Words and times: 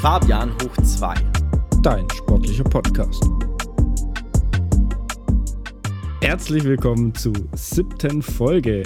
Fabian 0.00 0.50
hoch 0.62 0.82
2. 0.82 1.14
Dein 1.82 2.08
sportlicher 2.08 2.64
Podcast. 2.64 3.22
Herzlich 6.22 6.64
willkommen 6.64 7.14
zur 7.14 7.34
siebten 7.54 8.22
Folge. 8.22 8.82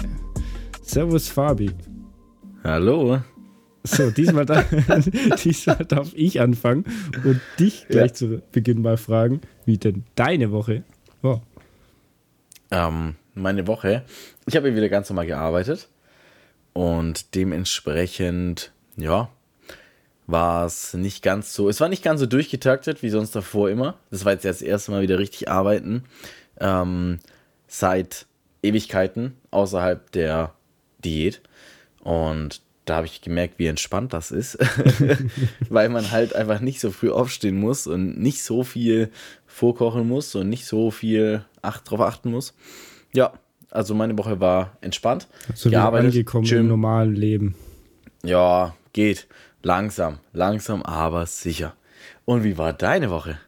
Servus 0.82 1.28
Fabi. 1.28 1.70
Hallo. 2.64 3.20
So, 3.84 4.10
diesmal, 4.10 4.44
da, 4.44 4.62
diesmal 5.44 5.84
darf 5.84 6.10
ich 6.14 6.40
anfangen 6.40 6.84
und 7.24 7.40
dich 7.60 7.86
gleich 7.86 8.10
ja. 8.10 8.14
zu 8.14 8.42
Beginn 8.50 8.82
mal 8.82 8.96
fragen, 8.96 9.40
wie 9.66 9.78
denn 9.78 10.02
deine 10.16 10.50
Woche 10.50 10.82
war. 11.22 11.42
Ähm, 12.72 13.14
meine 13.34 13.68
Woche, 13.68 14.04
ich 14.46 14.56
habe 14.56 14.74
wieder 14.74 14.88
ganz 14.88 15.10
normal 15.10 15.28
gearbeitet 15.28 15.88
und 16.72 17.36
dementsprechend, 17.36 18.72
ja, 18.96 19.30
war 20.26 20.64
es 20.66 20.94
nicht 20.94 21.22
ganz 21.22 21.54
so, 21.54 21.68
es 21.68 21.80
war 21.80 21.88
nicht 21.88 22.02
ganz 22.02 22.20
so 22.20 22.26
durchgetaktet 22.26 23.02
wie 23.02 23.10
sonst 23.10 23.34
davor 23.36 23.70
immer. 23.70 23.98
Das 24.10 24.24
war 24.24 24.32
jetzt 24.32 24.44
das 24.44 24.62
erste 24.62 24.90
Mal 24.90 25.02
wieder 25.02 25.18
richtig 25.18 25.48
arbeiten. 25.50 26.04
Ähm, 26.60 27.18
seit 27.66 28.26
Ewigkeiten 28.62 29.36
außerhalb 29.50 30.10
der 30.12 30.54
Diät. 31.04 31.42
Und 32.00 32.62
da 32.84 32.96
habe 32.96 33.06
ich 33.06 33.22
gemerkt, 33.22 33.58
wie 33.58 33.66
entspannt 33.66 34.12
das 34.12 34.30
ist, 34.30 34.58
weil 35.70 35.88
man 35.88 36.10
halt 36.10 36.34
einfach 36.34 36.60
nicht 36.60 36.80
so 36.80 36.90
früh 36.90 37.10
aufstehen 37.10 37.58
muss 37.58 37.86
und 37.86 38.18
nicht 38.18 38.42
so 38.42 38.62
viel 38.62 39.10
vorkochen 39.46 40.06
muss 40.06 40.34
und 40.34 40.48
nicht 40.48 40.66
so 40.66 40.90
viel 40.90 41.44
acht, 41.62 41.90
drauf 41.90 42.00
achten 42.00 42.30
muss. 42.30 42.54
Ja, 43.12 43.32
also 43.70 43.94
meine 43.94 44.16
Woche 44.18 44.38
war 44.40 44.76
entspannt. 44.82 45.28
Also 45.50 45.70
gearbeitet, 45.70 46.10
angekommen 46.10 46.46
schön. 46.46 46.60
im 46.60 46.68
normalen 46.68 47.14
Leben. 47.14 47.54
Ja, 48.22 48.74
geht. 48.92 49.26
Langsam, 49.64 50.18
langsam, 50.34 50.82
aber 50.82 51.24
sicher. 51.24 51.74
Und 52.26 52.44
wie 52.44 52.58
war 52.58 52.74
deine 52.74 53.08
Woche? 53.08 53.38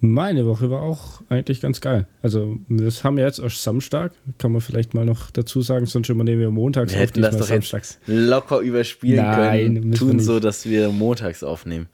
Meine 0.00 0.46
Woche 0.46 0.68
war 0.68 0.82
auch 0.82 1.22
eigentlich 1.28 1.60
ganz 1.60 1.80
geil. 1.80 2.08
Also, 2.22 2.58
das 2.68 3.04
haben 3.04 3.16
wir 3.16 3.24
jetzt 3.24 3.38
erst 3.38 3.62
Samstag. 3.62 4.12
Kann 4.38 4.50
man 4.50 4.60
vielleicht 4.60 4.94
mal 4.94 5.04
noch 5.04 5.30
dazu 5.30 5.62
sagen, 5.62 5.86
sonst 5.86 6.10
immer 6.10 6.24
nehmen 6.24 6.40
wir 6.40 6.50
montags 6.50 6.92
wir 6.92 7.00
hätten 7.00 7.24
auf. 7.24 7.30
das 7.30 7.40
doch 7.40 7.46
samstags. 7.46 8.00
jetzt 8.06 8.18
locker 8.18 8.58
überspielen 8.58 9.24
Nein, 9.24 9.74
können. 9.74 9.92
Tun 9.92 10.18
so, 10.18 10.40
dass 10.40 10.66
wir 10.66 10.90
montags 10.90 11.44
aufnehmen. 11.44 11.86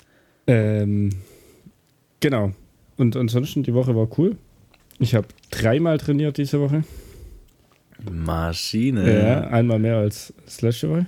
Ähm, 0.47 1.11
genau. 2.21 2.53
Und 2.97 3.15
ansonsten, 3.15 3.63
die 3.63 3.75
Woche 3.75 3.95
war 3.95 4.09
cool. 4.17 4.37
Ich 4.99 5.15
habe 5.15 5.29
dreimal 5.51 5.99
trainiert 5.99 6.39
diese 6.39 6.61
Woche. 6.61 6.85
Maschine. 8.11 9.23
Ja, 9.23 9.41
einmal 9.49 9.79
mehr 9.79 9.99
als 9.99 10.33
das 10.47 10.63
letzte 10.63 10.89
Woche. 10.89 11.07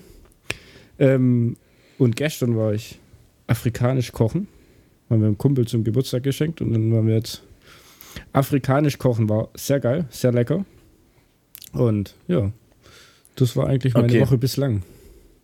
Ähm, 0.98 1.56
und 1.98 2.16
gestern 2.16 2.56
war 2.56 2.74
ich 2.74 2.98
afrikanisch 3.46 4.12
kochen 4.12 4.48
haben 5.08 5.20
wir 5.20 5.26
einem 5.26 5.38
Kumpel 5.38 5.66
zum 5.66 5.84
Geburtstag 5.84 6.22
geschenkt 6.22 6.60
und 6.60 6.72
dann 6.72 6.92
waren 6.92 7.06
wir 7.06 7.14
jetzt 7.14 7.42
afrikanisch 8.32 8.98
kochen. 8.98 9.28
War 9.28 9.48
sehr 9.54 9.80
geil, 9.80 10.06
sehr 10.10 10.32
lecker. 10.32 10.64
Und 11.72 12.14
ja, 12.26 12.50
das 13.36 13.56
war 13.56 13.68
eigentlich 13.68 13.94
meine 13.94 14.06
okay. 14.06 14.20
Woche 14.20 14.38
bislang. 14.38 14.82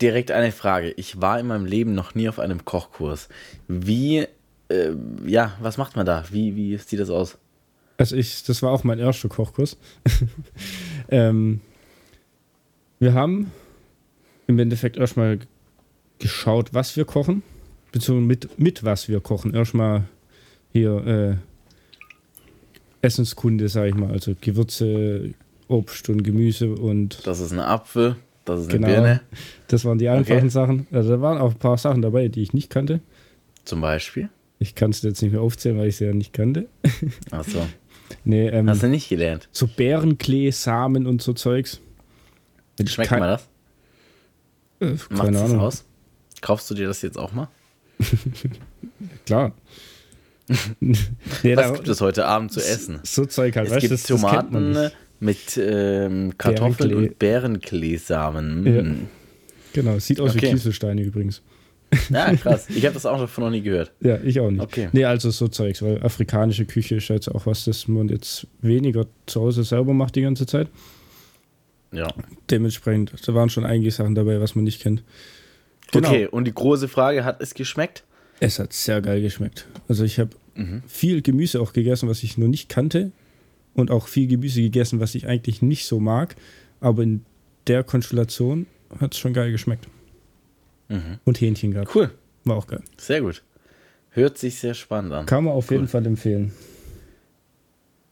Direkt 0.00 0.30
eine 0.30 0.50
Frage. 0.50 0.90
Ich 0.96 1.20
war 1.20 1.38
in 1.38 1.46
meinem 1.46 1.66
Leben 1.66 1.94
noch 1.94 2.14
nie 2.14 2.28
auf 2.28 2.38
einem 2.38 2.64
Kochkurs. 2.64 3.28
Wie, 3.68 4.26
äh, 4.68 4.92
ja, 5.26 5.56
was 5.60 5.78
macht 5.78 5.94
man 5.94 6.06
da? 6.06 6.24
Wie, 6.30 6.56
wie 6.56 6.76
sieht 6.76 6.98
das 6.98 7.10
aus? 7.10 7.38
Also 7.98 8.16
ich, 8.16 8.42
das 8.42 8.62
war 8.62 8.72
auch 8.72 8.82
mein 8.82 8.98
erster 8.98 9.28
Kochkurs. 9.28 9.76
ähm, 11.08 11.60
wir 12.98 13.14
haben 13.14 13.52
im 14.48 14.58
Endeffekt 14.58 14.96
erstmal 14.96 15.38
geschaut, 16.22 16.72
was 16.72 16.96
wir 16.96 17.04
kochen 17.04 17.42
bezogen 17.92 18.26
mit, 18.26 18.58
mit 18.58 18.82
was 18.82 19.08
wir 19.08 19.20
kochen. 19.20 19.54
Erstmal 19.54 20.04
hier 20.72 21.06
äh, 21.06 23.06
Essenskunde, 23.06 23.68
sage 23.68 23.90
ich 23.90 23.94
mal, 23.94 24.10
also 24.10 24.34
Gewürze, 24.40 25.34
Obst 25.68 26.08
und 26.08 26.24
Gemüse 26.24 26.74
und. 26.74 27.24
Das 27.26 27.40
ist 27.40 27.52
ein 27.52 27.60
Apfel, 27.60 28.16
das 28.44 28.60
ist 28.60 28.70
eine 28.70 28.78
genau, 28.78 28.88
Birne. 28.88 29.20
Das 29.68 29.84
waren 29.84 29.98
die 29.98 30.08
einfachen 30.08 30.38
okay. 30.38 30.48
Sachen. 30.48 30.86
Also 30.90 31.10
da 31.10 31.20
waren 31.20 31.38
auch 31.38 31.52
ein 31.52 31.58
paar 31.58 31.78
Sachen 31.78 32.02
dabei, 32.02 32.28
die 32.28 32.42
ich 32.42 32.52
nicht 32.52 32.70
kannte. 32.70 33.00
Zum 33.64 33.80
Beispiel? 33.80 34.28
Ich 34.58 34.74
kann 34.74 34.90
es 34.90 35.02
jetzt 35.02 35.22
nicht 35.22 35.32
mehr 35.32 35.40
aufzählen, 35.40 35.78
weil 35.78 35.88
ich 35.88 35.96
sie 35.96 36.06
ja 36.06 36.12
nicht 36.12 36.32
kannte. 36.32 36.66
Ach 37.30 37.44
so. 37.44 37.66
nee, 38.24 38.48
ähm, 38.48 38.68
Hast 38.68 38.82
du 38.82 38.88
nicht 38.88 39.08
gelernt? 39.08 39.48
So 39.52 39.66
Bärenklee, 39.66 40.50
Samen 40.50 41.06
und 41.06 41.22
so 41.22 41.32
Zeugs. 41.32 41.80
Schmeckt 42.84 43.10
Kein, 43.10 43.20
mal 43.20 43.28
das? 43.28 43.48
Äh, 44.80 44.96
keine 45.14 45.38
Ahnung. 45.38 45.58
Das 45.58 45.60
aus? 45.60 45.84
Kaufst 46.42 46.68
du 46.70 46.74
dir 46.74 46.86
das 46.86 47.00
jetzt 47.00 47.16
auch 47.16 47.32
mal? 47.32 47.48
Klar. 49.26 49.54
nee, 50.80 51.56
Was 51.56 51.72
gibt 51.72 51.88
es 51.88 52.00
heute 52.02 52.26
Abend 52.26 52.52
zu 52.52 52.60
essen? 52.60 53.00
So 53.04 53.24
Zeug 53.24 53.56
halt. 53.56 53.68
Es 53.68 53.72
weißt, 53.72 53.80
gibt 53.80 53.92
das, 53.92 54.02
Tomaten 54.02 54.74
das 54.74 54.92
mit 55.20 55.56
ähm, 55.56 56.36
Kartoffeln 56.36 56.76
Bärenklee. 56.90 57.08
und 57.08 57.18
Bärenkleesamen. 57.18 58.66
Ja. 58.66 58.80
Hm. 58.82 59.06
Genau, 59.72 59.98
sieht 59.98 60.20
aus 60.20 60.34
okay. 60.34 60.48
wie 60.48 60.50
Kieselsteine 60.50 61.00
übrigens. 61.00 61.40
Ja, 62.10 62.34
krass. 62.36 62.66
Ich 62.68 62.84
habe 62.84 62.94
das 62.94 63.06
auch 63.06 63.18
davon 63.18 63.44
noch 63.44 63.50
nie 63.50 63.62
gehört. 63.62 63.92
Ja, 64.00 64.18
ich 64.22 64.40
auch 64.40 64.50
nicht. 64.50 64.62
Okay. 64.62 64.88
Nee, 64.92 65.04
also 65.04 65.30
so 65.30 65.48
Zeugs, 65.48 65.80
weil 65.80 66.02
afrikanische 66.02 66.64
Küche 66.64 66.96
ist 66.96 67.08
jetzt 67.08 67.28
auch 67.28 67.46
was, 67.46 67.64
das 67.64 67.86
man 67.88 68.08
jetzt 68.08 68.46
weniger 68.60 69.06
zu 69.26 69.40
Hause 69.42 69.64
selber 69.64 69.94
macht 69.94 70.16
die 70.16 70.22
ganze 70.22 70.44
Zeit. 70.44 70.68
Ja. 71.92 72.08
Dementsprechend, 72.50 73.12
da 73.26 73.34
waren 73.34 73.48
schon 73.48 73.64
einige 73.64 73.90
Sachen 73.90 74.14
dabei, 74.14 74.40
was 74.40 74.54
man 74.54 74.64
nicht 74.64 74.82
kennt. 74.82 75.04
Genau. 75.92 76.08
Okay, 76.08 76.26
und 76.26 76.44
die 76.46 76.54
große 76.54 76.88
Frage, 76.88 77.24
hat 77.24 77.40
es 77.40 77.54
geschmeckt? 77.54 78.04
Es 78.40 78.58
hat 78.58 78.72
sehr 78.72 79.00
geil 79.00 79.20
geschmeckt. 79.20 79.66
Also 79.88 80.04
ich 80.04 80.18
habe 80.18 80.30
mhm. 80.54 80.82
viel 80.88 81.22
Gemüse 81.22 81.60
auch 81.60 81.72
gegessen, 81.72 82.08
was 82.08 82.22
ich 82.22 82.36
noch 82.38 82.48
nicht 82.48 82.68
kannte. 82.68 83.12
Und 83.74 83.90
auch 83.90 84.08
viel 84.08 84.26
Gemüse 84.26 84.60
gegessen, 84.60 85.00
was 85.00 85.14
ich 85.14 85.26
eigentlich 85.26 85.62
nicht 85.62 85.86
so 85.86 86.00
mag. 86.00 86.34
Aber 86.80 87.02
in 87.02 87.24
der 87.66 87.84
Konstellation 87.84 88.66
hat 89.00 89.14
es 89.14 89.18
schon 89.18 89.32
geil 89.32 89.52
geschmeckt. 89.52 89.86
Mhm. 90.88 91.18
Und 91.24 91.40
Hähnchen 91.40 91.72
gehabt. 91.72 91.94
Cool. 91.94 92.10
War 92.44 92.56
auch 92.56 92.66
geil. 92.66 92.82
Sehr 92.98 93.20
gut. 93.20 93.42
Hört 94.10 94.36
sich 94.36 94.58
sehr 94.58 94.74
spannend 94.74 95.12
an. 95.12 95.26
Kann 95.26 95.44
man 95.44 95.54
auf 95.54 95.70
cool. 95.70 95.78
jeden 95.78 95.88
Fall 95.88 96.04
empfehlen. 96.04 96.52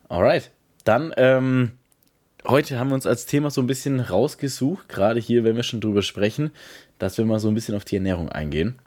Alright. 0.08 0.50
Dann, 0.84 1.12
ähm, 1.16 1.72
heute 2.46 2.78
haben 2.78 2.88
wir 2.88 2.94
uns 2.94 3.06
als 3.06 3.26
Thema 3.26 3.50
so 3.50 3.60
ein 3.60 3.66
bisschen 3.66 4.00
rausgesucht, 4.00 4.88
gerade 4.88 5.20
hier, 5.20 5.44
wenn 5.44 5.56
wir 5.56 5.62
schon 5.62 5.80
drüber 5.80 6.02
sprechen, 6.02 6.52
dass 7.00 7.18
wir 7.18 7.24
mal 7.24 7.40
so 7.40 7.48
ein 7.48 7.54
bisschen 7.54 7.74
auf 7.74 7.84
die 7.84 7.96
Ernährung 7.96 8.28
eingehen. 8.28 8.78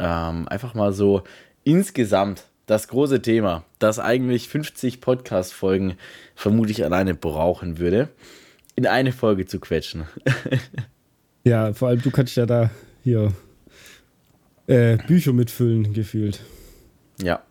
Ähm, 0.00 0.48
einfach 0.48 0.74
mal 0.74 0.92
so 0.92 1.22
insgesamt 1.62 2.44
das 2.66 2.88
große 2.88 3.22
Thema, 3.22 3.64
das 3.78 3.98
eigentlich 3.98 4.48
50 4.48 5.00
Podcast-Folgen 5.00 5.94
vermutlich 6.34 6.84
alleine 6.84 7.14
brauchen 7.14 7.78
würde, 7.78 8.08
in 8.74 8.86
eine 8.86 9.12
Folge 9.12 9.46
zu 9.46 9.60
quetschen. 9.60 10.04
ja, 11.44 11.72
vor 11.72 11.88
allem 11.88 12.02
du 12.02 12.10
kannst 12.10 12.36
ja 12.36 12.46
da 12.46 12.70
hier 13.04 13.32
äh, 14.66 14.96
Bücher 15.06 15.32
mitfüllen, 15.32 15.92
gefühlt. 15.92 16.40
Ja, 17.22 17.42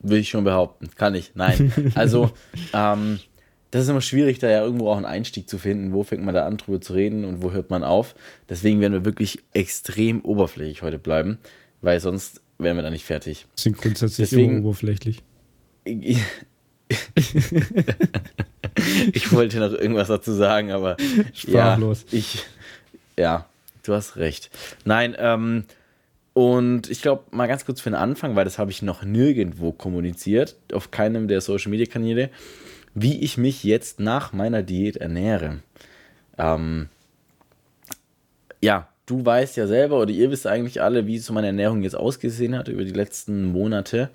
will 0.00 0.18
ich 0.18 0.28
schon 0.28 0.44
behaupten. 0.44 0.90
Kann 0.96 1.14
ich. 1.14 1.32
Nein. 1.34 1.92
Also, 1.94 2.30
ähm, 2.72 3.20
das 3.70 3.82
ist 3.84 3.88
immer 3.88 4.00
schwierig, 4.00 4.38
da 4.38 4.48
ja 4.48 4.62
irgendwo 4.62 4.88
auch 4.90 4.96
einen 4.96 5.06
Einstieg 5.06 5.48
zu 5.48 5.58
finden. 5.58 5.92
Wo 5.92 6.02
fängt 6.04 6.24
man 6.24 6.34
da 6.34 6.46
an, 6.46 6.56
drüber 6.56 6.80
zu 6.80 6.94
reden 6.94 7.24
und 7.24 7.42
wo 7.42 7.52
hört 7.52 7.70
man 7.70 7.84
auf? 7.84 8.14
Deswegen 8.48 8.80
werden 8.80 8.92
wir 8.92 9.04
wirklich 9.04 9.40
extrem 9.52 10.20
oberflächlich 10.22 10.82
heute 10.82 10.98
bleiben, 10.98 11.38
weil 11.82 12.00
sonst 12.00 12.40
wären 12.58 12.76
wir 12.76 12.82
da 12.82 12.90
nicht 12.90 13.04
fertig. 13.04 13.46
Sind 13.54 13.76
grundsätzlich 13.78 14.30
Deswegen, 14.30 14.64
oberflächlich. 14.64 15.22
ich 19.12 19.32
wollte 19.32 19.58
noch 19.58 19.72
irgendwas 19.72 20.08
dazu 20.08 20.32
sagen, 20.32 20.70
aber 20.70 20.96
Sprachlos. 21.32 22.06
ja, 22.10 22.18
ich, 22.18 22.44
ja, 23.18 23.46
du 23.82 23.94
hast 23.94 24.16
recht. 24.16 24.50
Nein, 24.84 25.16
ähm, 25.18 25.64
und 26.32 26.90
ich 26.90 27.02
glaube, 27.02 27.24
mal 27.30 27.46
ganz 27.46 27.64
kurz 27.64 27.80
für 27.80 27.90
den 27.90 27.96
Anfang, 27.96 28.36
weil 28.36 28.44
das 28.44 28.58
habe 28.58 28.70
ich 28.70 28.82
noch 28.82 29.02
nirgendwo 29.02 29.72
kommuniziert, 29.72 30.56
auf 30.72 30.90
keinem 30.90 31.28
der 31.28 31.40
Social 31.40 31.70
Media 31.70 31.86
Kanäle 31.86 32.30
wie 32.96 33.20
ich 33.20 33.36
mich 33.36 33.62
jetzt 33.62 34.00
nach 34.00 34.32
meiner 34.32 34.62
Diät 34.62 34.96
ernähre. 34.96 35.58
Ähm, 36.38 36.88
ja, 38.62 38.88
du 39.04 39.24
weißt 39.24 39.58
ja 39.58 39.66
selber 39.66 40.00
oder 40.00 40.10
ihr 40.10 40.30
wisst 40.30 40.46
eigentlich 40.46 40.80
alle, 40.80 41.06
wie 41.06 41.18
so 41.18 41.34
meine 41.34 41.48
Ernährung 41.48 41.82
jetzt 41.82 41.94
ausgesehen 41.94 42.56
hat 42.56 42.68
über 42.68 42.84
die 42.84 42.92
letzten 42.92 43.52
Monate. 43.52 44.08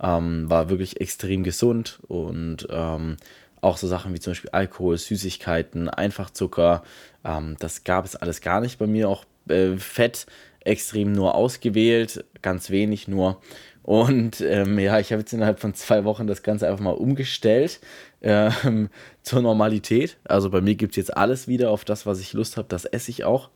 Ähm, 0.00 0.48
war 0.48 0.70
wirklich 0.70 1.00
extrem 1.00 1.44
gesund 1.44 2.00
und 2.08 2.66
ähm, 2.70 3.18
auch 3.60 3.76
so 3.76 3.86
Sachen 3.86 4.14
wie 4.14 4.18
zum 4.18 4.32
Beispiel 4.32 4.50
Alkohol, 4.50 4.96
Süßigkeiten, 4.96 5.90
Einfachzucker, 5.90 6.82
ähm, 7.24 7.56
das 7.60 7.84
gab 7.84 8.06
es 8.06 8.16
alles 8.16 8.40
gar 8.40 8.62
nicht 8.62 8.78
bei 8.78 8.86
mir. 8.86 9.10
Auch 9.10 9.26
äh, 9.48 9.76
Fett 9.76 10.26
extrem 10.60 11.12
nur 11.12 11.34
ausgewählt, 11.34 12.24
ganz 12.40 12.70
wenig 12.70 13.08
nur. 13.08 13.40
Und 13.82 14.40
ähm, 14.40 14.78
ja, 14.78 14.98
ich 15.00 15.12
habe 15.12 15.20
jetzt 15.20 15.32
innerhalb 15.32 15.58
von 15.58 15.74
zwei 15.74 16.04
Wochen 16.04 16.26
das 16.26 16.42
Ganze 16.42 16.68
einfach 16.68 16.82
mal 16.82 16.92
umgestellt 16.92 17.80
ähm, 18.22 18.88
zur 19.22 19.42
Normalität. 19.42 20.18
Also 20.24 20.50
bei 20.50 20.60
mir 20.60 20.76
gibt 20.76 20.92
es 20.92 20.96
jetzt 20.96 21.16
alles 21.16 21.48
wieder 21.48 21.70
auf 21.70 21.84
das, 21.84 22.06
was 22.06 22.20
ich 22.20 22.32
Lust 22.32 22.56
habe, 22.56 22.68
das 22.68 22.84
esse 22.84 23.10
ich 23.10 23.24
auch. 23.24 23.50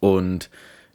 Und 0.00 0.50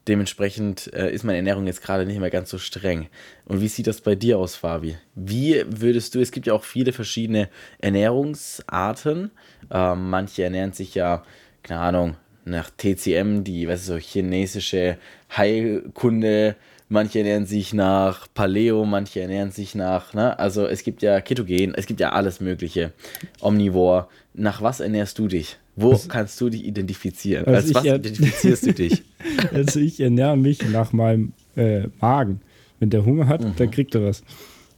Dementsprechend 0.08 0.92
äh, 0.94 1.12
ist 1.12 1.24
meine 1.24 1.38
Ernährung 1.38 1.68
jetzt 1.68 1.84
gerade 1.84 2.08
nicht 2.08 2.20
mehr 2.20 2.32
ganz 2.32 2.50
so 2.50 2.58
streng. 2.58 3.08
Und 3.46 3.62
wie 3.62 3.68
sieht 3.68 3.86
das 3.86 4.02
bei 4.02 4.16
dir 4.16 4.40
aus, 4.40 4.56
Fabi? 4.56 4.98
Wie 5.14 5.64
würdest 5.68 6.16
du, 6.16 6.20
es 6.20 6.32
gibt 6.32 6.48
ja 6.48 6.54
auch 6.54 6.64
viele 6.64 6.92
verschiedene 6.92 7.50
Ernährungsarten. 7.80 9.30
Ähm, 9.70 10.10
manche 10.10 10.44
ernähren 10.44 10.74
sich 10.74 10.96
ja, 10.96 11.24
keine 11.62 11.82
Ahnung, 11.82 12.18
nach 12.46 12.72
TCM, 12.72 13.44
die, 13.44 13.68
was 13.68 13.82
ist 13.82 13.86
so, 13.88 13.98
chinesische 13.98 14.98
Heilkunde. 15.38 16.56
Manche 16.94 17.20
ernähren 17.20 17.46
sich 17.46 17.74
nach 17.74 18.28
Paleo, 18.34 18.84
manche 18.84 19.22
ernähren 19.22 19.52
sich 19.52 19.76
nach, 19.76 20.14
ne? 20.14 20.38
Also 20.38 20.66
es 20.68 20.84
gibt 20.84 21.02
ja 21.02 21.22
Ketogen, 21.22 21.74
es 21.74 21.86
gibt 21.86 22.02
ja 22.02 22.12
alles 22.12 22.42
Mögliche. 22.42 22.92
Omnivore. 23.40 24.08
Nach 24.34 24.62
was 24.62 24.82
ernährst 24.82 25.18
du 25.18 25.30
dich? 25.30 25.56
Wo 25.78 25.92
also, 25.92 26.10
kannst 26.10 26.42
du 26.42 26.50
dich 26.50 26.66
identifizieren? 26.66 27.46
Also 27.46 27.74
Als 27.74 27.76
was 27.76 27.86
identifizierst 27.86 28.66
du 28.66 28.74
dich? 28.74 29.04
Also 29.54 29.80
ich 29.80 30.02
ernähre 30.02 30.36
mich 30.36 30.68
nach 30.70 30.92
meinem 30.92 31.32
äh, 31.56 31.88
Magen. 32.02 32.42
Wenn 32.80 32.90
der 32.90 33.06
Hunger 33.06 33.28
hat, 33.28 33.42
mhm. 33.42 33.54
dann 33.56 33.72
kriegt 33.72 33.96
er 33.96 34.04
was. 34.04 34.22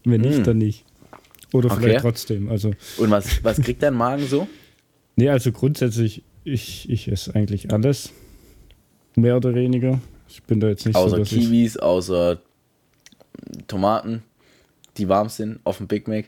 Wenn 0.04 0.22
mhm. 0.22 0.28
nicht, 0.28 0.46
dann 0.46 0.60
nicht. 0.60 0.86
Oder 1.52 1.72
okay. 1.72 1.82
vielleicht 1.82 2.02
trotzdem. 2.02 2.48
Also. 2.48 2.74
Und 2.98 3.10
was, 3.10 3.44
was 3.44 3.60
kriegt 3.60 3.82
dein 3.82 3.96
Magen 3.96 4.28
so? 4.28 4.48
Nee, 5.16 5.30
also 5.30 5.52
grundsätzlich, 5.52 6.22
ich, 6.44 6.88
ich 6.92 7.08
esse 7.08 7.34
eigentlich 7.34 7.74
alles. 7.74 8.12
Mehr 9.16 9.38
oder 9.38 9.56
weniger. 9.56 10.00
Ich 10.34 10.42
bin 10.42 10.60
da 10.60 10.68
jetzt 10.68 10.84
nicht 10.88 10.96
außer 10.96 11.18
so. 11.18 11.22
Außer 11.22 11.36
Kiwis, 11.36 11.78
außer 11.78 12.40
Tomaten, 13.68 14.24
die 14.98 15.08
warm 15.08 15.30
sind, 15.30 15.60
auf 15.64 15.78
dem 15.78 15.88
Big 15.88 16.08
Mac. 16.08 16.26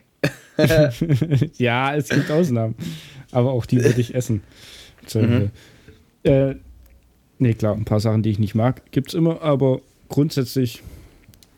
ja, 1.58 1.96
es 1.96 2.08
gibt 2.08 2.30
Ausnahmen. 2.30 2.76
Aber 3.32 3.50
auch 3.50 3.66
die 3.66 3.82
würde 3.82 4.00
ich 4.00 4.14
essen. 4.14 4.44
Mhm. 5.12 5.50
Äh, 6.22 6.54
nee, 7.38 7.54
klar, 7.54 7.74
ein 7.74 7.84
paar 7.84 7.98
Sachen, 7.98 8.22
die 8.22 8.30
ich 8.30 8.38
nicht 8.38 8.54
mag, 8.54 8.92
gibt 8.92 9.08
es 9.08 9.14
immer, 9.14 9.42
aber 9.42 9.80
grundsätzlich, 10.08 10.84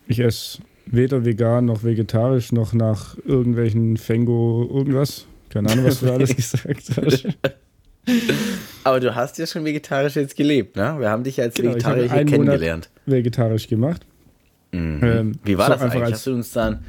ich 0.06 0.20
esse 0.20 0.60
weder 0.86 1.26
vegan 1.26 1.66
noch 1.66 1.84
vegetarisch 1.84 2.52
noch 2.52 2.72
nach 2.72 3.18
irgendwelchen 3.26 3.98
Fengo 3.98 4.66
irgendwas. 4.72 5.26
Keine 5.50 5.70
Ahnung, 5.70 5.84
was 5.84 6.00
du 6.00 6.10
alles 6.10 6.34
gesagt 6.36 6.96
hast. 6.96 7.26
Aber 8.84 9.00
du 9.00 9.14
hast 9.14 9.38
ja 9.38 9.46
schon 9.46 9.64
vegetarisch 9.64 10.16
jetzt 10.16 10.36
gelebt, 10.36 10.76
ne? 10.76 10.96
Wir 10.98 11.10
haben 11.10 11.24
dich 11.24 11.36
ja 11.36 11.44
als 11.44 11.54
genau, 11.54 11.72
Vegetarier 11.72 12.12
hier 12.12 12.24
kennengelernt. 12.24 12.90
Monat 13.06 13.16
vegetarisch 13.18 13.68
gemacht. 13.68 14.04
Mhm. 14.72 15.00
Ähm, 15.02 15.32
Wie 15.44 15.58
war 15.58 15.70
das 15.70 15.80
eigentlich? 15.80 16.12
Hast 16.12 16.26
du 16.26 16.34
uns 16.34 16.52
dann 16.52 16.84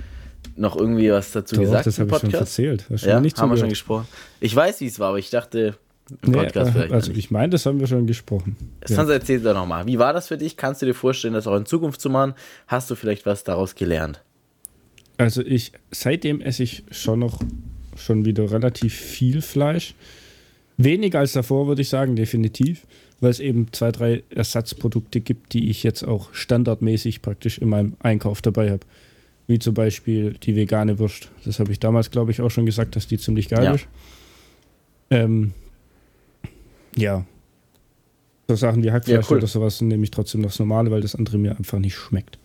noch 0.56 0.75
irgendwie 0.75 1.12
was 1.12 1.31
dazu 1.31 1.56
Doch, 1.56 1.62
gesagt? 1.62 1.88
Das 1.88 2.00
habe 2.00 2.12
ich 2.12 2.19
schon 2.19 2.33
erzählt. 2.33 2.86
Hast 2.89 3.06
ja, 3.06 3.19
nicht 3.19 3.38
haben 3.39 3.50
wir 3.50 3.57
schon 3.57 3.69
gesprochen. 3.69 4.07
Ich 4.39 4.56
weiß, 4.56 4.81
wie 4.81 4.88
es 4.88 5.00
war, 5.00 5.10
aber 5.10 5.19
ich 5.19 5.30
dachte, 5.30 5.75
im 6.21 6.31
Podcast 6.31 6.68
nee, 6.68 6.71
vielleicht. 6.74 6.94
Also, 6.94 7.12
ich 7.12 7.31
meine, 7.31 7.50
das 7.50 7.66
haben 7.66 7.80
wir 7.80 7.88
schon 7.88 8.07
gesprochen. 8.07 8.56
Sonst 8.86 9.10
ja. 9.10 9.16
erzähl 9.16 9.39
doch 9.39 9.54
nochmal. 9.54 9.86
Wie 9.86 10.00
war 10.00 10.13
das 10.13 10.27
für 10.27 10.38
dich? 10.38 10.57
Kannst 10.57 10.81
du 10.81 10.86
dir 10.86 10.94
vorstellen, 10.94 11.33
das 11.33 11.48
auch 11.48 11.56
in 11.56 11.66
Zukunft 11.66 12.01
zu 12.01 12.10
machen? 12.10 12.33
Hast 12.68 12.89
du 12.89 12.95
vielleicht 12.95 13.25
was 13.25 13.44
daraus 13.44 13.75
gelernt? 13.75 14.21
Also, 15.18 15.42
ich, 15.42 15.71
seitdem 15.92 16.42
esse 16.42 16.63
ich 16.63 16.83
schon 16.92 17.19
noch 17.19 17.39
schon 17.95 18.25
wieder 18.25 18.50
relativ 18.51 18.95
viel 18.95 19.42
Fleisch. 19.42 19.94
Weniger 20.81 21.20
als 21.20 21.34
davor, 21.34 21.68
würde 21.68 21.81
ich 21.81 21.90
sagen, 21.90 22.16
definitiv, 22.16 22.88
weil 23.20 23.31
es 23.31 23.40
eben 23.40 23.68
zwei, 23.72 23.92
drei 23.92 24.24
Ersatzprodukte 24.30 25.20
gibt, 25.20 25.54
die 25.54 25.70
ich 25.70 25.84
jetzt 25.84 26.04
auch 26.04 26.34
standardmäßig 26.34 27.22
praktisch 27.22 27.58
in 27.58 27.70
meinem 27.70 27.94
Einkauf 28.00 28.42
dabei 28.42 28.72
habe 28.72 28.86
wie 29.50 29.58
zum 29.58 29.74
Beispiel 29.74 30.36
die 30.44 30.56
vegane 30.56 31.00
Wurst. 31.00 31.31
Das 31.44 31.60
habe 31.60 31.72
ich 31.72 31.80
damals, 31.80 32.12
glaube 32.12 32.30
ich, 32.30 32.40
auch 32.40 32.52
schon 32.52 32.68
gesagt, 32.68 32.96
dass 32.96 33.08
die 33.08 33.18
ziemlich 33.18 33.50
geil 33.50 33.64
ja. 33.64 33.74
ist. 33.74 33.88
Ähm, 35.10 35.54
ja. 36.96 37.26
So 38.48 38.56
Sachen 38.56 38.84
wie 38.84 38.92
Hackfleisch 38.92 39.26
ja, 39.26 39.31
cool. 39.31 39.38
oder 39.38 39.48
sowas 39.48 39.81
nehme 39.81 40.04
ich 40.04 40.12
trotzdem 40.12 40.44
das 40.44 40.60
Normale, 40.60 40.92
weil 40.92 41.02
das 41.02 41.16
andere 41.16 41.40
mir 41.40 41.58
einfach 41.58 41.80
nicht 41.80 41.96
schmeckt. 41.96 42.38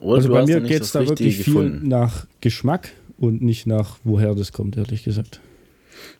Oder 0.00 0.16
also 0.16 0.28
bei 0.30 0.46
mir 0.46 0.62
geht 0.62 0.80
es 0.80 0.92
da 0.92 1.06
wirklich 1.06 1.44
gefunden. 1.44 1.80
viel 1.80 1.88
nach 1.88 2.26
Geschmack 2.40 2.92
und 3.18 3.42
nicht 3.42 3.66
nach 3.66 3.98
woher 4.02 4.34
das 4.34 4.52
kommt, 4.52 4.78
ehrlich 4.78 5.04
gesagt. 5.04 5.40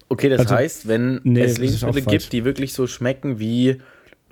Okay, 0.08 0.28
das 0.28 0.40
also, 0.40 0.54
heißt, 0.54 0.88
wenn 0.88 1.20
nee, 1.24 1.40
es 1.42 1.58
Lebensmittel 1.58 2.02
gibt, 2.02 2.32
die 2.32 2.44
wirklich 2.44 2.72
so 2.72 2.86
schmecken 2.86 3.38
wie 3.38 3.80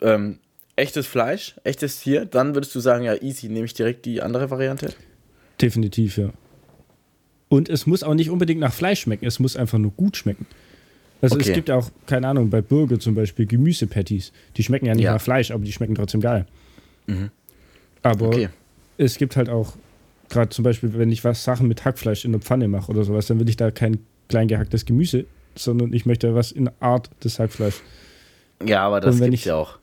ähm, 0.03 0.39
echtes 0.77 1.07
Fleisch, 1.07 1.57
echtes 1.65 2.01
Tier, 2.01 2.25
dann 2.25 2.55
würdest 2.55 2.75
du 2.75 2.81
sagen, 2.81 3.05
ja, 3.05 3.15
easy, 3.15 3.49
nehme 3.49 3.67
ich 3.67 3.75
direkt 3.75 4.05
die 4.05 4.23
andere 4.23 4.51
Variante? 4.51 4.93
Definitiv, 5.61 6.19
ja. 6.19 6.31
Und 7.49 7.69
es 7.69 7.87
muss 7.87 8.03
auch 8.03 8.15
nicht 8.15 8.31
unbedingt 8.31 8.61
nach 8.61 8.73
Fleisch 8.73 9.01
schmecken, 9.01 9.25
es 9.27 9.39
muss 9.39 9.57
einfach 9.57 9.79
nur 9.79 9.93
gut 9.93 10.17
schmecken. 10.17 10.47
Also 11.21 11.35
okay. 11.35 11.49
es 11.49 11.55
gibt 11.55 11.69
ja 11.69 11.77
auch, 11.77 11.91
keine 12.07 12.29
Ahnung, 12.29 12.51
bei 12.51 12.61
Burger 12.61 13.01
zum 13.01 13.15
Beispiel 13.15 13.47
Gemüsepatties. 13.47 14.33
Die 14.57 14.63
schmecken 14.63 14.87
ja 14.87 14.95
nicht 14.95 15.05
ja. 15.05 15.15
nach 15.15 15.21
Fleisch, 15.21 15.51
aber 15.51 15.65
die 15.65 15.73
schmecken 15.73 15.95
trotzdem 15.95 16.21
geil. 16.21 16.47
Mhm. 17.07 17.31
Aber 18.03 18.29
okay. 18.29 18.49
es 18.99 19.17
gibt 19.17 19.37
halt 19.37 19.49
auch, 19.49 19.75
gerade 20.29 20.51
zum 20.51 20.63
Beispiel, 20.63 20.97
wenn 20.97 21.11
ich 21.11 21.25
was 21.25 21.43
Sachen 21.43 21.67
mit 21.67 21.85
Hackfleisch 21.85 22.25
in 22.25 22.33
der 22.33 22.41
Pfanne 22.41 22.69
mache 22.69 22.93
oder 22.93 23.03
sowas, 23.03 23.27
dann 23.27 23.41
will 23.41 23.49
ich 23.49 23.57
da 23.57 23.71
kein 23.71 23.99
klein 24.29 24.49
gehacktes 24.49 24.85
Gemüse, 24.85 25.27
sondern 25.55 25.93
ich 25.93 26.07
möchte 26.07 26.35
was 26.35 26.53
in 26.53 26.71
Art 26.81 27.11
des 27.25 27.39
Hackfleisch. 27.39 27.81
Ja, 28.65 28.83
aber 28.83 29.01
das 29.01 29.21
gibt 29.21 29.35
es 29.35 29.45
ja 29.45 29.57
auch. 29.57 29.79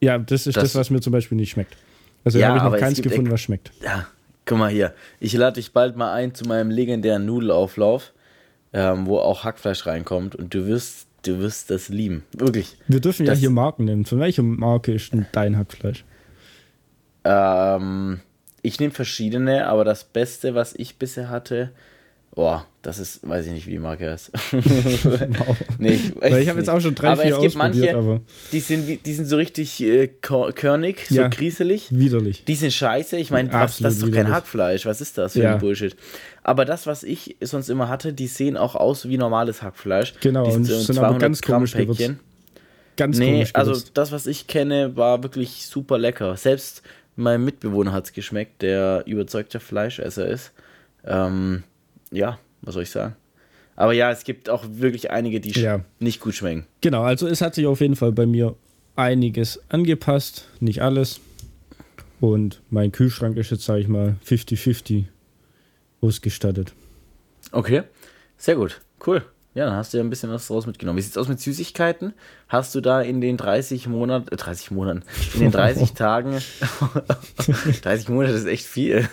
Ja, 0.00 0.18
das 0.18 0.46
ist 0.46 0.56
das, 0.56 0.64
das, 0.64 0.74
was 0.74 0.90
mir 0.90 1.00
zum 1.00 1.12
Beispiel 1.12 1.36
nicht 1.36 1.50
schmeckt. 1.50 1.76
Also 2.24 2.38
ja, 2.38 2.48
da 2.48 2.60
habe 2.60 2.66
ich 2.66 2.72
noch 2.72 2.80
keins 2.80 3.02
gefunden, 3.02 3.30
was 3.30 3.40
schmeckt. 3.40 3.72
Ja, 3.82 4.06
guck 4.44 4.58
mal 4.58 4.70
hier. 4.70 4.94
Ich 5.20 5.32
lade 5.32 5.54
dich 5.54 5.72
bald 5.72 5.96
mal 5.96 6.12
ein 6.12 6.34
zu 6.34 6.44
meinem 6.44 6.70
legendären 6.70 7.26
Nudelauflauf, 7.26 8.12
ähm, 8.72 9.06
wo 9.06 9.18
auch 9.18 9.44
Hackfleisch 9.44 9.86
reinkommt 9.86 10.34
und 10.36 10.54
du 10.54 10.66
wirst, 10.66 11.06
du 11.22 11.38
wirst 11.38 11.70
das 11.70 11.88
lieben. 11.88 12.24
Wirklich. 12.32 12.76
Wir 12.86 13.00
dürfen 13.00 13.26
das, 13.26 13.38
ja 13.38 13.40
hier 13.40 13.50
Marken 13.50 13.84
nehmen. 13.84 14.04
Von 14.04 14.20
welcher 14.20 14.42
Marke 14.42 14.92
ist 14.92 15.12
denn 15.12 15.26
dein 15.32 15.56
Hackfleisch? 15.56 16.04
Ähm, 17.24 18.20
ich 18.62 18.78
nehme 18.80 18.92
verschiedene, 18.92 19.66
aber 19.66 19.84
das 19.84 20.04
Beste, 20.04 20.54
was 20.54 20.74
ich 20.74 20.96
bisher 20.96 21.28
hatte, 21.30 21.70
Boah, 22.38 22.66
das 22.82 23.00
ist, 23.00 23.28
weiß 23.28 23.46
ich 23.46 23.52
nicht, 23.52 23.66
wie 23.66 23.72
die 23.72 23.78
Marke 23.80 24.12
heißt. 24.12 24.30
nee, 25.80 25.94
ich, 25.94 26.14
Weil 26.20 26.40
ich 26.40 26.48
habe 26.48 26.60
jetzt 26.60 26.70
auch 26.70 26.80
schon 26.80 26.94
drei, 26.94 27.08
aber 27.08 27.22
vier 27.22 27.34
es 27.34 27.40
gibt 27.40 27.56
manche, 27.56 27.96
aber 27.96 28.20
die 28.52 28.60
sind, 28.60 29.04
die 29.04 29.12
sind 29.12 29.24
so 29.24 29.34
richtig 29.34 29.82
äh, 29.82 30.06
körnig, 30.06 31.04
so 31.08 31.16
ja, 31.16 31.26
grieselig. 31.26 31.88
Widerlich. 31.90 32.44
Die 32.44 32.54
sind 32.54 32.72
scheiße. 32.72 33.16
Ich 33.16 33.32
meine, 33.32 33.48
das 33.48 33.80
ist 33.80 34.04
doch 34.04 34.12
kein 34.12 34.30
Hackfleisch. 34.30 34.86
Was 34.86 35.00
ist 35.00 35.18
das 35.18 35.32
für 35.32 35.42
ja. 35.42 35.54
ein 35.54 35.58
Bullshit? 35.58 35.96
Aber 36.44 36.64
das, 36.64 36.86
was 36.86 37.02
ich 37.02 37.34
sonst 37.40 37.70
immer 37.70 37.88
hatte, 37.88 38.12
die 38.12 38.28
sehen 38.28 38.56
auch 38.56 38.76
aus 38.76 39.08
wie 39.08 39.18
normales 39.18 39.60
Hackfleisch. 39.60 40.14
Genau, 40.20 40.44
die 40.44 40.52
sind, 40.52 40.66
so 40.66 40.78
sind 40.78 40.98
aber 41.00 41.18
ganz 41.18 41.40
Gramm 41.40 41.56
komisch 41.56 41.72
Päckchen. 41.72 42.20
Ganz 42.96 43.18
nee, 43.18 43.32
komisch 43.32 43.50
also 43.54 43.82
das, 43.94 44.12
was 44.12 44.28
ich 44.28 44.46
kenne, 44.46 44.96
war 44.96 45.24
wirklich 45.24 45.66
super 45.66 45.98
lecker. 45.98 46.36
Selbst 46.36 46.82
meinem 47.16 47.44
Mitbewohner 47.44 47.90
hat 47.90 48.04
es 48.04 48.12
geschmeckt, 48.12 48.62
der 48.62 49.02
überzeugter 49.06 49.58
Fleischesser 49.58 50.28
ist. 50.28 50.52
Ähm, 51.04 51.64
ja, 52.10 52.38
was 52.62 52.74
soll 52.74 52.82
ich 52.82 52.90
sagen? 52.90 53.16
Aber 53.76 53.92
ja, 53.92 54.10
es 54.10 54.24
gibt 54.24 54.50
auch 54.50 54.64
wirklich 54.68 55.10
einige, 55.10 55.40
die 55.40 55.50
ja. 55.50 55.84
nicht 56.00 56.20
gut 56.20 56.34
schmecken. 56.34 56.66
Genau, 56.80 57.02
also 57.02 57.28
es 57.28 57.40
hat 57.40 57.54
sich 57.54 57.66
auf 57.66 57.80
jeden 57.80 57.94
Fall 57.94 58.10
bei 58.12 58.26
mir 58.26 58.56
einiges 58.96 59.60
angepasst, 59.68 60.48
nicht 60.58 60.82
alles. 60.82 61.20
Und 62.20 62.60
mein 62.70 62.90
Kühlschrank 62.90 63.36
ist 63.36 63.50
jetzt, 63.50 63.64
sage 63.64 63.80
ich 63.80 63.88
mal, 63.88 64.16
50-50 64.26 65.04
ausgestattet. 66.00 66.72
Okay, 67.52 67.82
sehr 68.36 68.56
gut, 68.56 68.80
cool. 69.06 69.22
Ja, 69.58 69.64
dann 69.66 69.74
hast 69.74 69.92
du 69.92 69.98
ja 69.98 70.04
ein 70.04 70.08
bisschen 70.08 70.30
was 70.30 70.46
draus 70.46 70.68
mitgenommen. 70.68 70.98
Wie 70.98 71.02
sieht 71.02 71.10
es 71.10 71.18
aus 71.18 71.26
mit 71.26 71.40
Süßigkeiten? 71.40 72.12
Hast 72.46 72.76
du 72.76 72.80
da 72.80 73.02
in 73.02 73.20
den 73.20 73.36
30 73.36 73.88
Monaten, 73.88 74.32
äh, 74.32 74.36
30 74.36 74.70
Monaten, 74.70 75.02
in 75.34 75.40
den 75.40 75.50
30 75.50 75.92
Tagen, 75.94 76.38
30 77.82 78.08
Monate 78.08 78.34
ist 78.34 78.46
echt 78.46 78.64
viel, 78.64 79.08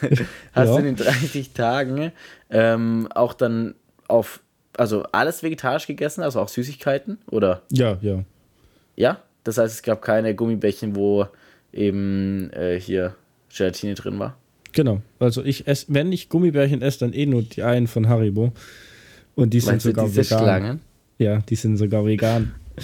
hast 0.53 0.67
ja. 0.67 0.73
du 0.73 0.77
in 0.77 0.85
den 0.85 0.97
30 0.97 1.53
Tagen 1.53 2.11
ähm, 2.51 3.07
auch 3.15 3.33
dann 3.33 3.73
auf, 4.07 4.39
also 4.77 5.01
alles 5.11 5.41
vegetarisch 5.41 5.87
gegessen, 5.87 6.21
also 6.21 6.39
auch 6.39 6.47
Süßigkeiten, 6.47 7.17
oder? 7.31 7.63
Ja, 7.71 7.97
ja. 8.01 8.23
Ja? 8.95 9.23
Das 9.43 9.57
heißt, 9.57 9.73
es 9.73 9.81
gab 9.81 10.03
keine 10.03 10.35
Gummibärchen, 10.35 10.95
wo 10.95 11.25
eben 11.73 12.51
äh, 12.53 12.79
hier 12.79 13.15
Gelatine 13.51 13.95
drin 13.95 14.19
war? 14.19 14.37
Genau. 14.73 15.01
Also 15.17 15.43
ich 15.43 15.65
esse, 15.65 15.87
wenn 15.89 16.11
ich 16.11 16.29
Gummibärchen 16.29 16.83
esse, 16.83 16.99
dann 16.99 17.13
eh 17.13 17.25
nur 17.25 17.41
die 17.41 17.63
einen 17.63 17.87
von 17.87 18.07
Haribo. 18.09 18.53
Und 19.35 19.53
die 19.53 19.59
sind 19.59 19.81
sogar 19.81 20.09
vegan. 20.09 20.25
Schlangen? 20.25 20.81
Ja, 21.17 21.39
die 21.39 21.55
sind 21.55 21.77
sogar 21.77 22.05
vegan. 22.05 22.55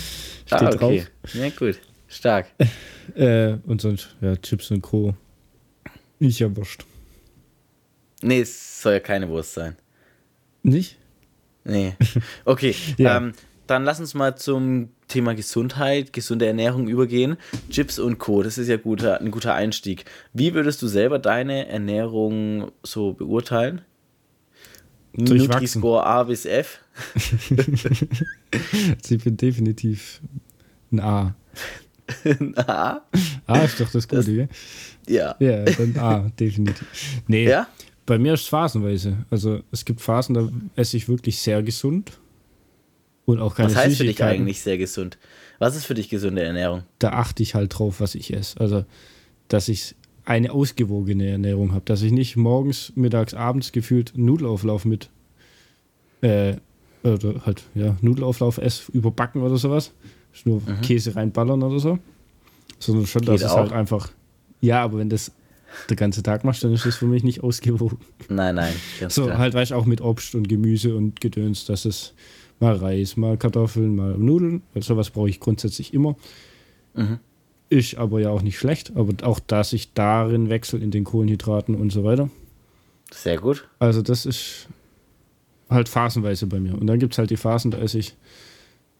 Steht 0.46 0.62
ah, 0.62 0.68
okay. 0.68 0.78
drauf. 0.78 1.34
Ja, 1.34 1.50
gut. 1.50 1.80
Stark. 2.08 2.48
äh, 3.16 3.54
und 3.66 3.82
sonst, 3.82 4.16
ja, 4.22 4.36
Chips 4.36 4.72
und 4.72 4.82
Co. 4.82 5.16
Nicht 6.20 6.40
ja 6.40 6.56
wurscht. 6.56 6.86
Nee, 8.22 8.42
es 8.42 8.82
soll 8.82 8.94
ja 8.94 9.00
keine 9.00 9.30
Wurst 9.30 9.54
sein. 9.54 9.76
Nicht? 10.64 10.98
Nee. 11.64 11.96
Okay. 12.46 12.76
ja. 12.98 13.18
ähm, 13.18 13.34
dann 13.68 13.86
lass 13.86 14.00
uns 14.02 14.14
mal 14.14 14.36
zum 14.36 14.90
Thema 15.08 15.34
Gesundheit, 15.34 16.12
gesunde 16.12 16.46
Ernährung 16.46 16.88
übergehen. 16.88 17.38
Chips 17.70 18.00
und 18.00 18.20
Co. 18.20 18.44
Das 18.44 18.58
ist 18.58 18.68
ja 18.68 18.76
guter, 18.76 19.22
ein 19.22 19.32
guter 19.32 19.54
Einstieg. 19.54 20.04
Wie 20.34 20.54
würdest 20.54 20.82
du 20.82 20.88
selber 20.88 21.20
deine 21.20 21.68
Ernährung 21.70 22.72
so 22.84 23.14
beurteilen? 23.14 23.82
Nutri-Score 25.14 26.06
A 26.06 26.24
bis 26.24 26.46
F. 26.46 26.80
ich 29.10 29.24
bin 29.24 29.38
definitiv 29.38 30.22
ein 30.92 31.00
A. 31.00 31.36
A? 32.56 33.02
A 33.48 33.60
ist 33.60 33.80
doch 33.80 33.92
das 33.92 34.08
Gute, 34.08 34.18
das, 34.18 34.26
gell? 34.26 34.50
Ja. 35.08 35.36
Ja, 35.40 35.64
dann 35.64 35.98
A, 35.98 36.32
definitiv. 36.40 36.88
Nee, 37.28 37.48
ja? 37.48 37.68
bei 38.06 38.18
mir 38.18 38.34
ist 38.34 38.42
es 38.42 38.48
phasenweise. 38.48 39.26
Also 39.30 39.62
es 39.72 39.86
gibt 39.86 40.02
Phasen, 40.02 40.36
da 40.36 40.50
esse 40.76 40.98
ich 40.98 41.08
wirklich 41.08 41.40
sehr 41.40 41.64
gesund. 41.64 42.20
Und 43.26 43.40
auch 43.40 43.56
keine 43.56 43.70
Was 43.70 43.78
heißt 43.78 43.98
für 43.98 44.06
dich 44.06 44.22
eigentlich 44.24 44.62
sehr 44.62 44.78
gesund? 44.78 45.18
Was 45.60 45.76
ist 45.76 45.86
für 45.86 45.94
dich 45.94 46.10
gesunde 46.10 46.44
Ernährung? 46.44 46.84
Da 47.00 47.12
achte 47.12 47.44
ich 47.44 47.56
halt 47.56 47.78
drauf, 47.78 48.02
was 48.02 48.16
ich 48.16 48.34
esse. 48.34 48.60
Also, 48.60 48.84
dass 49.48 49.70
ich 49.70 49.96
eine 50.26 50.52
ausgewogene 50.52 51.28
Ernährung 51.28 51.72
habe. 51.72 51.84
Dass 51.86 52.02
ich 52.02 52.12
nicht 52.12 52.38
morgens, 52.38 52.94
mittags, 52.96 53.34
abends 53.34 53.72
gefühlt 53.72 54.14
Nudelauflauf 54.16 54.86
mit 54.86 55.10
äh, 56.22 56.56
oder 57.04 57.46
halt, 57.46 57.64
ja, 57.74 57.96
Nudelauflauf 58.02 58.58
esse, 58.58 58.92
überbacken 58.92 59.42
oder 59.42 59.58
sowas. 59.58 59.92
Nur 60.46 60.62
mhm. 60.62 60.82
Käse 60.82 61.16
reinballern 61.16 61.62
oder 61.64 61.80
so. 61.80 62.00
Sondern 62.80 63.06
schon, 63.06 63.24
dass 63.24 63.42
es 63.42 63.52
halt 63.52 63.72
einfach. 63.72 64.10
Ja, 64.62 64.84
aber 64.84 65.00
wenn 65.00 65.10
das 65.10 65.32
der 65.90 65.96
ganze 65.96 66.22
Tag 66.24 66.44
machst, 66.44 66.64
dann 66.64 66.74
ist 66.74 66.86
das 66.86 66.96
für 66.96 67.08
mich 67.08 67.24
nicht 67.24 67.44
ausgewogen. 67.44 67.98
Nein, 68.30 68.56
nein. 68.56 68.74
So, 69.08 69.26
klar. 69.26 69.38
halt, 69.38 69.54
weißt 69.54 69.72
du, 69.72 69.76
auch 69.76 69.86
mit 69.86 70.02
Obst 70.02 70.36
und 70.36 70.48
Gemüse 70.48 70.96
und 70.96 71.22
Gedöns, 71.22 71.66
dass 71.66 71.86
es 71.86 72.14
mal 72.60 72.76
Reis, 72.76 73.18
mal 73.18 73.38
Kartoffeln, 73.38 73.96
mal 73.96 74.18
Nudeln, 74.18 74.62
sowas 74.80 75.10
brauche 75.10 75.30
ich 75.30 75.40
grundsätzlich 75.40 75.94
immer. 75.94 76.16
Mhm. 76.94 77.20
Ist 77.72 77.96
aber 77.96 78.20
ja 78.20 78.30
auch 78.32 78.42
nicht 78.42 78.60
schlecht, 78.60 78.92
aber 78.98 79.26
auch, 79.26 79.40
dass 79.40 79.72
ich 79.72 79.94
darin 79.94 80.50
wechsle 80.50 80.80
in 80.80 80.92
den 80.92 81.06
Kohlenhydraten 81.06 81.74
und 81.74 81.90
so 81.90 82.04
weiter. 82.04 82.30
Sehr 83.12 83.38
gut. 83.38 83.66
Also, 83.80 84.02
das 84.02 84.26
ist 84.26 84.68
halt 85.70 85.88
phasenweise 85.88 86.48
bei 86.48 86.60
mir. 86.60 86.74
Und 86.74 86.88
dann 86.88 87.00
gibt 87.00 87.14
es 87.14 87.18
halt 87.18 87.30
die 87.30 87.38
Phasen, 87.38 87.72
da 87.72 87.78
esse 87.78 88.00
ich 88.00 88.18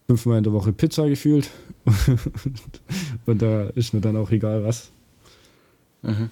fünfmal 0.06 0.38
in 0.38 0.44
der 0.44 0.54
Woche 0.54 0.72
Pizza 0.72 1.06
gefühlt. 1.06 1.50
und 3.26 3.42
da 3.42 3.64
ist 3.74 3.92
mir 3.92 4.00
dann 4.00 4.16
auch 4.16 4.30
egal 4.30 4.64
was. 4.64 4.90
Mhm. 6.00 6.30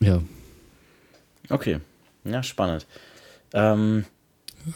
Ja. 0.00 0.20
Okay. 1.48 1.78
Ja, 2.24 2.42
spannend. 2.42 2.88
Ähm, 3.52 4.04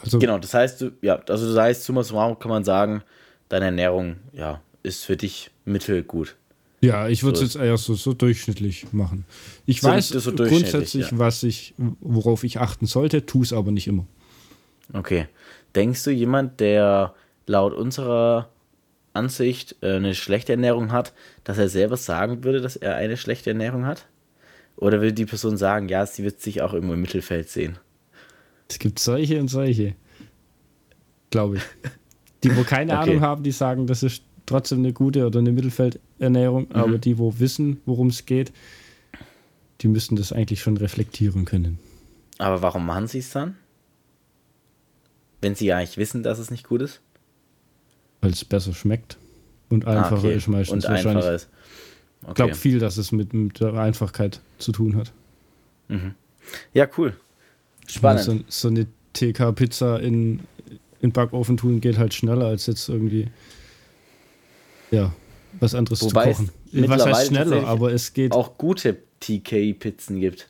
also, 0.01 0.19
genau, 0.19 0.37
das 0.37 0.53
heißt, 0.53 0.79
du, 0.79 0.91
ja, 1.01 1.17
also 1.27 1.53
das 1.53 1.61
heißt, 1.61 1.83
summa 1.83 2.01
summarum 2.01 2.39
kann 2.39 2.49
man 2.49 2.63
sagen, 2.63 3.03
deine 3.49 3.65
Ernährung, 3.65 4.15
ja, 4.31 4.61
ist 4.83 5.03
für 5.03 5.17
dich 5.17 5.51
mittelgut. 5.65 6.37
Ja, 6.83 7.07
ich 7.07 7.23
würde 7.23 7.35
es 7.35 7.53
so 7.53 7.59
jetzt 7.59 7.65
eher 7.65 7.77
so, 7.77 7.93
so 7.93 8.13
durchschnittlich 8.13 8.91
machen. 8.91 9.23
Ich 9.65 9.79
so 9.79 9.87
weiß 9.87 10.09
so 10.09 10.33
grundsätzlich, 10.33 11.11
ja. 11.11 11.17
was 11.17 11.43
ich, 11.43 11.73
worauf 11.77 12.43
ich 12.43 12.59
achten 12.59 12.87
sollte, 12.87 13.25
tue 13.25 13.43
es 13.43 13.53
aber 13.53 13.71
nicht 13.71 13.87
immer. 13.87 14.05
Okay. 14.91 15.27
Denkst 15.75 16.03
du, 16.03 16.11
jemand, 16.11 16.59
der 16.59 17.13
laut 17.47 17.73
unserer 17.73 18.49
Ansicht 19.13 19.77
äh, 19.81 19.95
eine 19.95 20.13
schlechte 20.13 20.51
Ernährung 20.51 20.91
hat, 20.91 21.13
dass 21.45 21.57
er 21.57 21.69
selber 21.69 21.95
sagen 21.95 22.43
würde, 22.43 22.59
dass 22.59 22.75
er 22.75 22.97
eine 22.97 23.15
schlechte 23.15 23.51
Ernährung 23.51 23.85
hat? 23.85 24.05
Oder 24.75 24.99
will 24.99 25.13
die 25.13 25.25
Person 25.25 25.55
sagen, 25.55 25.87
ja, 25.87 26.05
sie 26.05 26.25
wird 26.25 26.41
sich 26.41 26.61
auch 26.61 26.73
irgendwo 26.73 26.95
im 26.95 27.01
Mittelfeld 27.01 27.47
sehen? 27.47 27.77
Es 28.67 28.77
gibt 28.77 28.99
solche 28.99 29.39
und 29.39 29.47
solche. 29.47 29.95
Glaube 31.29 31.57
ich. 31.57 31.63
Die, 32.43 32.53
wo 32.57 32.63
keine 32.63 32.91
okay. 32.99 33.11
Ahnung 33.11 33.21
haben, 33.21 33.43
die 33.43 33.51
sagen, 33.51 33.87
das 33.87 34.03
ist 34.03 34.23
trotzdem 34.45 34.79
eine 34.79 34.91
gute 34.91 35.25
oder 35.25 35.39
eine 35.39 35.51
Mittelfeldernährung, 36.23 36.67
mhm. 36.69 36.75
aber 36.75 36.97
die, 36.97 37.17
wo 37.17 37.39
wissen, 37.39 37.81
worum 37.85 38.07
es 38.07 38.25
geht, 38.25 38.51
die 39.81 39.87
müssen 39.87 40.15
das 40.15 40.31
eigentlich 40.31 40.61
schon 40.61 40.77
reflektieren 40.77 41.45
können. 41.45 41.79
Aber 42.37 42.61
warum 42.61 42.85
machen 42.85 43.07
sie 43.07 43.19
es 43.19 43.31
dann? 43.31 43.57
Wenn 45.41 45.55
sie 45.55 45.73
eigentlich 45.73 45.97
wissen, 45.97 46.23
dass 46.23 46.39
es 46.39 46.51
nicht 46.51 46.67
gut 46.67 46.81
ist? 46.81 47.01
Weil 48.21 48.31
es 48.31 48.45
besser 48.45 48.73
schmeckt 48.73 49.17
und 49.69 49.85
einfacher 49.85 50.15
ah, 50.15 50.19
okay. 50.19 50.35
ist 50.35 50.47
meistens. 50.47 50.85
Und 50.85 50.91
einfacher 50.91 51.35
ist. 51.35 51.49
Okay. 52.21 52.29
Ich 52.29 52.35
glaube 52.35 52.55
viel, 52.55 52.79
dass 52.79 52.97
es 52.97 53.11
mit, 53.11 53.33
mit, 53.33 53.59
der 53.59 53.73
Einfachkeit 53.73 54.39
zu 54.57 54.71
tun 54.71 54.95
hat. 54.95 55.11
Mhm. 55.89 56.15
Ja, 56.73 56.87
cool. 56.97 57.15
Spannend. 57.87 58.23
So, 58.23 58.39
so, 58.47 58.67
eine 58.69 58.87
TK-Pizza 59.11 59.99
in, 59.99 60.39
in 61.01 61.11
Backofen 61.11 61.57
tun 61.57 61.81
geht 61.81 61.97
halt 61.97 62.13
schneller 62.13 62.45
als 62.45 62.65
jetzt 62.67 62.87
irgendwie 62.87 63.27
ja, 64.91 65.11
was 65.59 65.75
anderes 65.75 66.01
Wobei 66.01 66.33
zu 66.33 66.45
kochen. 66.45 66.89
Was 66.89 67.05
heißt 67.05 67.27
schneller, 67.27 67.67
aber 67.67 67.91
es 67.91 68.13
geht. 68.13 68.31
Auch 68.31 68.57
gute 68.57 68.97
TK-Pizzen 69.19 70.19
gibt. 70.19 70.49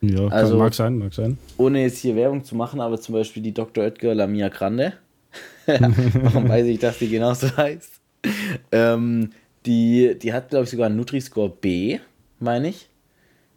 Ja, 0.00 0.28
also, 0.28 0.52
kann, 0.52 0.58
mag 0.58 0.74
sein, 0.74 0.98
mag 0.98 1.14
sein. 1.14 1.38
Ohne 1.56 1.82
jetzt 1.82 1.98
hier 1.98 2.14
Werbung 2.16 2.44
zu 2.44 2.54
machen, 2.54 2.80
aber 2.80 3.00
zum 3.00 3.14
Beispiel 3.14 3.42
die 3.42 3.52
Dr. 3.52 3.84
Oetker 3.84 4.14
Lamia 4.14 4.48
Grande. 4.48 4.94
Warum 5.66 6.48
weiß 6.48 6.66
ich, 6.66 6.78
dass 6.78 6.98
die 6.98 7.08
genauso 7.08 7.56
heißt? 7.56 8.00
Ähm, 8.72 9.30
die, 9.64 10.16
die 10.20 10.32
hat, 10.32 10.50
glaube 10.50 10.64
ich, 10.64 10.70
sogar 10.70 10.86
einen 10.86 10.96
Nutri-Score 10.96 11.48
B, 11.48 11.98
meine 12.38 12.68
ich. 12.68 12.88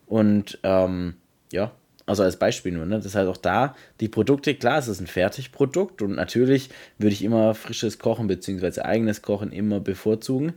Und 0.07 0.57
ähm, 0.63 1.15
ja, 1.51 1.71
also 2.09 2.23
als 2.23 2.37
Beispiel 2.37 2.71
nur, 2.71 2.87
ne? 2.87 2.99
Das 2.99 3.13
heißt 3.13 3.27
auch 3.27 3.37
da, 3.37 3.75
die 3.99 4.07
Produkte, 4.07 4.55
klar, 4.55 4.79
es 4.79 4.87
ist 4.87 4.99
ein 4.99 5.05
Fertigprodukt 5.07 6.01
und 6.01 6.15
natürlich 6.15 6.69
würde 6.97 7.13
ich 7.13 7.23
immer 7.23 7.53
frisches 7.53 7.99
Kochen 7.99 8.25
bzw. 8.25 8.81
eigenes 8.81 9.21
Kochen 9.21 9.51
immer 9.51 9.79
bevorzugen. 9.79 10.53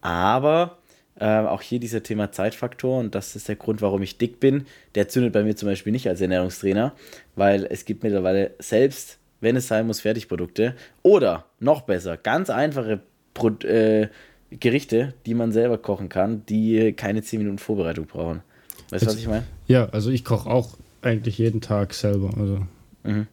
Aber 0.00 0.78
äh, 1.20 1.24
auch 1.24 1.62
hier 1.62 1.78
dieser 1.78 2.02
Thema 2.02 2.32
Zeitfaktor 2.32 2.98
und 2.98 3.14
das 3.14 3.36
ist 3.36 3.46
der 3.48 3.54
Grund, 3.54 3.82
warum 3.82 4.02
ich 4.02 4.18
dick 4.18 4.40
bin. 4.40 4.66
Der 4.96 5.08
zündet 5.08 5.32
bei 5.32 5.44
mir 5.44 5.54
zum 5.54 5.68
Beispiel 5.68 5.92
nicht 5.92 6.08
als 6.08 6.20
Ernährungstrainer, 6.20 6.92
weil 7.36 7.64
es 7.70 7.84
gibt 7.84 8.02
mittlerweile 8.02 8.54
selbst, 8.58 9.18
wenn 9.40 9.54
es 9.54 9.68
sein 9.68 9.86
muss, 9.86 10.00
Fertigprodukte 10.00 10.74
oder 11.02 11.44
noch 11.60 11.82
besser, 11.82 12.16
ganz 12.16 12.50
einfache 12.50 13.00
Pro 13.32 13.50
äh, 13.64 14.08
Gerichte, 14.50 15.14
die 15.24 15.34
man 15.34 15.52
selber 15.52 15.78
kochen 15.78 16.08
kann, 16.08 16.44
die 16.46 16.92
keine 16.94 17.22
10 17.22 17.38
Minuten 17.38 17.58
Vorbereitung 17.58 18.06
brauchen. 18.06 18.42
Weißt 18.90 19.04
du, 19.04 19.06
was 19.06 19.16
ich 19.16 19.28
meine? 19.28 19.44
Ja, 19.66 19.88
also 19.90 20.10
ich 20.10 20.24
koche 20.24 20.48
auch 20.48 20.76
eigentlich 21.06 21.38
jeden 21.38 21.60
Tag 21.60 21.94
selber. 21.94 22.30
Also, 22.36 22.66
mhm. 23.04 23.26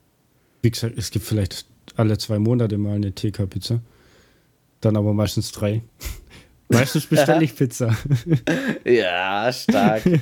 wie 0.62 0.72
gesagt, 0.72 0.98
es 0.98 1.12
gibt 1.12 1.26
vielleicht 1.26 1.66
alle 1.96 2.18
zwei 2.18 2.40
Monate 2.40 2.78
mal 2.78 2.96
eine 2.96 3.14
TK-Pizza. 3.14 3.82
Dann 4.82 4.96
aber 4.98 5.14
meistens 5.14 5.52
drei. 5.52 5.82
meistens 6.70 7.06
bestelle 7.08 7.44
ich 7.44 7.56
Pizza. 7.56 7.98
ja, 8.86 9.52
stark. 9.52 10.06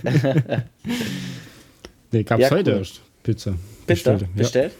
nee, 2.11 2.23
gab 2.23 2.39
es 2.39 2.49
ja, 2.49 2.55
heute 2.55 2.71
cool. 2.71 2.77
erst 2.79 3.01
Pizza. 3.23 3.51
Pizza 3.85 4.13
bestellt? 4.13 4.35
bestellt? 4.35 4.73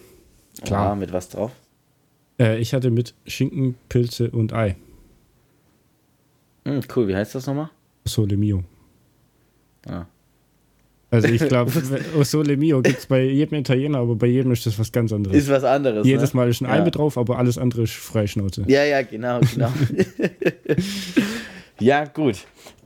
Ja. 0.59 0.65
Klar. 0.65 0.91
Ah, 0.91 0.95
mit 0.95 1.13
was 1.13 1.29
drauf? 1.29 1.51
Äh, 2.39 2.59
ich 2.59 2.73
hatte 2.73 2.89
mit 2.91 3.13
Schinken, 3.25 3.75
Pilze 3.89 4.31
und 4.31 4.53
Ei. 4.53 4.75
Hm, 6.65 6.81
cool, 6.95 7.07
wie 7.07 7.15
heißt 7.15 7.35
das 7.35 7.47
nochmal? 7.47 7.69
Sole 8.05 8.37
Mio. 8.37 8.63
Ah. 9.87 10.05
Also 11.11 11.27
ich 11.27 11.45
glaube, 11.45 11.71
Sole 12.23 12.55
Mio 12.55 12.81
gibt 12.81 12.99
es 12.99 13.05
bei 13.05 13.23
jedem 13.23 13.59
Italiener, 13.59 13.99
aber 13.99 14.15
bei 14.15 14.27
jedem 14.27 14.53
ist 14.53 14.65
das 14.65 14.79
was 14.79 14.93
ganz 14.93 15.11
anderes. 15.11 15.35
Ist 15.35 15.49
was 15.49 15.65
anderes. 15.65 16.07
Jedes 16.07 16.33
ne? 16.33 16.37
Mal 16.37 16.49
ist 16.49 16.61
ein 16.61 16.65
ja. 16.65 16.71
Ei 16.71 16.81
mit 16.81 16.95
drauf, 16.95 17.17
aber 17.17 17.37
alles 17.37 17.57
andere 17.57 17.83
ist 17.83 17.93
Freischnauze. 17.93 18.63
Ja, 18.67 18.85
ja, 18.85 19.01
genau, 19.01 19.41
genau. 19.41 19.71
ja, 21.81 22.05
gut. 22.05 22.37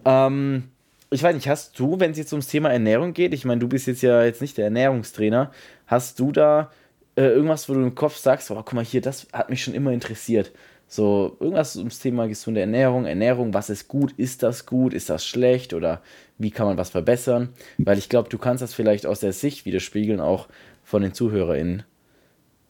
Ähm, 0.06 0.64
ich 1.12 1.22
weiß 1.22 1.36
nicht, 1.36 1.48
hast 1.48 1.80
du, 1.80 2.00
wenn 2.00 2.12
es 2.12 2.18
jetzt 2.18 2.34
ums 2.34 2.48
Thema 2.48 2.72
Ernährung 2.72 3.14
geht, 3.14 3.32
ich 3.32 3.46
meine, 3.46 3.60
du 3.60 3.68
bist 3.68 3.86
jetzt 3.86 4.02
ja 4.02 4.24
jetzt 4.24 4.42
nicht 4.42 4.58
der 4.58 4.66
Ernährungstrainer, 4.66 5.52
hast 5.86 6.20
du 6.20 6.32
da 6.32 6.72
äh, 7.16 7.28
irgendwas, 7.28 7.70
wo 7.70 7.76
du 7.76 7.82
im 7.82 7.94
Kopf 7.94 8.18
sagst, 8.18 8.50
oh, 8.50 8.56
guck 8.56 8.74
mal 8.74 8.84
hier, 8.84 9.02
das 9.02 9.28
hat 9.34 9.52
mich 9.52 9.64
schon 9.64 9.76
immer 9.76 9.92
interessiert. 9.92 10.52
So, 10.88 11.36
irgendwas 11.40 11.76
ums 11.76 12.00
Thema 12.00 12.28
gesunde 12.28 12.62
Ernährung, 12.62 13.06
Ernährung, 13.06 13.54
was 13.54 13.70
ist 13.70 13.88
gut, 13.88 14.14
ist 14.18 14.44
das 14.44 14.66
gut, 14.66 14.94
ist 14.94 15.10
das 15.10 15.26
schlecht 15.26 15.74
oder 15.74 16.02
wie 16.38 16.52
kann 16.52 16.68
man 16.68 16.78
was 16.78 16.92
verbessern? 16.92 17.50
Weil 17.78 17.98
ich 17.98 18.08
glaube, 18.08 18.30
du 18.30 18.38
kannst 18.38 18.62
das 18.62 18.74
vielleicht 18.74 19.06
aus 19.06 19.20
der 19.20 19.34
Sicht 19.34 19.66
widerspiegeln, 19.66 20.20
auch 20.20 20.48
von 20.84 21.02
den 21.02 21.14
ZuhörerInnen. 21.14 21.84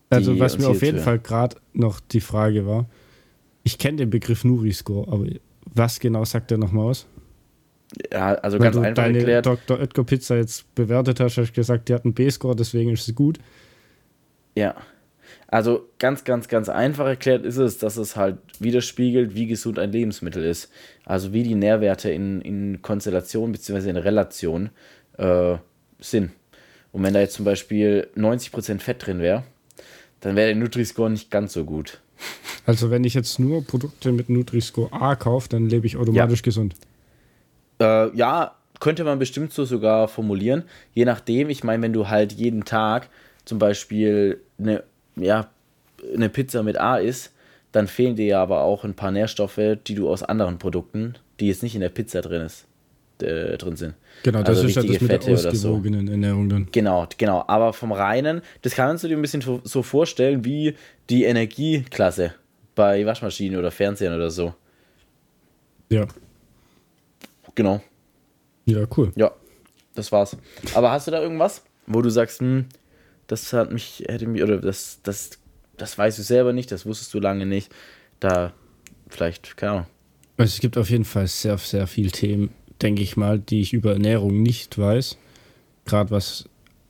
Also, 0.10 0.40
was 0.40 0.58
mir 0.58 0.70
auf 0.70 0.82
jeden 0.82 1.00
Fall 1.00 1.20
gerade 1.20 1.58
noch 1.74 2.00
die 2.00 2.22
Frage 2.22 2.66
war, 2.66 2.88
ich 3.64 3.80
kenne 3.80 3.98
den 3.98 4.10
Begriff 4.10 4.46
Nuri-Score, 4.46 5.12
aber 5.12 5.26
was 5.66 6.00
genau 6.00 6.24
sagt 6.24 6.52
der 6.52 6.58
nochmal 6.58 6.86
aus? 6.86 7.08
Ja, 8.12 8.36
also 8.36 8.58
Wenn 8.58 8.64
ganz 8.64 8.78
einfach 8.78 9.04
deine 9.04 9.18
erklärt. 9.20 9.46
Dr. 9.46 9.80
Oetker 9.80 10.04
Pizza 10.04 10.38
jetzt 10.38 10.74
bewertet 10.76 11.20
hast, 11.20 11.38
hast 11.38 11.50
du 11.50 11.54
gesagt, 11.54 11.90
die 11.90 11.94
hat 11.94 12.06
einen 12.06 12.14
B-Score, 12.14 12.56
deswegen 12.56 12.92
ist 12.92 13.06
sie 13.06 13.14
gut. 13.14 13.40
Ja. 14.56 14.76
Also 15.48 15.88
ganz, 16.00 16.24
ganz, 16.24 16.48
ganz 16.48 16.70
einfach 16.70 17.06
erklärt 17.06 17.46
ist 17.46 17.58
es, 17.58 17.78
dass 17.78 17.98
es 17.98 18.16
halt 18.16 18.38
widerspiegelt, 18.60 19.36
wie 19.36 19.48
gesund 19.48 19.78
ein 19.78 19.92
Lebensmittel 19.92 20.44
ist. 20.44 20.72
Also 21.06 21.34
wie 21.34 21.44
die 21.44 21.56
Nährwerte 21.56 22.10
in, 22.10 22.42
in 22.42 22.82
Konstellation 22.82 23.52
bzw. 23.52 23.90
in 23.90 23.98
Relation 23.98 24.70
äh, 25.18 25.58
sind. 26.00 26.32
Und 26.92 27.04
wenn 27.04 27.14
da 27.14 27.20
jetzt 27.20 27.36
zum 27.36 27.46
Beispiel 27.46 28.08
90% 28.16 28.80
Fett 28.80 29.06
drin 29.06 29.20
wäre, 29.20 29.44
dann 30.22 30.36
wäre 30.36 30.48
der 30.48 30.56
Nutri-Score 30.56 31.10
nicht 31.10 31.30
ganz 31.30 31.54
so 31.54 31.66
gut. 31.66 32.00
Also 32.66 32.90
wenn 32.90 33.04
ich 33.04 33.14
jetzt 33.14 33.38
nur 33.38 33.64
Produkte 33.64 34.12
mit 34.12 34.30
Nutri-Score 34.30 34.92
A 34.92 35.16
kaufe, 35.16 35.50
dann 35.50 35.70
lebe 35.70 35.86
ich 35.86 35.98
automatisch 35.98 36.40
ja. 36.40 36.44
gesund. 36.44 36.76
Äh, 37.80 38.16
ja, 38.16 38.56
könnte 38.80 39.04
man 39.04 39.20
bestimmt 39.20 39.54
so 39.54 39.66
sogar 39.66 40.08
formulieren. 40.08 40.64
Je 40.94 41.06
nachdem, 41.06 41.50
ich 41.50 41.64
meine, 41.64 41.84
wenn 41.84 41.94
du 41.94 42.08
halt 42.08 42.32
jeden 42.32 42.66
Tag 42.66 43.10
zum 43.44 43.60
Beispiel 43.60 44.42
eine 44.58 44.84
ja, 45.16 45.50
eine 46.14 46.30
Pizza 46.30 46.64
mit 46.64 46.78
A 46.78 46.98
ist, 46.98 47.32
dann 47.72 47.88
fehlen 47.88 48.16
dir 48.16 48.26
ja 48.26 48.42
aber 48.44 48.62
auch 48.62 48.84
ein 48.84 48.94
paar 48.94 49.12
Nährstoffe, 49.12 49.60
die 49.88 49.96
du 49.96 50.10
aus 50.10 50.24
anderen 50.24 50.58
Produkten, 50.60 51.16
die 51.40 51.48
jetzt 51.48 51.64
nicht 51.64 51.76
in 51.76 51.82
der 51.82 51.90
Pizza 51.90 52.22
drin 52.22 52.42
ist, 52.42 52.66
äh, 53.22 53.58
drin 53.58 53.76
sind. 53.76 53.96
Genau, 54.24 54.40
das 54.44 54.58
Also 54.58 54.68
ist 54.68 54.76
ja 54.76 54.82
das 54.84 54.92
mit 54.92 55.02
der 55.02 55.08
Fette 55.08 55.32
oder 55.32 55.38
so. 55.42 55.48
ausgewogenen 55.50 56.08
Ernährung 56.08 56.48
dann. 56.50 56.68
Genau, 56.72 57.06
genau. 57.18 57.44
Aber 57.48 57.74
vom 57.74 57.92
Reinen, 57.92 58.42
das 58.62 58.76
kannst 58.76 59.04
du 59.04 59.08
dir 59.08 59.18
ein 59.18 59.22
bisschen 59.22 59.42
so- 59.42 59.62
so 59.64 59.84
vorstellen 59.84 60.46
wie 60.46 60.76
die 61.10 61.24
Energieklasse 61.26 62.34
bei 62.76 63.06
Waschmaschinen 63.06 63.58
oder 63.60 63.72
Fernsehern 63.72 64.16
oder 64.16 64.30
so. 64.30 64.54
Ja. 65.90 66.08
Genau. 67.56 67.82
Ja, 68.66 68.86
cool. 68.98 69.12
Ja, 69.16 69.32
das 69.96 70.12
war's. 70.12 70.36
Aber 70.74 70.92
hast 70.92 71.08
du 71.08 71.12
da 71.12 71.22
irgendwas, 71.22 71.64
wo 71.88 72.02
du 72.02 72.10
sagst, 72.10 72.40
hm, 72.42 72.66
das 73.28 73.54
hat 73.54 73.72
mich, 73.72 74.04
hätte 74.08 74.28
mich, 74.28 74.44
oder 74.44 74.58
das, 74.58 75.00
das, 75.04 75.32
das 75.78 75.98
weißt 75.98 76.20
du 76.20 76.24
selber 76.24 76.54
nicht, 76.54 76.72
das 76.72 76.86
wusstest 76.86 77.14
du 77.14 77.20
lange 77.20 77.46
nicht. 77.46 77.74
Da 78.20 78.54
vielleicht, 79.10 79.58
keine 79.58 79.72
Ahnung. 79.72 79.86
Also 80.38 80.54
es 80.54 80.60
gibt 80.60 80.78
auf 80.78 80.90
jeden 80.90 81.06
Fall 81.06 81.28
sehr, 81.28 81.58
sehr 81.58 81.88
viele 81.88 82.12
Themen, 82.12 82.50
denke 82.82 83.02
ich 83.02 83.18
mal, 83.18 83.40
die 83.40 83.62
ich 83.62 83.74
über 83.74 83.94
Ernährung 83.94 84.42
nicht 84.42 84.78
weiß. 84.78 85.18
Gerade 85.86 86.12
was 86.12 86.50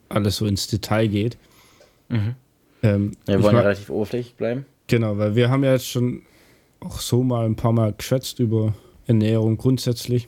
alles 0.10 0.38
so 0.38 0.46
ins 0.46 0.68
Detail 0.68 1.08
geht. 1.08 1.38
Mhm. 2.10 2.36
Ähm, 2.84 3.12
Wir 3.26 3.38
ich 3.38 3.44
wollen 3.44 3.56
ja 3.56 3.62
relativ 3.62 3.90
oberflächlich 3.90 4.36
bleiben. 4.36 4.66
Genau, 4.88 5.18
weil 5.18 5.36
wir 5.36 5.50
haben 5.50 5.64
ja 5.64 5.74
jetzt 5.74 5.88
schon 5.88 6.22
auch 6.80 7.00
so 7.00 7.24
mal 7.24 7.46
ein 7.46 7.56
paar 7.56 7.72
Mal 7.72 7.94
geschätzt 7.94 8.40
über 8.40 8.74
Ernährung 9.08 9.58
grundsätzlich. 9.58 10.28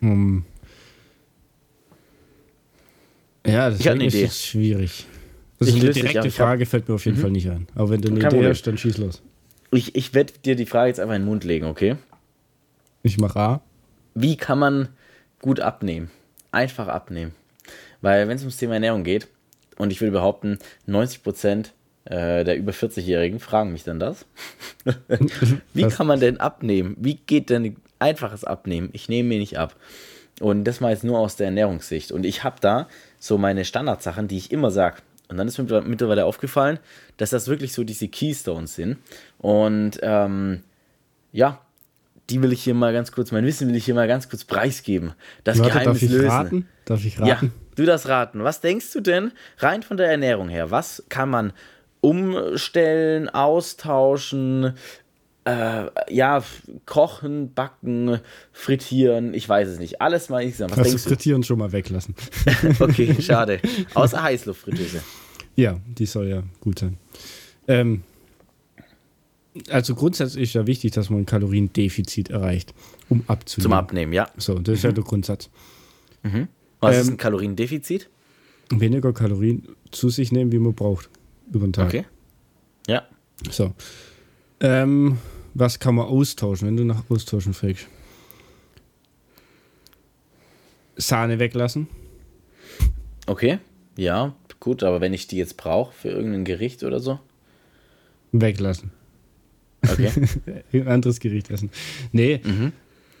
Um, 0.00 0.44
ja, 3.46 3.70
das 3.70 3.80
ist 4.14 4.44
schwierig. 4.46 5.06
Also 5.58 5.74
Ich 5.76 5.82
eine 5.82 5.92
direkte 5.92 6.20
hab- 6.24 6.32
Frage 6.32 6.66
fällt 6.66 6.88
mir 6.88 6.94
auf 6.94 7.04
jeden 7.04 7.18
Mhm. 7.18 7.22
Fall 7.22 7.30
nicht 7.30 7.50
ein. 7.50 7.66
Aber 7.74 7.90
wenn 7.90 8.00
du 8.00 8.08
eine 8.10 8.20
Kein 8.20 8.34
Idee 8.34 8.48
hast, 8.48 8.62
dann 8.66 8.78
schieß 8.78 8.98
los. 8.98 9.22
Ich, 9.72 9.94
ich 9.94 10.14
werde 10.14 10.32
dir 10.44 10.56
die 10.56 10.66
Frage 10.66 10.88
jetzt 10.88 11.00
einfach 11.00 11.14
in 11.14 11.22
den 11.22 11.28
Mund 11.28 11.44
legen, 11.44 11.66
okay? 11.66 11.96
Ich 13.02 13.18
mache 13.18 13.38
A. 13.38 13.60
Wie 14.14 14.36
kann 14.36 14.58
man 14.58 14.88
gut 15.40 15.60
abnehmen? 15.60 16.10
Einfach 16.50 16.88
abnehmen. 16.88 17.32
Weil 18.00 18.26
wenn 18.28 18.36
es 18.36 18.42
ums 18.42 18.56
Thema 18.56 18.74
Ernährung 18.74 19.04
geht, 19.04 19.28
und 19.76 19.92
ich 19.92 20.00
würde 20.00 20.12
behaupten, 20.12 20.58
90% 20.88 21.70
äh, 22.06 22.44
der 22.44 22.56
über 22.56 22.72
40-Jährigen 22.72 23.38
fragen 23.40 23.72
mich 23.72 23.84
dann 23.84 24.00
das. 24.00 24.26
Wie 25.74 25.84
kann 25.84 26.06
man 26.06 26.18
denn 26.20 26.40
abnehmen? 26.40 26.96
Wie 26.98 27.14
geht 27.14 27.50
denn 27.50 27.76
einfaches 27.98 28.44
Abnehmen? 28.44 28.88
Ich 28.92 29.08
nehme 29.08 29.28
mir 29.28 29.38
nicht 29.38 29.58
ab. 29.58 29.76
Und 30.40 30.64
das 30.64 30.80
mal 30.80 30.90
jetzt 30.90 31.04
nur 31.04 31.18
aus 31.18 31.36
der 31.36 31.46
Ernährungssicht. 31.46 32.10
Und 32.10 32.24
ich 32.26 32.42
habe 32.42 32.56
da 32.60 32.88
so 33.20 33.38
meine 33.38 33.64
Standardsachen, 33.64 34.26
die 34.26 34.38
ich 34.38 34.50
immer 34.50 34.70
sage. 34.72 34.96
Und 35.28 35.36
dann 35.36 35.46
ist 35.46 35.58
mir 35.58 35.64
mittler- 35.64 35.82
mittlerweile 35.82 36.24
aufgefallen, 36.24 36.80
dass 37.18 37.30
das 37.30 37.46
wirklich 37.46 37.72
so 37.72 37.84
diese 37.84 38.08
Keystones 38.08 38.74
sind. 38.74 38.96
Und 39.38 40.00
ähm, 40.02 40.62
ja, 41.30 41.60
die 42.30 42.42
will 42.42 42.52
ich 42.52 42.64
hier 42.64 42.74
mal 42.74 42.92
ganz 42.92 43.12
kurz, 43.12 43.30
mein 43.32 43.44
Wissen 43.44 43.68
will 43.68 43.76
ich 43.76 43.84
hier 43.84 43.94
mal 43.94 44.08
ganz 44.08 44.28
kurz 44.28 44.44
preisgeben. 44.44 45.12
Das 45.44 45.58
Warte, 45.58 45.72
Geheimnis 45.72 46.00
darf 46.00 46.02
ich 46.02 46.10
lösen. 46.10 46.28
raten? 46.30 46.68
Darf 46.84 47.04
ich 47.04 47.16
Ja, 47.18 47.34
raten? 47.34 47.52
du 47.76 47.84
das 47.84 48.08
raten. 48.08 48.42
Was 48.42 48.60
denkst 48.60 48.92
du 48.92 49.00
denn 49.00 49.32
rein 49.58 49.82
von 49.82 49.96
der 49.96 50.10
Ernährung 50.10 50.48
her? 50.48 50.70
Was 50.70 51.04
kann 51.08 51.28
man 51.28 51.52
umstellen, 52.00 53.28
austauschen, 53.28 54.74
äh, 55.44 55.86
ja, 56.14 56.42
kochen, 56.86 57.52
backen, 57.54 58.20
frittieren? 58.52 59.34
Ich 59.34 59.48
weiß 59.48 59.68
es 59.68 59.78
nicht. 59.78 60.00
Alles 60.00 60.28
mal 60.28 60.42
insgesamt. 60.42 60.72
Was 60.72 60.78
Hast 60.80 60.92
du 60.92 60.98
Frittieren 60.98 61.42
schon 61.42 61.58
mal 61.58 61.72
weglassen? 61.72 62.14
Okay, 62.80 63.20
schade. 63.20 63.60
Außer 63.94 64.22
Heißluftfritteuse. 64.22 65.02
Ja, 65.56 65.78
die 65.86 66.06
soll 66.06 66.28
ja 66.28 66.42
gut 66.60 66.78
sein. 66.78 66.96
Ähm, 67.68 68.02
also 69.68 69.94
grundsätzlich 69.94 70.44
ist 70.44 70.54
ja 70.54 70.66
wichtig, 70.66 70.92
dass 70.92 71.10
man 71.10 71.20
ein 71.20 71.26
Kaloriendefizit 71.26 72.30
erreicht, 72.30 72.72
um 73.08 73.24
abzunehmen. 73.26 73.62
Zum 73.64 73.72
Abnehmen, 73.72 74.12
ja. 74.12 74.30
So, 74.36 74.58
das 74.58 74.76
ist 74.76 74.84
ja 74.84 74.92
der 74.92 75.04
Grundsatz. 75.04 75.50
Was 76.80 76.96
ist 76.98 77.06
Ähm, 77.08 77.14
ein 77.14 77.16
Kaloriendefizit? 77.16 78.08
Weniger 78.70 79.12
Kalorien 79.12 79.66
zu 79.90 80.08
sich 80.10 80.30
nehmen, 80.30 80.52
wie 80.52 80.58
man 80.58 80.74
braucht 80.74 81.10
über 81.52 81.66
den 81.66 81.72
Tag. 81.72 81.88
Okay. 81.88 82.04
Ja. 82.86 83.02
So. 83.50 83.72
Ähm, 84.60 85.18
was 85.54 85.78
kann 85.78 85.94
man 85.94 86.06
austauschen, 86.06 86.68
wenn 86.68 86.76
du 86.76 86.84
nach 86.84 87.08
Austauschen 87.10 87.54
fragst? 87.54 87.86
Sahne 90.96 91.38
weglassen. 91.38 91.88
Okay. 93.26 93.58
Ja, 93.96 94.34
gut, 94.60 94.82
aber 94.82 95.00
wenn 95.00 95.14
ich 95.14 95.26
die 95.26 95.36
jetzt 95.36 95.56
brauche 95.56 95.92
für 95.92 96.08
irgendein 96.08 96.44
Gericht 96.44 96.84
oder 96.84 97.00
so. 97.00 97.18
Weglassen. 98.32 98.90
Okay. 99.82 100.10
Ein 100.72 100.88
anderes 100.88 101.20
Gericht 101.20 101.50
essen. 101.50 101.70
Nee, 102.12 102.40
mhm. 102.44 102.72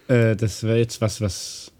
Äh, 0.08 0.36
das 0.36 0.62
wäre 0.62 0.78
jetzt 0.78 1.00
was, 1.00 1.20
was, 1.20 1.72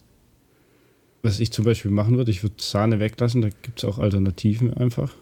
was 1.22 1.40
ich 1.40 1.52
zum 1.52 1.64
Beispiel 1.64 1.90
machen 1.90 2.16
würde. 2.16 2.30
Ich 2.30 2.42
würde 2.42 2.56
Sahne 2.58 3.00
weglassen, 3.00 3.42
da 3.42 3.48
gibt 3.48 3.78
es 3.78 3.84
auch 3.84 3.98
Alternativen 3.98 4.72
einfach. 4.72 5.14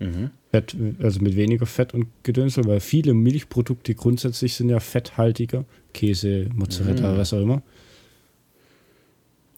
Mhm. 0.00 0.30
Fett, 0.50 0.74
also 1.02 1.20
mit 1.20 1.36
weniger 1.36 1.66
Fett 1.66 1.92
und 1.94 2.06
Gedönsel, 2.22 2.64
weil 2.66 2.80
viele 2.80 3.12
Milchprodukte 3.14 3.94
grundsätzlich 3.94 4.54
sind 4.54 4.70
ja 4.70 4.80
fetthaltiger. 4.80 5.64
Käse, 5.92 6.48
Mozzarella, 6.54 7.16
was 7.18 7.32
auch 7.34 7.40
immer. 7.42 7.62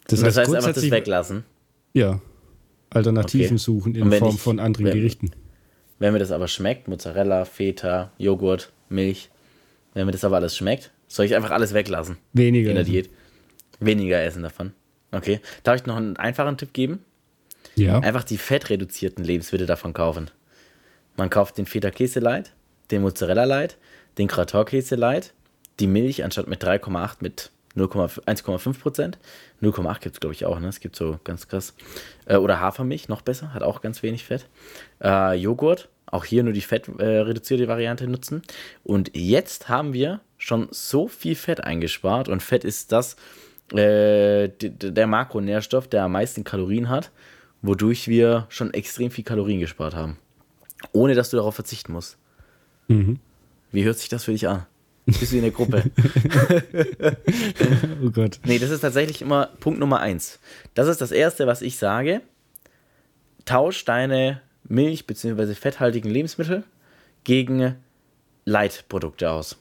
Das, 0.09 0.23
heißt, 0.23 0.39
einfach 0.39 0.73
das 0.73 0.91
weglassen. 0.91 1.45
Ja. 1.95 2.21
Alternativen 2.91 3.47
Okay. 3.47 3.57
suchen 3.59 3.95
in 3.95 4.11
Form 4.13 4.35
ich- 4.35 4.41
von 4.41 4.59
anderen 4.59 4.87
wenn- 4.87 4.95
Gerichten. 4.97 5.31
Wenn 6.01 6.13
mir 6.13 6.19
das 6.19 6.33
aber 6.33 6.49
schmeckt, 6.49 6.89
Mozzarella, 6.89 7.45
Feta, 7.45 8.11
Joghurt, 8.19 8.73
Milch, 8.89 9.31
wenn 9.95 10.07
mir 10.07 10.13
das 10.13 10.25
aber 10.25 10.37
alles 10.37 10.57
schmeckt, 10.57 10.91
soll 11.09 11.27
ich 11.27 11.37
einfach 11.37 11.51
alles 11.51 11.75
weglassen 11.75 12.17
Weniger. 12.33 12.71
in 12.71 12.75
der 12.77 12.83
essen. 12.83 12.93
Diät. 12.93 13.11
Weniger 13.81 14.23
essen 14.23 14.43
davon. 14.43 14.73
Okay. 15.13 15.41
Darf 15.63 15.77
ich 15.77 15.87
noch 15.87 15.97
einen 15.97 16.17
einfachen 16.17 16.57
Tipp 16.57 16.73
geben? 16.73 17.01
Ja. 17.77 17.99
Einfach 18.01 18.25
die 18.25 18.39
fettreduzierten 18.39 19.25
Lebensmittel 19.25 19.67
davon 19.67 19.93
kaufen. 19.93 20.31
Man 21.21 21.29
kauft 21.29 21.59
den 21.59 21.67
Feta 21.67 21.91
Käse 21.91 22.19
Light, 22.19 22.55
den 22.91 23.03
Mozzarella 23.03 23.45
Light, 23.45 23.77
den 24.17 24.27
Gratin 24.27 24.65
Käse 24.65 24.97
Light, 24.97 25.35
die 25.79 25.87
Milch 25.87 26.25
anstatt 26.25 26.47
mit 26.47 26.65
3,8 26.65 27.17
mit 27.21 27.51
0,5 27.77 28.25
1,5 28.25 28.81
Prozent. 28.81 29.19
0,8 29.61 30.01
gibt 30.01 30.17
es, 30.17 30.21
glaube 30.21 30.33
ich, 30.33 30.47
auch, 30.47 30.59
ne? 30.61 30.69
Es 30.69 30.81
gibt 30.81 30.97
so 30.97 31.21
ganz 31.23 31.47
krass. 31.47 31.75
Äh, 32.25 32.37
oder 32.37 32.59
Hafermilch, 32.59 33.11
noch 33.11 33.21
besser, 33.21 33.53
hat 33.53 33.63
auch 33.63 33.83
ganz 33.83 34.03
wenig 34.03 34.25
Fett. 34.25 34.47
Äh, 35.05 35.35
Joghurt, 35.35 35.91
auch 36.07 36.25
hier 36.25 36.43
nur 36.43 36.55
die 36.55 36.63
fettreduzierte 36.63 37.65
äh, 37.65 37.69
Variante 37.69 38.07
nutzen. 38.07 38.41
Und 38.83 39.11
jetzt 39.15 39.69
haben 39.69 39.93
wir 39.93 40.21
schon 40.39 40.69
so 40.71 41.07
viel 41.07 41.35
Fett 41.35 41.63
eingespart 41.63 42.31
und 42.31 42.43
Fett 42.43 42.65
ist 42.65 42.93
das, 42.93 43.17
äh, 43.75 44.49
der 44.49 45.07
Makronährstoff, 45.07 45.87
der 45.87 46.05
am 46.05 46.13
meisten 46.13 46.45
Kalorien 46.45 46.89
hat, 46.89 47.11
wodurch 47.61 48.09
wir 48.09 48.47
schon 48.49 48.73
extrem 48.73 49.11
viel 49.11 49.25
Kalorien 49.25 49.61
gespart 49.61 49.95
haben. 49.95 50.17
Ohne 50.93 51.15
dass 51.15 51.31
du 51.31 51.37
darauf 51.37 51.55
verzichten 51.55 51.93
musst. 51.93 52.17
Mhm. 52.89 53.19
Wie 53.73 53.85
hört 53.85 53.99
sich 53.99 54.09
das 54.09 54.25
für 54.25 54.33
dich 54.33 54.49
an? 54.49 54.67
Bist 55.07 55.33
du 55.33 55.37
in 55.37 55.43
der 55.43 55.51
Gruppe? 55.51 55.85
Oh 58.03 58.11
Gott. 58.11 58.41
nee, 58.45 58.59
das 58.59 58.71
ist 58.71 58.81
tatsächlich 58.81 59.23
immer 59.23 59.47
Punkt 59.61 59.79
Nummer 59.81 60.01
eins. 60.01 60.39
Das 60.75 60.89
ist 60.89 61.01
das 61.01 61.11
Erste, 61.13 61.47
was 61.47 61.63
ich 61.63 61.79
sage. 61.79 62.23
Tausch 63.45 63.85
deine 63.85 64.41
Milch- 64.69 65.07
bzw. 65.07 65.55
fetthaltigen 65.55 66.11
Lebensmittel 66.11 66.65
gegen 67.25 67.77
Leitprodukte 68.45 69.31
aus. 69.31 69.59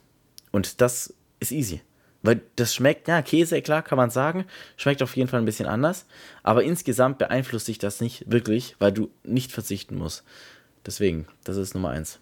Und 0.52 0.82
das 0.82 1.14
ist 1.40 1.52
easy. 1.52 1.82
Weil 2.22 2.42
das 2.58 2.76
schmeckt, 2.76 3.08
ja, 3.08 3.22
Käse, 3.22 3.62
klar, 3.62 3.82
kann 3.82 3.98
man 3.98 4.10
sagen, 4.10 4.46
schmeckt 4.76 5.02
auf 5.02 5.16
jeden 5.16 5.30
Fall 5.30 5.40
ein 5.42 5.46
bisschen 5.46 5.68
anders. 5.68 6.06
Aber 6.44 6.64
insgesamt 6.64 7.18
beeinflusst 7.18 7.66
sich 7.66 7.78
das 7.78 8.02
nicht 8.02 8.30
wirklich, 8.30 8.76
weil 8.80 8.92
du 8.92 9.10
nicht 9.24 9.52
verzichten 9.52 9.96
musst. 9.96 10.24
Deswegen, 10.86 11.28
das 11.44 11.58
ist 11.58 11.74
Nummer 11.74 11.90
eins. 11.90 12.20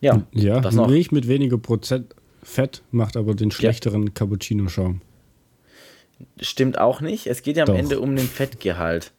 Ja, 0.00 0.22
Ja, 0.32 0.62
was 0.62 0.74
noch? 0.74 0.88
Milch 0.88 1.10
mit 1.12 1.28
weniger 1.28 1.58
Prozent 1.58 2.14
Fett 2.42 2.82
macht 2.92 3.16
aber 3.16 3.34
den 3.34 3.50
schlechteren 3.50 4.14
Cappuccino-Schaum. 4.14 5.00
Stimmt 6.40 6.78
auch 6.78 7.00
nicht. 7.00 7.26
Es 7.26 7.42
geht 7.42 7.56
ja 7.56 7.64
am 7.64 7.68
Doch. 7.68 7.76
Ende 7.76 8.00
um 8.00 8.16
den 8.16 8.26
Fettgehalt. 8.26 9.12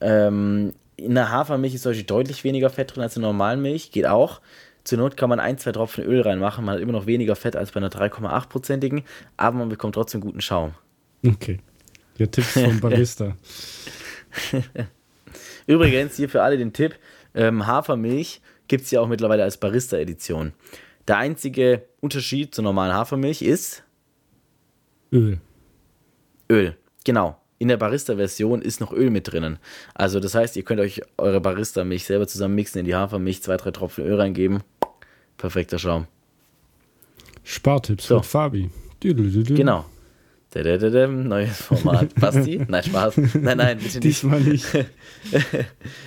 Ähm, 0.00 0.72
in 0.96 1.14
der 1.14 1.30
Hafermilch 1.30 1.74
ist 1.74 1.84
Beispiel 1.84 2.04
deutlich 2.04 2.44
weniger 2.44 2.70
Fett 2.70 2.94
drin 2.94 3.02
als 3.02 3.16
in 3.16 3.22
der 3.22 3.30
normalen 3.30 3.62
Milch. 3.62 3.90
Geht 3.90 4.06
auch. 4.06 4.40
Zur 4.84 4.98
Not 4.98 5.16
kann 5.16 5.28
man 5.28 5.40
ein, 5.40 5.58
zwei 5.58 5.72
Tropfen 5.72 6.04
Öl 6.04 6.20
reinmachen. 6.22 6.64
Man 6.64 6.74
hat 6.76 6.82
immer 6.82 6.92
noch 6.92 7.06
weniger 7.06 7.36
Fett 7.36 7.56
als 7.56 7.72
bei 7.72 7.78
einer 7.78 7.90
3,8-prozentigen, 7.90 9.02
aber 9.36 9.58
man 9.58 9.68
bekommt 9.68 9.94
trotzdem 9.94 10.20
guten 10.20 10.40
Schaum. 10.40 10.74
Okay. 11.26 11.58
Ja, 12.16 12.26
Tipps 12.26 12.52
vom 12.52 12.80
Barista. 12.80 13.36
Übrigens, 15.68 16.16
hier 16.16 16.28
für 16.28 16.42
alle 16.42 16.58
den 16.58 16.72
Tipp: 16.72 16.96
ähm, 17.34 17.66
Hafermilch 17.66 18.40
gibt 18.66 18.84
es 18.84 18.90
ja 18.90 19.00
auch 19.00 19.06
mittlerweile 19.06 19.44
als 19.44 19.58
Barista-Edition. 19.58 20.52
Der 21.06 21.18
einzige 21.18 21.84
Unterschied 22.00 22.54
zur 22.54 22.64
normalen 22.64 22.92
Hafermilch 22.92 23.42
ist 23.42 23.84
Öl. 25.12 25.38
Öl. 26.50 26.76
Genau. 27.04 27.40
In 27.58 27.68
der 27.68 27.76
Barista-Version 27.76 28.62
ist 28.62 28.80
noch 28.80 28.92
Öl 28.92 29.10
mit 29.10 29.30
drinnen. 29.32 29.58
Also 29.94 30.20
das 30.20 30.34
heißt, 30.34 30.56
ihr 30.56 30.62
könnt 30.62 30.80
euch 30.80 31.02
eure 31.16 31.40
Barista-Milch 31.40 32.04
selber 32.04 32.26
zusammen 32.28 32.54
mixen, 32.54 32.80
in 32.80 32.84
die 32.84 32.94
Hafermilch 32.94 33.42
zwei, 33.42 33.56
drei 33.56 33.70
Tropfen 33.70 34.04
Öl 34.04 34.14
reingeben. 34.14 34.62
Perfekter 35.38 35.78
Schaum. 35.78 36.06
Spartipps 37.42 38.06
So. 38.06 38.16
mit 38.16 38.26
Fabi. 38.26 38.70
Genau. 39.56 39.86
Neues 40.62 41.60
Format. 41.62 42.14
Basti? 42.14 42.60
Nein, 42.68 42.82
Spaß. 42.82 43.16
Nein, 43.34 43.58
nein, 43.58 43.78
bitte 43.78 43.98
nicht. 43.98 44.04
Diesmal 44.04 44.40
nicht. 44.40 44.66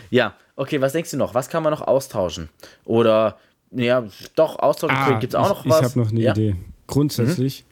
Ja, 0.10 0.36
okay, 0.56 0.82
was 0.82 0.94
denkst 0.94 1.12
du 1.12 1.18
noch? 1.18 1.34
Was 1.34 1.50
kann 1.50 1.64
man 1.64 1.72
noch 1.72 1.82
austauschen? 1.82 2.50
Oder, 2.86 3.38
ja, 3.72 4.06
doch, 4.36 4.60
austauschen 4.60 5.20
gibt 5.20 5.34
es 5.34 5.36
auch 5.40 5.50
noch 5.50 5.66
ich 5.66 5.72
was. 5.72 5.80
Ich 5.80 5.86
habe 5.92 6.00
noch 6.00 6.12
eine 6.12 6.20
ja? 6.20 6.32
Idee. 6.32 6.56
Grundsätzlich 6.88 7.66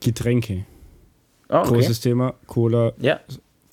Getränke. 0.00 0.66
Ah, 1.48 1.60
okay. 1.60 1.70
Großes 1.74 2.00
Thema. 2.00 2.34
Cola, 2.46 2.92
Ja, 2.98 3.20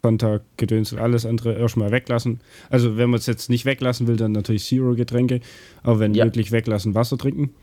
Fanta, 0.02 0.40
Gedöns 0.58 0.92
und 0.94 1.00
alles 1.00 1.26
andere 1.26 1.54
erstmal 1.54 1.92
weglassen. 1.92 2.42
Also 2.70 2.98
wenn 2.98 3.10
man 3.10 3.20
es 3.20 3.28
jetzt 3.28 3.50
nicht 3.50 3.66
weglassen 3.66 4.08
will, 4.08 4.18
dann 4.18 4.32
natürlich 4.32 4.66
Zero-Getränke. 4.66 5.42
Aber 5.84 6.00
wenn 6.00 6.14
Ja. 6.14 6.26
wirklich 6.26 6.52
weglassen, 6.52 6.96
Wasser 6.96 7.18
trinken. 7.18 7.54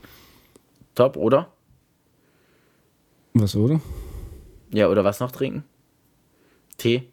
top, 0.95 1.17
oder? 1.17 1.51
Was, 3.33 3.55
oder? 3.55 3.79
Ja, 4.71 4.87
oder 4.89 5.03
was 5.03 5.19
noch 5.19 5.31
trinken? 5.31 5.63
Tee? 6.77 7.03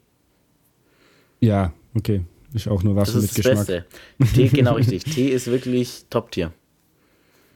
Ja, 1.41 1.73
okay. 1.95 2.23
Ist 2.55 2.69
auch 2.69 2.83
nur 2.83 2.95
Das 2.95 3.09
Wasser 3.09 3.19
mit 3.21 3.25
ist 3.25 3.39
das 3.39 3.45
Geschmack. 3.45 3.67
Beste. 4.19 4.35
Tee, 4.35 4.49
genau 4.49 4.75
richtig. 4.75 5.05
Tee 5.15 5.29
ist 5.29 5.47
wirklich 5.49 6.05
Top-Tier. 6.11 6.53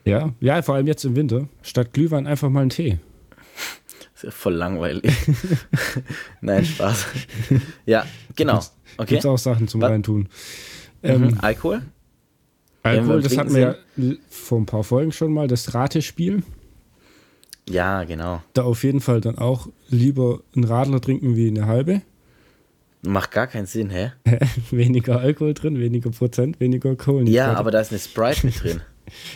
Ja, 0.05 0.33
ja, 0.41 0.63
vor 0.63 0.75
allem 0.75 0.87
jetzt 0.87 1.05
im 1.05 1.17
Winter. 1.17 1.49
Statt 1.63 1.93
Glühwein 1.93 2.27
einfach 2.27 2.49
mal 2.51 2.61
einen 2.63 2.71
Tee. 2.71 2.99
Ist 4.15 4.25
ja 4.25 4.31
voll 4.31 4.55
langweilig. 4.55 5.13
Nein, 6.41 6.65
Spaß. 6.65 7.07
Ja, 7.87 8.05
genau. 8.37 8.61
Okay. 8.99 9.15
Gibt 9.15 9.27
auch 9.27 9.39
Sachen 9.39 9.69
zum 9.69 9.81
Was- 9.81 9.91
Reintun. 9.91 10.29
Ähm, 11.03 11.23
Mhm. 11.29 11.39
Alkohol? 11.41 11.83
Alkohol, 12.83 13.23
das 13.23 13.37
hatten 13.37 13.55
wir 13.55 13.61
ja 13.97 14.15
vor 14.29 14.59
ein 14.59 14.67
paar 14.67 14.85
Folgen 14.85 15.13
schon 15.13 15.33
mal, 15.33 15.47
das 15.49 15.75
Ratespiel. 15.75 16.43
Ja, 17.68 18.05
genau. 18.05 18.42
Da 18.55 18.62
auf 18.62 18.83
jeden 18.85 19.01
Fall 19.01 19.20
dann 19.20 19.38
auch 19.38 19.68
lieber 19.88 20.40
einen 20.55 20.64
Radler 20.64 21.01
trinken 21.01 21.37
wie 21.37 21.49
eine 21.49 21.66
halbe. 21.66 22.03
Macht 23.03 23.31
gar 23.31 23.46
keinen 23.46 23.66
Sinn, 23.66 23.90
hä? 23.90 24.12
weniger 24.70 25.20
Alkohol 25.20 25.55
drin, 25.55 25.79
weniger 25.79 26.11
Prozent, 26.11 26.61
weniger 26.61 26.96
Kohlenhydrate. 26.96 27.53
Ja, 27.53 27.59
aber 27.59 27.70
da 27.70 27.81
ist 27.81 27.92
eine 27.92 28.01
Sprite 28.01 28.46
mit 28.46 28.62
drin. 28.62 28.81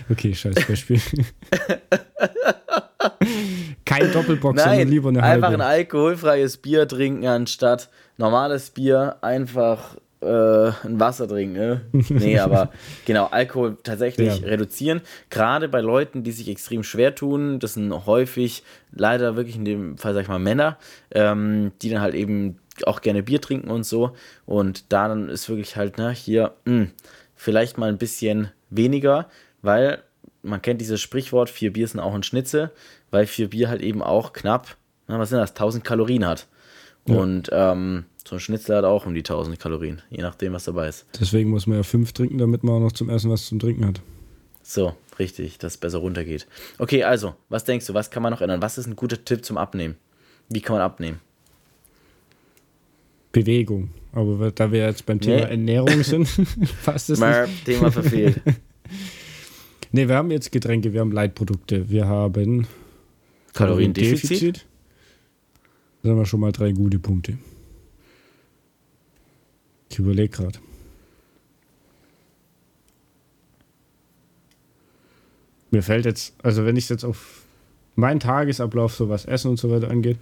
Okay, 0.08 0.32
scheiß 0.32 0.54
Beispiel. 0.68 1.00
Kein 3.84 4.12
Doppelbox, 4.12 4.56
Nein, 4.56 4.68
sondern 4.68 4.88
lieber 4.88 5.08
eine 5.08 5.22
einfach 5.22 5.48
ein 5.48 5.52
halbe. 5.54 5.64
alkoholfreies 5.64 6.58
Bier 6.58 6.88
trinken 6.88 7.26
anstatt 7.26 7.90
normales 8.16 8.70
Bier 8.70 9.16
einfach 9.20 9.96
äh, 10.24 10.86
ein 10.86 10.98
Wasser 10.98 11.28
trinken. 11.28 11.54
Ne? 11.54 11.80
Nee, 12.10 12.38
aber 12.38 12.70
genau, 13.04 13.26
Alkohol 13.26 13.76
tatsächlich 13.82 14.40
Ja. 14.40 14.46
reduzieren. 14.46 15.00
Gerade 15.30 15.68
bei 15.68 15.80
Leuten, 15.80 16.22
die 16.22 16.32
sich 16.32 16.48
extrem 16.48 16.82
schwer 16.82 17.14
tun, 17.14 17.58
das 17.60 17.74
sind 17.74 17.92
häufig 18.06 18.62
leider 18.92 19.36
wirklich 19.36 19.56
in 19.56 19.64
dem 19.64 19.98
Fall, 19.98 20.14
sag 20.14 20.22
ich 20.22 20.28
mal, 20.28 20.38
Männer, 20.38 20.78
ähm, 21.10 21.72
die 21.82 21.90
dann 21.90 22.00
halt 22.00 22.14
eben 22.14 22.58
auch 22.86 23.00
gerne 23.02 23.22
Bier 23.22 23.40
trinken 23.40 23.70
und 23.70 23.84
so. 23.84 24.14
Und 24.46 24.92
da 24.92 25.08
dann 25.08 25.28
ist 25.28 25.48
wirklich 25.48 25.76
halt, 25.76 25.98
ne, 25.98 26.10
hier, 26.10 26.54
mh, 26.64 26.88
vielleicht 27.36 27.78
mal 27.78 27.88
ein 27.88 27.98
bisschen 27.98 28.50
weniger, 28.70 29.28
weil 29.62 30.02
man 30.42 30.60
kennt 30.60 30.80
dieses 30.80 31.00
Sprichwort, 31.00 31.48
vier 31.50 31.72
Bier 31.72 31.86
sind 31.88 32.00
auch 32.00 32.14
ein 32.14 32.22
Schnitzel, 32.22 32.70
weil 33.10 33.26
vier 33.26 33.50
Bier 33.50 33.68
halt 33.68 33.80
eben 33.80 34.02
auch 34.02 34.32
knapp, 34.32 34.76
na, 35.06 35.18
was 35.18 35.28
sind 35.30 35.38
das, 35.38 35.50
1000 35.50 35.84
Kalorien 35.84 36.26
hat. 36.26 36.46
Ja. 37.06 37.16
Und 37.16 37.48
ähm, 37.52 38.04
so 38.26 38.36
ein 38.36 38.40
Schnitzel 38.40 38.76
hat 38.76 38.84
auch 38.84 39.06
um 39.06 39.14
die 39.14 39.20
1000 39.20 39.58
Kalorien, 39.58 40.00
je 40.10 40.22
nachdem, 40.22 40.52
was 40.54 40.64
dabei 40.64 40.88
ist. 40.88 41.04
Deswegen 41.20 41.50
muss 41.50 41.66
man 41.66 41.76
ja 41.78 41.82
fünf 41.82 42.12
trinken, 42.12 42.38
damit 42.38 42.62
man 42.64 42.76
auch 42.76 42.80
noch 42.80 42.92
zum 42.92 43.10
Essen 43.10 43.30
was 43.30 43.46
zum 43.46 43.58
Trinken 43.58 43.86
hat. 43.86 44.00
So, 44.62 44.94
richtig, 45.18 45.58
dass 45.58 45.74
es 45.74 45.76
besser 45.78 45.98
runtergeht. 45.98 46.46
Okay, 46.78 47.04
also, 47.04 47.34
was 47.50 47.64
denkst 47.64 47.86
du, 47.86 47.92
was 47.94 48.10
kann 48.10 48.22
man 48.22 48.32
noch 48.32 48.40
ändern? 48.40 48.62
Was 48.62 48.78
ist 48.78 48.86
ein 48.86 48.96
guter 48.96 49.22
Tipp 49.22 49.44
zum 49.44 49.58
Abnehmen? 49.58 49.96
Wie 50.48 50.60
kann 50.62 50.76
man 50.76 50.82
abnehmen? 50.82 51.20
Bewegung. 53.32 53.90
Aber 54.12 54.50
da 54.52 54.70
wir 54.70 54.86
jetzt 54.86 55.04
beim 55.06 55.20
Thema 55.20 55.36
Nee. 55.36 55.50
Ernährung 55.50 56.02
sind, 56.02 56.28
passt 56.84 57.10
das 57.10 57.20
nicht. 57.20 57.64
Thema 57.64 57.90
verfehlt. 57.90 58.40
Ne, 59.92 60.08
wir 60.08 60.16
haben 60.16 60.32
jetzt 60.32 60.50
Getränke, 60.50 60.92
wir 60.92 60.98
haben 60.98 61.12
Leitprodukte, 61.12 61.88
wir 61.88 62.08
haben 62.08 62.66
Kaloriendefizit. 63.52 64.66
Da 66.02 66.10
haben 66.10 66.18
wir 66.18 66.26
schon 66.26 66.40
mal 66.40 66.50
drei 66.50 66.72
gute 66.72 66.98
Punkte. 66.98 67.38
Ich 69.94 70.00
überlege 70.00 70.28
gerade. 70.28 70.58
Mir 75.70 75.84
fällt 75.84 76.04
jetzt, 76.04 76.34
also 76.42 76.64
wenn 76.64 76.74
ich 76.74 76.88
jetzt 76.88 77.04
auf 77.04 77.44
meinen 77.94 78.18
Tagesablauf, 78.18 78.92
so 78.92 79.08
was 79.08 79.24
Essen 79.24 79.52
und 79.52 79.56
so 79.56 79.70
weiter 79.70 79.88
angeht, 79.88 80.18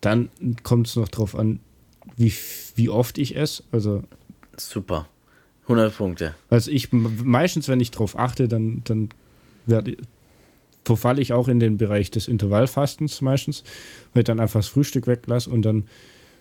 dann 0.00 0.28
kommt 0.64 0.88
es 0.88 0.96
noch 0.96 1.08
drauf 1.08 1.36
an, 1.36 1.60
wie, 2.16 2.34
wie 2.74 2.88
oft 2.88 3.18
ich 3.18 3.36
esse. 3.36 3.62
Also, 3.70 4.02
Super. 4.56 5.08
100 5.62 5.96
Punkte. 5.96 6.34
also 6.50 6.72
ich 6.72 6.92
meistens, 6.92 7.68
wenn 7.68 7.78
ich 7.78 7.92
drauf 7.92 8.18
achte, 8.18 8.48
dann, 8.48 8.82
dann 8.82 9.10
werde, 9.66 9.98
verfalle 10.84 11.22
ich 11.22 11.32
auch 11.32 11.46
in 11.46 11.60
den 11.60 11.78
Bereich 11.78 12.10
des 12.10 12.26
Intervallfastens 12.26 13.20
meistens, 13.20 13.62
weil 14.14 14.22
ich 14.22 14.26
dann 14.26 14.40
einfach 14.40 14.58
das 14.58 14.68
Frühstück 14.68 15.06
weglasse 15.06 15.48
und 15.48 15.62
dann 15.62 15.84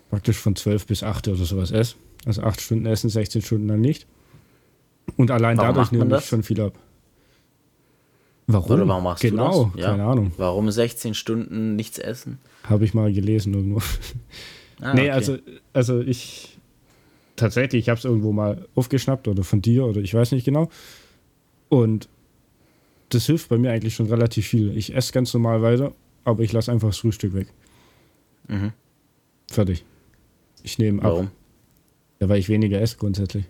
praktisch 0.10 0.38
von 0.38 0.56
12 0.56 0.88
bis 0.88 1.04
8 1.04 1.28
oder 1.28 1.46
sowas 1.46 1.70
esse. 1.70 1.98
Also 2.26 2.42
8 2.42 2.60
Stunden 2.60 2.86
essen, 2.86 3.10
16 3.10 3.42
Stunden 3.42 3.68
dann 3.68 3.82
nicht. 3.82 4.08
Und 5.18 5.32
allein 5.32 5.58
Warum 5.58 5.76
dadurch 5.76 5.92
nehme 5.92 6.06
ich 6.06 6.12
das? 6.12 6.28
schon 6.28 6.44
viel 6.44 6.60
ab. 6.62 6.74
Warum? 8.48 8.72
Oder 8.72 8.88
warum 8.88 9.04
machst 9.04 9.22
genau, 9.22 9.66
du 9.66 9.72
das? 9.76 9.84
Ja. 9.84 9.92
keine 9.92 10.06
Ahnung. 10.06 10.32
Warum 10.38 10.70
16 10.70 11.14
Stunden 11.14 11.76
nichts 11.76 11.98
essen? 11.98 12.40
Habe 12.64 12.86
ich 12.86 12.94
mal 12.94 13.12
gelesen 13.12 13.54
irgendwo. 13.54 13.82
Ah, 14.82 14.94
nee, 14.94 15.04
okay. 15.04 15.12
also, 15.12 15.38
also 15.72 16.02
ich 16.02 16.58
tatsächlich, 17.38 17.84
ich 17.84 17.90
habe 17.90 17.98
es 17.98 18.04
irgendwo 18.04 18.34
mal 18.34 18.68
aufgeschnappt 18.76 19.28
oder 19.28 19.44
von 19.44 19.62
dir 19.62 19.86
oder 19.86 20.02
ich 20.02 20.14
weiß 20.14 20.34
nicht 20.34 20.44
genau. 20.44 20.70
Und 21.70 22.10
das 23.10 23.26
hilft 23.26 23.50
bei 23.50 23.58
mir 23.58 23.72
eigentlich 23.72 23.96
schon 23.96 24.08
relativ 24.08 24.48
viel. 24.48 24.76
Ich 24.76 24.94
esse 24.94 25.14
ganz 25.14 25.34
normal 25.34 25.62
weiter, 25.62 25.94
aber 26.24 26.44
ich 26.44 26.52
lasse 26.52 26.72
einfach 26.72 26.90
das 26.90 26.98
Frühstück 26.98 27.34
weg. 27.34 27.48
Mhm. 28.48 28.74
Fertig. 29.50 29.86
Ich 30.64 30.78
nehme 30.78 31.02
ab. 31.02 31.12
Warum? 31.12 31.32
Ja, 32.20 32.30
weil 32.30 32.40
ich 32.40 32.50
weniger 32.50 32.80
esse 32.82 32.98
grundsätzlich. 32.98 33.46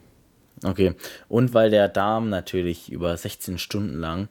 Okay. 0.63 0.93
Und 1.27 1.53
weil 1.53 1.69
der 1.69 1.89
Darm 1.89 2.29
natürlich 2.29 2.91
über 2.91 3.15
16 3.15 3.57
Stunden 3.57 3.99
lang 3.99 4.29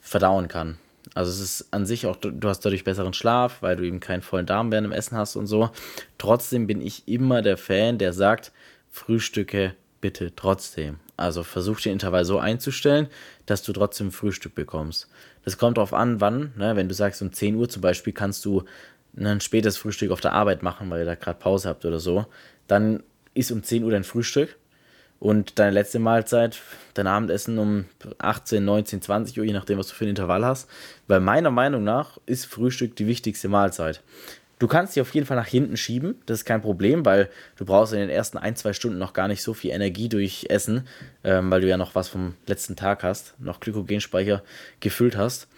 verdauen 0.00 0.48
kann. 0.48 0.78
Also 1.14 1.30
es 1.30 1.40
ist 1.40 1.68
an 1.72 1.86
sich 1.86 2.06
auch, 2.06 2.16
du 2.16 2.48
hast 2.48 2.60
dadurch 2.60 2.84
besseren 2.84 3.12
Schlaf, 3.12 3.62
weil 3.62 3.76
du 3.76 3.84
eben 3.84 4.00
keinen 4.00 4.22
vollen 4.22 4.46
Darm 4.46 4.72
während 4.72 4.86
dem 4.86 4.92
Essen 4.92 5.16
hast 5.16 5.36
und 5.36 5.46
so. 5.46 5.70
Trotzdem 6.18 6.66
bin 6.66 6.80
ich 6.80 7.06
immer 7.06 7.42
der 7.42 7.56
Fan, 7.56 7.98
der 7.98 8.12
sagt, 8.12 8.52
Frühstücke 8.90 9.74
bitte 10.00 10.34
trotzdem. 10.34 10.96
Also 11.16 11.42
versuch 11.42 11.80
den 11.80 11.92
Intervall 11.92 12.24
so 12.24 12.38
einzustellen, 12.38 13.08
dass 13.46 13.62
du 13.62 13.72
trotzdem 13.72 14.10
Frühstück 14.10 14.54
bekommst. 14.54 15.08
Das 15.44 15.58
kommt 15.58 15.76
darauf 15.76 15.94
an, 15.94 16.20
wann. 16.20 16.52
Ne? 16.56 16.74
Wenn 16.74 16.88
du 16.88 16.94
sagst, 16.94 17.22
um 17.22 17.32
10 17.32 17.54
Uhr 17.54 17.68
zum 17.68 17.82
Beispiel 17.82 18.12
kannst 18.12 18.44
du 18.44 18.64
ein 19.16 19.40
spätes 19.40 19.76
Frühstück 19.76 20.10
auf 20.10 20.20
der 20.20 20.32
Arbeit 20.32 20.62
machen, 20.62 20.90
weil 20.90 21.00
ihr 21.00 21.06
da 21.06 21.14
gerade 21.14 21.38
Pause 21.38 21.68
habt 21.68 21.84
oder 21.84 22.00
so, 22.00 22.26
dann 22.66 23.02
ist 23.34 23.52
um 23.52 23.62
10 23.62 23.84
Uhr 23.84 23.90
dein 23.90 24.04
Frühstück 24.04 24.56
und 25.20 25.58
deine 25.58 25.72
letzte 25.72 25.98
Mahlzeit, 25.98 26.60
dein 26.94 27.06
Abendessen 27.06 27.58
um 27.58 27.86
18, 28.18 28.64
19, 28.64 29.02
20 29.02 29.38
Uhr, 29.38 29.44
je 29.44 29.52
nachdem, 29.52 29.78
was 29.78 29.88
du 29.88 29.94
für 29.94 30.04
ein 30.04 30.10
Intervall 30.10 30.44
hast. 30.44 30.68
Weil 31.06 31.20
meiner 31.20 31.50
Meinung 31.50 31.84
nach 31.84 32.18
ist 32.26 32.46
Frühstück 32.46 32.96
die 32.96 33.06
wichtigste 33.06 33.48
Mahlzeit. 33.48 34.02
Du 34.58 34.68
kannst 34.68 34.94
sie 34.94 35.00
auf 35.00 35.12
jeden 35.14 35.26
Fall 35.26 35.36
nach 35.36 35.48
hinten 35.48 35.76
schieben, 35.76 36.16
das 36.26 36.40
ist 36.40 36.44
kein 36.44 36.62
Problem, 36.62 37.04
weil 37.04 37.28
du 37.56 37.64
brauchst 37.64 37.92
in 37.92 37.98
den 37.98 38.08
ersten 38.08 38.38
ein, 38.38 38.54
zwei 38.54 38.72
Stunden 38.72 38.98
noch 38.98 39.12
gar 39.12 39.26
nicht 39.26 39.42
so 39.42 39.52
viel 39.52 39.72
Energie 39.72 40.08
durch 40.08 40.46
Essen, 40.48 40.86
ähm, 41.24 41.50
weil 41.50 41.60
du 41.60 41.68
ja 41.68 41.76
noch 41.76 41.94
was 41.94 42.08
vom 42.08 42.34
letzten 42.46 42.76
Tag 42.76 43.02
hast, 43.02 43.34
noch 43.40 43.60
Glykogenspeicher 43.60 44.42
gefüllt 44.78 45.16
hast. 45.16 45.48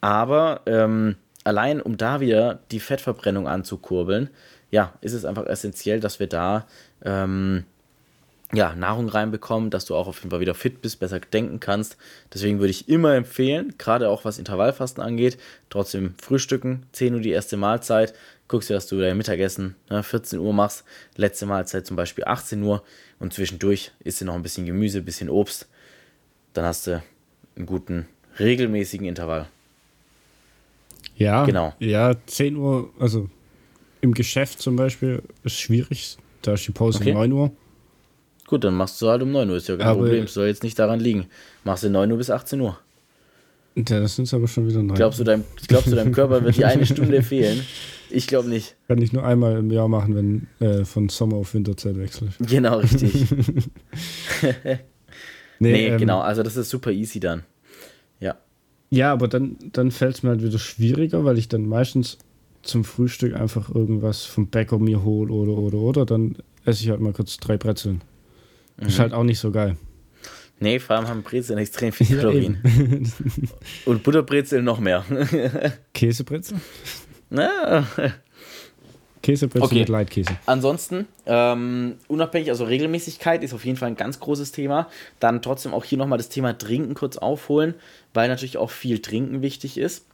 Aber 0.00 0.60
ähm, 0.66 1.16
allein 1.42 1.80
um 1.80 1.96
da 1.96 2.20
wieder 2.20 2.60
die 2.70 2.80
Fettverbrennung 2.80 3.48
anzukurbeln, 3.48 4.30
ja, 4.76 4.92
ist 5.00 5.14
es 5.14 5.24
einfach 5.24 5.46
essentiell, 5.46 6.00
dass 6.00 6.20
wir 6.20 6.26
da 6.26 6.66
ähm, 7.02 7.64
ja, 8.52 8.74
Nahrung 8.74 9.08
reinbekommen, 9.08 9.70
dass 9.70 9.86
du 9.86 9.96
auch 9.96 10.06
auf 10.06 10.18
jeden 10.18 10.28
Fall 10.28 10.40
wieder 10.40 10.54
fit 10.54 10.82
bist, 10.82 11.00
besser 11.00 11.18
denken 11.18 11.60
kannst. 11.60 11.96
Deswegen 12.34 12.58
würde 12.58 12.72
ich 12.72 12.86
immer 12.86 13.14
empfehlen, 13.14 13.72
gerade 13.78 14.10
auch 14.10 14.26
was 14.26 14.38
Intervallfasten 14.38 15.02
angeht, 15.02 15.38
trotzdem 15.70 16.14
frühstücken, 16.20 16.82
10 16.92 17.14
Uhr 17.14 17.20
die 17.20 17.30
erste 17.30 17.56
Mahlzeit, 17.56 18.12
guckst 18.48 18.68
du, 18.68 18.74
dass 18.74 18.86
du 18.86 19.00
dein 19.00 19.16
Mittagessen 19.16 19.76
ne, 19.88 20.02
14 20.02 20.40
Uhr 20.40 20.52
machst, 20.52 20.84
letzte 21.16 21.46
Mahlzeit 21.46 21.86
zum 21.86 21.96
Beispiel 21.96 22.24
18 22.24 22.62
Uhr 22.62 22.82
und 23.18 23.32
zwischendurch 23.32 23.92
isst 24.00 24.20
du 24.20 24.26
noch 24.26 24.34
ein 24.34 24.42
bisschen 24.42 24.66
Gemüse, 24.66 24.98
ein 24.98 25.06
bisschen 25.06 25.30
Obst, 25.30 25.68
dann 26.52 26.66
hast 26.66 26.86
du 26.86 27.02
einen 27.56 27.64
guten, 27.64 28.06
regelmäßigen 28.38 29.08
Intervall. 29.08 29.48
Ja, 31.16 31.46
Genau. 31.46 31.72
Ja, 31.78 32.12
10 32.26 32.56
Uhr, 32.56 32.90
also 33.00 33.30
im 34.06 34.14
Geschäft 34.14 34.60
zum 34.60 34.76
Beispiel, 34.76 35.22
ist 35.44 35.58
schwierig. 35.60 36.16
Da 36.42 36.54
ist 36.54 36.66
die 36.66 36.72
Pause 36.72 37.00
Okay. 37.00 37.10
um 37.10 37.16
9 37.18 37.32
Uhr. 37.32 37.50
Gut, 38.46 38.62
dann 38.64 38.74
machst 38.74 39.00
du 39.02 39.08
halt 39.08 39.22
um 39.22 39.32
9 39.32 39.50
Uhr, 39.50 39.56
ist 39.56 39.68
ja 39.68 39.76
kein 39.76 39.86
Aber- 39.86 40.00
Problem, 40.02 40.26
soll 40.28 40.46
jetzt 40.46 40.62
nicht 40.62 40.78
daran 40.78 41.00
liegen. 41.00 41.26
Machst 41.64 41.82
du 41.84 41.90
9 41.90 42.10
Uhr 42.12 42.18
bis 42.18 42.30
18 42.30 42.60
Uhr. 42.60 42.78
Ja, 43.74 44.00
das 44.00 44.16
sind 44.16 44.32
aber 44.32 44.48
schon 44.48 44.66
wieder 44.68 44.82
neun. 44.82 44.96
Glaubst 44.96 45.18
du, 45.18 45.24
deinem, 45.24 45.44
glaubst 45.68 45.88
du, 45.88 45.96
deinem 45.96 46.12
Körper 46.12 46.42
wird 46.42 46.56
die 46.56 46.64
eine 46.64 46.86
Stunde 46.92 47.22
fehlen? 47.22 47.62
Ich 48.08 48.26
glaube 48.26 48.48
nicht. 48.48 48.76
Kann 48.88 49.02
ich 49.02 49.12
nur 49.12 49.24
einmal 49.24 49.58
im 49.58 49.70
Jahr 49.70 49.88
machen, 49.88 50.14
wenn 50.14 50.66
äh, 50.66 50.84
von 50.84 51.08
Sommer 51.10 51.36
auf 51.36 51.52
Winterzeit 51.52 51.98
wechselt. 51.98 52.30
Genau, 52.38 52.78
richtig. 52.78 53.12
nee, 54.42 54.78
nee 55.58 55.86
ähm, 55.88 55.98
genau. 55.98 56.20
Also 56.20 56.42
das 56.42 56.56
ist 56.56 56.70
super 56.70 56.90
easy 56.90 57.20
dann. 57.20 57.42
Ja. 58.20 58.36
Ja, 58.90 59.12
aber 59.12 59.28
dann, 59.28 59.56
dann 59.72 59.90
fällt 59.90 60.14
es 60.16 60.22
mir 60.22 60.30
halt 60.30 60.42
wieder 60.42 60.58
schwieriger, 60.58 61.24
weil 61.24 61.36
ich 61.36 61.48
dann 61.48 61.66
meistens 61.68 62.16
zum 62.66 62.84
Frühstück 62.84 63.34
einfach 63.34 63.74
irgendwas 63.74 64.24
vom 64.24 64.48
Bäcker 64.48 64.78
mir 64.78 65.02
hole 65.02 65.32
oder, 65.32 65.52
oder, 65.52 65.78
oder. 65.78 66.06
Dann 66.06 66.36
esse 66.64 66.82
ich 66.82 66.90
halt 66.90 67.00
mal 67.00 67.12
kurz 67.12 67.36
drei 67.38 67.56
Brezeln. 67.56 68.02
Mhm. 68.78 68.86
Ist 68.86 68.98
halt 68.98 69.12
auch 69.12 69.24
nicht 69.24 69.38
so 69.38 69.50
geil. 69.50 69.76
Nee, 70.58 70.78
vor 70.78 70.96
allem 70.96 71.08
haben 71.08 71.22
Brezeln 71.22 71.58
extrem 71.58 71.92
viel 71.92 72.06
Kalorien. 72.16 72.58
Ja, 72.64 73.48
Und 73.84 74.02
Butterbrezeln 74.02 74.64
noch 74.64 74.80
mehr. 74.80 75.04
Käsebrezel? 75.94 76.58
Na. 77.28 77.86
Käsebrezel 79.22 79.66
okay. 79.66 79.80
mit 79.80 79.88
Leitkäse. 79.88 80.38
Ansonsten, 80.46 81.06
ähm, 81.26 81.96
unabhängig, 82.08 82.50
also 82.50 82.64
Regelmäßigkeit 82.64 83.42
ist 83.42 83.52
auf 83.52 83.64
jeden 83.64 83.76
Fall 83.76 83.88
ein 83.88 83.96
ganz 83.96 84.20
großes 84.20 84.52
Thema. 84.52 84.88
Dann 85.20 85.42
trotzdem 85.42 85.74
auch 85.74 85.84
hier 85.84 85.98
nochmal 85.98 86.18
das 86.18 86.28
Thema 86.28 86.56
Trinken 86.56 86.94
kurz 86.94 87.16
aufholen, 87.16 87.74
weil 88.14 88.28
natürlich 88.28 88.56
auch 88.56 88.70
viel 88.70 89.00
Trinken 89.00 89.42
wichtig 89.42 89.78
ist. 89.78 90.06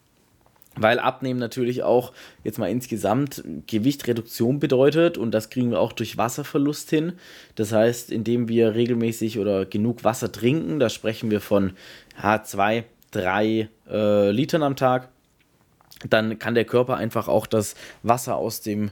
Weil 0.74 0.98
Abnehmen 0.98 1.38
natürlich 1.38 1.82
auch 1.82 2.12
jetzt 2.44 2.58
mal 2.58 2.70
insgesamt 2.70 3.44
Gewichtreduktion 3.66 4.58
bedeutet 4.58 5.18
und 5.18 5.32
das 5.32 5.50
kriegen 5.50 5.70
wir 5.70 5.80
auch 5.80 5.92
durch 5.92 6.16
Wasserverlust 6.16 6.88
hin. 6.88 7.12
Das 7.56 7.72
heißt, 7.72 8.10
indem 8.10 8.48
wir 8.48 8.74
regelmäßig 8.74 9.38
oder 9.38 9.66
genug 9.66 10.02
Wasser 10.02 10.32
trinken, 10.32 10.78
da 10.78 10.88
sprechen 10.88 11.30
wir 11.30 11.40
von 11.40 11.72
ja, 12.22 12.42
zwei, 12.42 12.84
drei 13.10 13.68
äh, 13.90 14.30
Litern 14.30 14.62
am 14.62 14.76
Tag, 14.76 15.10
dann 16.08 16.38
kann 16.38 16.54
der 16.54 16.64
Körper 16.64 16.96
einfach 16.96 17.28
auch 17.28 17.46
das 17.46 17.74
Wasser 18.02 18.36
aus 18.36 18.62
dem 18.62 18.90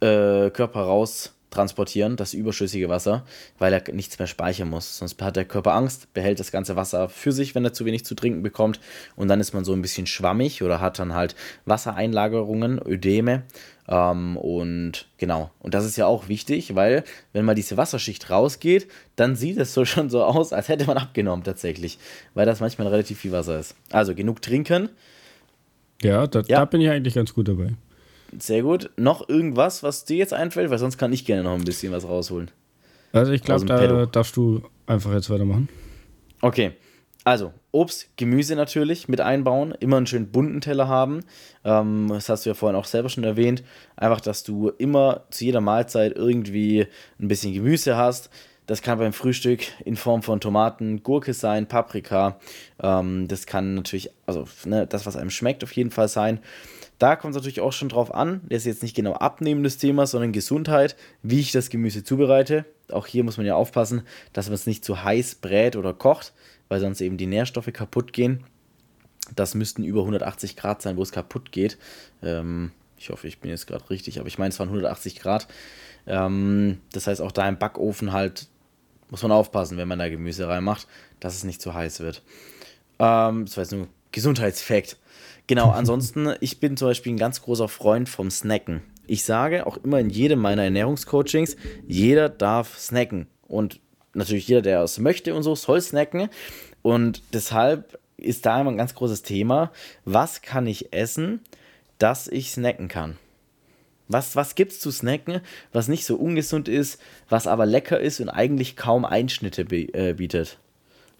äh, 0.00 0.50
Körper 0.50 0.80
raus 0.80 1.34
transportieren, 1.50 2.16
das 2.16 2.34
überschüssige 2.34 2.88
Wasser, 2.88 3.24
weil 3.58 3.72
er 3.72 3.82
nichts 3.92 4.18
mehr 4.18 4.26
speichern 4.26 4.68
muss. 4.68 4.98
Sonst 4.98 5.20
hat 5.22 5.36
der 5.36 5.44
Körper 5.44 5.74
Angst, 5.74 6.12
behält 6.12 6.40
das 6.40 6.52
ganze 6.52 6.76
Wasser 6.76 7.08
für 7.08 7.32
sich, 7.32 7.54
wenn 7.54 7.64
er 7.64 7.72
zu 7.72 7.84
wenig 7.84 8.04
zu 8.04 8.14
trinken 8.14 8.42
bekommt. 8.42 8.80
Und 9.16 9.28
dann 9.28 9.40
ist 9.40 9.54
man 9.54 9.64
so 9.64 9.72
ein 9.72 9.82
bisschen 9.82 10.06
schwammig 10.06 10.62
oder 10.62 10.80
hat 10.80 10.98
dann 10.98 11.14
halt 11.14 11.34
Wassereinlagerungen, 11.64 12.80
Ödeme. 12.86 13.44
Ähm, 13.88 14.36
und 14.36 15.06
genau, 15.16 15.50
und 15.60 15.72
das 15.72 15.86
ist 15.86 15.96
ja 15.96 16.06
auch 16.06 16.28
wichtig, 16.28 16.74
weil 16.74 17.04
wenn 17.32 17.44
mal 17.44 17.54
diese 17.54 17.76
Wasserschicht 17.78 18.28
rausgeht, 18.28 18.88
dann 19.16 19.34
sieht 19.34 19.56
es 19.56 19.72
so 19.72 19.84
schon 19.86 20.10
so 20.10 20.22
aus, 20.22 20.52
als 20.52 20.68
hätte 20.68 20.86
man 20.86 20.98
abgenommen 20.98 21.44
tatsächlich, 21.44 21.98
weil 22.34 22.46
das 22.46 22.60
manchmal 22.60 22.88
relativ 22.88 23.18
viel 23.18 23.32
Wasser 23.32 23.58
ist. 23.58 23.74
Also 23.90 24.14
genug 24.14 24.42
trinken. 24.42 24.90
Ja, 26.02 26.26
da, 26.26 26.40
ja. 26.40 26.58
da 26.60 26.64
bin 26.66 26.80
ich 26.80 26.90
eigentlich 26.90 27.14
ganz 27.14 27.34
gut 27.34 27.48
dabei. 27.48 27.74
Sehr 28.38 28.62
gut. 28.62 28.90
Noch 28.96 29.28
irgendwas, 29.28 29.82
was 29.82 30.04
dir 30.04 30.16
jetzt 30.16 30.34
einfällt? 30.34 30.70
Weil 30.70 30.78
sonst 30.78 30.98
kann 30.98 31.12
ich 31.12 31.24
gerne 31.24 31.42
noch 31.42 31.54
ein 31.54 31.64
bisschen 31.64 31.92
was 31.92 32.04
rausholen. 32.04 32.50
Also 33.12 33.32
ich 33.32 33.42
glaube, 33.42 33.64
da 33.64 33.78
Pedo. 33.78 34.06
darfst 34.06 34.36
du 34.36 34.62
einfach 34.86 35.12
jetzt 35.12 35.30
weitermachen. 35.30 35.68
Okay. 36.40 36.72
Also, 37.24 37.52
Obst, 37.72 38.08
Gemüse 38.16 38.56
natürlich 38.56 39.08
mit 39.08 39.20
einbauen, 39.20 39.74
immer 39.80 39.98
einen 39.98 40.06
schönen 40.06 40.30
bunten 40.32 40.62
Teller 40.62 40.88
haben. 40.88 41.20
Ähm, 41.62 42.06
das 42.08 42.30
hast 42.30 42.46
du 42.46 42.50
ja 42.50 42.54
vorhin 42.54 42.76
auch 42.76 42.86
selber 42.86 43.10
schon 43.10 43.24
erwähnt. 43.24 43.62
Einfach, 43.96 44.22
dass 44.22 44.44
du 44.44 44.70
immer 44.70 45.24
zu 45.30 45.44
jeder 45.44 45.60
Mahlzeit 45.60 46.16
irgendwie 46.16 46.86
ein 47.20 47.28
bisschen 47.28 47.52
Gemüse 47.52 47.96
hast. 47.96 48.30
Das 48.66 48.82
kann 48.82 48.98
beim 48.98 49.12
Frühstück 49.12 49.60
in 49.84 49.96
Form 49.96 50.22
von 50.22 50.40
Tomaten, 50.40 51.02
Gurke 51.02 51.34
sein, 51.34 51.66
Paprika. 51.66 52.38
Ähm, 52.82 53.28
das 53.28 53.46
kann 53.46 53.74
natürlich, 53.74 54.10
also 54.24 54.46
ne, 54.64 54.86
das, 54.86 55.04
was 55.04 55.16
einem 55.16 55.30
schmeckt, 55.30 55.64
auf 55.64 55.72
jeden 55.72 55.90
Fall 55.90 56.08
sein. 56.08 56.40
Da 56.98 57.14
kommt 57.14 57.32
es 57.32 57.36
natürlich 57.36 57.60
auch 57.60 57.72
schon 57.72 57.88
drauf 57.88 58.12
an, 58.12 58.40
das 58.48 58.58
ist 58.58 58.66
jetzt 58.66 58.82
nicht 58.82 58.96
genau 58.96 59.12
abnehmendes 59.12 59.78
Thema, 59.78 60.06
sondern 60.06 60.32
Gesundheit, 60.32 60.96
wie 61.22 61.40
ich 61.40 61.52
das 61.52 61.70
Gemüse 61.70 62.02
zubereite. 62.02 62.64
Auch 62.90 63.06
hier 63.06 63.22
muss 63.22 63.36
man 63.36 63.46
ja 63.46 63.54
aufpassen, 63.54 64.02
dass 64.32 64.46
man 64.46 64.54
es 64.54 64.66
nicht 64.66 64.84
zu 64.84 65.04
heiß 65.04 65.36
brät 65.36 65.76
oder 65.76 65.94
kocht, 65.94 66.32
weil 66.68 66.80
sonst 66.80 67.00
eben 67.00 67.16
die 67.16 67.26
Nährstoffe 67.26 67.72
kaputt 67.72 68.12
gehen. 68.12 68.44
Das 69.36 69.54
müssten 69.54 69.84
über 69.84 70.00
180 70.00 70.56
Grad 70.56 70.82
sein, 70.82 70.96
wo 70.96 71.02
es 71.02 71.12
kaputt 71.12 71.52
geht. 71.52 71.78
Ähm, 72.22 72.72
ich 72.96 73.10
hoffe, 73.10 73.28
ich 73.28 73.38
bin 73.38 73.50
jetzt 73.50 73.66
gerade 73.66 73.88
richtig, 73.90 74.18
aber 74.18 74.26
ich 74.28 74.38
meine, 74.38 74.50
es 74.50 74.58
waren 74.58 74.68
180 74.68 75.20
Grad. 75.20 75.46
Ähm, 76.06 76.80
das 76.92 77.06
heißt, 77.06 77.20
auch 77.20 77.32
da 77.32 77.48
im 77.48 77.58
Backofen 77.58 78.12
halt 78.12 78.48
muss 79.10 79.22
man 79.22 79.32
aufpassen, 79.32 79.78
wenn 79.78 79.88
man 79.88 79.98
da 79.98 80.08
Gemüse 80.08 80.48
reinmacht, 80.48 80.86
dass 81.20 81.34
es 81.34 81.44
nicht 81.44 81.62
zu 81.62 81.74
heiß 81.74 82.00
wird. 82.00 82.22
Ähm, 82.98 83.44
das 83.46 83.56
war 83.56 83.64
jetzt 83.64 83.72
nur 83.72 83.88
Gesundheitsfakt. 84.12 84.96
Genau, 85.48 85.70
ansonsten, 85.70 86.34
ich 86.40 86.60
bin 86.60 86.76
zum 86.76 86.88
Beispiel 86.88 87.14
ein 87.14 87.18
ganz 87.18 87.40
großer 87.40 87.68
Freund 87.68 88.08
vom 88.10 88.30
Snacken. 88.30 88.82
Ich 89.06 89.24
sage 89.24 89.66
auch 89.66 89.78
immer 89.78 89.98
in 89.98 90.10
jedem 90.10 90.40
meiner 90.40 90.64
Ernährungscoachings, 90.64 91.56
jeder 91.86 92.28
darf 92.28 92.78
snacken. 92.78 93.26
Und 93.48 93.80
natürlich 94.12 94.46
jeder, 94.46 94.60
der 94.60 94.82
es 94.82 94.98
möchte 94.98 95.34
und 95.34 95.42
so, 95.42 95.54
soll 95.54 95.80
snacken. 95.80 96.28
Und 96.82 97.22
deshalb 97.32 97.98
ist 98.18 98.44
da 98.44 98.60
immer 98.60 98.70
ein 98.70 98.76
ganz 98.76 98.94
großes 98.94 99.22
Thema. 99.22 99.72
Was 100.04 100.42
kann 100.42 100.66
ich 100.66 100.92
essen, 100.92 101.40
dass 101.96 102.28
ich 102.28 102.52
snacken 102.52 102.88
kann? 102.88 103.16
Was, 104.06 104.36
was 104.36 104.54
gibt 104.54 104.72
es 104.72 104.80
zu 104.80 104.90
snacken, 104.90 105.40
was 105.72 105.88
nicht 105.88 106.04
so 106.04 106.16
ungesund 106.16 106.68
ist, 106.68 107.00
was 107.30 107.46
aber 107.46 107.64
lecker 107.64 107.98
ist 107.98 108.20
und 108.20 108.28
eigentlich 108.28 108.76
kaum 108.76 109.06
Einschnitte 109.06 109.62
äh, 109.62 110.12
bietet? 110.12 110.58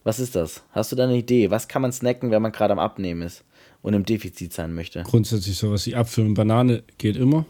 Was 0.04 0.20
ist 0.20 0.36
das? 0.36 0.64
Hast 0.72 0.92
du 0.92 0.96
da 0.96 1.04
eine 1.04 1.16
Idee? 1.16 1.50
Was 1.50 1.68
kann 1.68 1.80
man 1.80 1.92
snacken, 1.92 2.30
wenn 2.30 2.42
man 2.42 2.52
gerade 2.52 2.72
am 2.72 2.78
Abnehmen 2.78 3.22
ist? 3.22 3.44
Und 3.82 3.94
im 3.94 4.04
Defizit 4.04 4.52
sein 4.52 4.74
möchte. 4.74 5.02
Grundsätzlich 5.02 5.56
sowas 5.56 5.86
wie 5.86 5.94
Apfel 5.94 6.26
und 6.26 6.34
Banane 6.34 6.82
geht 6.98 7.16
immer? 7.16 7.46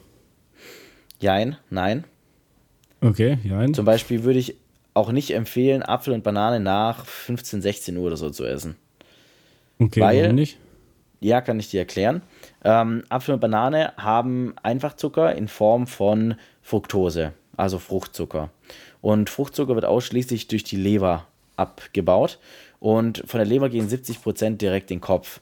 Jein, 1.20 1.56
nein. 1.70 2.04
Okay, 3.00 3.38
jein. 3.44 3.74
Zum 3.74 3.84
Beispiel 3.84 4.24
würde 4.24 4.38
ich 4.38 4.56
auch 4.94 5.12
nicht 5.12 5.32
empfehlen, 5.32 5.82
Apfel 5.82 6.12
und 6.12 6.24
Banane 6.24 6.60
nach 6.60 7.04
15, 7.06 7.62
16 7.62 7.96
Uhr 7.96 8.06
oder 8.06 8.16
so 8.16 8.30
zu 8.30 8.44
essen. 8.44 8.76
Okay, 9.78 10.00
Weil, 10.00 10.22
warum 10.22 10.34
nicht? 10.34 10.58
Ja, 11.20 11.40
kann 11.40 11.58
ich 11.58 11.70
dir 11.70 11.80
erklären. 11.80 12.22
Ähm, 12.64 13.04
Apfel 13.08 13.34
und 13.34 13.40
Banane 13.40 13.92
haben 13.96 14.54
Einfachzucker 14.62 15.34
in 15.34 15.48
Form 15.48 15.86
von 15.86 16.34
Fructose, 16.62 17.32
also 17.56 17.78
Fruchtzucker. 17.78 18.50
Und 19.00 19.30
Fruchtzucker 19.30 19.74
wird 19.74 19.84
ausschließlich 19.84 20.48
durch 20.48 20.64
die 20.64 20.76
Leber 20.76 21.26
abgebaut. 21.56 22.38
Und 22.80 23.22
von 23.26 23.38
der 23.38 23.46
Leber 23.46 23.68
gehen 23.68 23.88
70% 23.88 24.56
direkt 24.56 24.90
in 24.90 24.98
den 24.98 25.00
Kopf. 25.00 25.40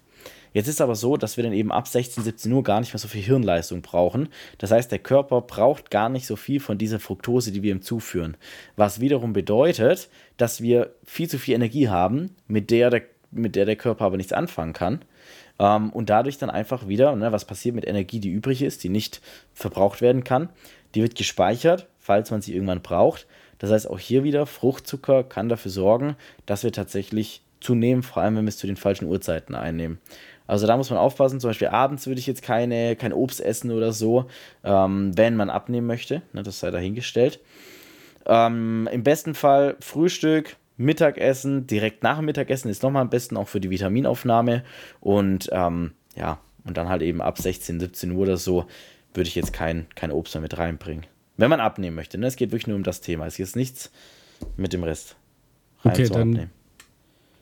Jetzt 0.57 0.69
ist 0.69 0.81
aber 0.81 0.95
so, 0.95 1.19
dass 1.19 1.37
wir 1.37 1.45
dann 1.45 1.53
eben 1.53 1.71
ab 1.71 1.87
16, 1.87 2.25
17 2.25 2.51
Uhr 2.51 2.63
gar 2.63 2.81
nicht 2.81 2.95
mehr 2.95 2.99
so 2.99 3.09
viel 3.09 3.21
Hirnleistung 3.21 3.83
brauchen. 3.83 4.31
Das 4.57 4.71
heißt, 4.71 4.91
der 4.91 5.01
Körper 5.01 5.43
braucht 5.43 5.91
gar 5.91 6.09
nicht 6.09 6.27
so 6.27 6.35
viel 6.35 6.61
von 6.61 6.79
dieser 6.79 6.99
Fructose, 6.99 7.53
die 7.53 7.63
wir 7.63 7.73
ihm 7.73 7.83
zuführen. 7.83 8.39
Was 8.75 8.99
wiederum 8.99 9.35
bedeutet, 9.35 10.09
dass 10.39 10.63
wir 10.63 10.95
viel 11.05 11.29
zu 11.29 11.39
viel 11.39 11.57
Energie 11.57 11.91
haben, 11.91 12.31
mit 12.49 12.71
der 12.71 12.89
der, 12.89 13.03
mit 13.31 13.55
der, 13.55 13.67
der 13.67 13.77
Körper 13.77 14.07
aber 14.07 14.17
nichts 14.17 14.33
anfangen 14.33 14.73
kann. 14.73 15.03
Ähm, 15.59 15.91
und 15.91 16.09
dadurch 16.09 16.39
dann 16.39 16.49
einfach 16.49 16.89
wieder, 16.89 17.15
ne, 17.17 17.33
was 17.33 17.45
passiert 17.45 17.75
mit 17.75 17.87
Energie, 17.87 18.19
die 18.19 18.31
übrig 18.31 18.63
ist, 18.63 18.83
die 18.83 18.89
nicht 18.89 19.21
verbraucht 19.53 20.01
werden 20.01 20.25
kann, 20.25 20.49
die 20.95 21.03
wird 21.03 21.17
gespeichert, 21.17 21.87
falls 21.99 22.31
man 22.31 22.41
sie 22.41 22.55
irgendwann 22.55 22.81
braucht. 22.81 23.27
Das 23.59 23.71
heißt, 23.71 23.91
auch 23.91 23.99
hier 23.99 24.25
wieder, 24.25 24.47
Fruchtzucker 24.47 25.23
kann 25.23 25.51
dafür 25.51 25.71
sorgen, 25.71 26.17
dass 26.47 26.65
wir 26.65 26.73
tatsächlich 26.73 27.43
zunehmen, 27.61 28.03
vor 28.03 28.23
allem 28.23 28.37
wenn 28.37 28.45
wir 28.45 28.51
es 28.51 28.59
zu 28.59 28.67
den 28.67 28.77
falschen 28.77 29.07
Uhrzeiten 29.07 29.55
einnehmen. 29.55 29.99
Also 30.47 30.67
da 30.67 30.77
muss 30.77 30.91
man 30.91 30.99
aufpassen. 30.99 31.41
Zum 31.41 31.51
Beispiel 31.51 31.69
abends 31.69 32.07
würde 32.07 32.21
ich 32.21 32.27
jetzt 32.27 32.43
keine, 32.43 32.97
kein 32.97 33.13
Obst 33.13 33.41
essen 33.41 33.71
oder 33.71 33.93
so, 33.93 34.27
ähm, 34.65 35.17
wenn 35.17 35.37
man 35.37 35.51
abnehmen 35.51 35.87
möchte. 35.87 36.23
Ne, 36.33 36.43
das 36.43 36.61
sei 36.61 36.71
dahingestellt. 36.71 37.41
Ähm, 38.27 38.89
Im 38.93 39.03
besten 39.03 39.35
Fall 39.35 39.77
Frühstück, 39.81 40.57
Mittagessen, 40.77 41.67
direkt 41.67 42.03
nach 42.03 42.17
dem 42.17 42.27
Mittagessen 42.27 42.69
ist 42.69 42.83
nochmal 42.83 43.03
am 43.03 43.11
besten 43.11 43.37
auch 43.37 43.49
für 43.49 43.61
die 43.61 43.71
Vitaminaufnahme. 43.71 44.65
Und 45.01 45.49
ähm, 45.53 45.93
ja, 46.17 46.39
und 46.65 46.77
dann 46.77 46.89
halt 46.89 47.03
eben 47.03 47.23
ab 47.23 47.39
16, 47.39 47.81
17 47.81 48.13
Uhr 48.13 48.23
oder 48.23 48.37
so 48.37 48.67
würde 49.15 49.29
ich 49.29 49.35
jetzt 49.35 49.53
kein, 49.53 49.87
kein 49.95 50.11
Obst 50.11 50.35
mehr 50.35 50.43
mit 50.43 50.59
reinbringen. 50.59 51.07
Wenn 51.37 51.51
man 51.51 51.61
abnehmen 51.61 51.97
möchte. 51.97 52.19
Ne? 52.19 52.27
Es 52.27 52.37
geht 52.37 52.51
wirklich 52.51 52.67
nur 52.67 52.77
um 52.77 52.83
das 52.83 53.01
Thema. 53.01 53.27
Es 53.27 53.39
ist 53.39 53.57
nichts 53.57 53.91
mit 54.57 54.73
dem 54.73 54.85
Rest. 54.85 55.17
Rein 55.83 55.93
okay, 55.93 56.09
dann 56.09 56.21
abnehmen. 56.31 56.51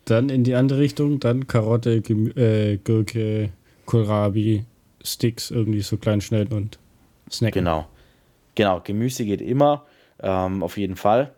Dann 0.04 0.28
in 0.28 0.44
die 0.44 0.54
andere 0.54 0.80
Richtung, 0.80 1.20
dann 1.20 1.46
Karotte, 1.46 2.00
Gemü 2.00 2.30
äh, 2.30 2.78
Gurke, 2.78 3.50
Kohlrabi, 3.86 4.64
Sticks, 5.02 5.50
irgendwie 5.50 5.82
so 5.82 5.96
klein 5.96 6.20
schnell 6.20 6.52
und 6.52 6.78
snacken. 7.30 7.64
Genau. 7.64 7.86
Genau, 8.54 8.80
Gemüse 8.80 9.24
geht 9.24 9.40
immer, 9.40 9.84
ähm, 10.22 10.62
auf 10.62 10.76
jeden 10.76 10.96
Fall. 10.96 11.34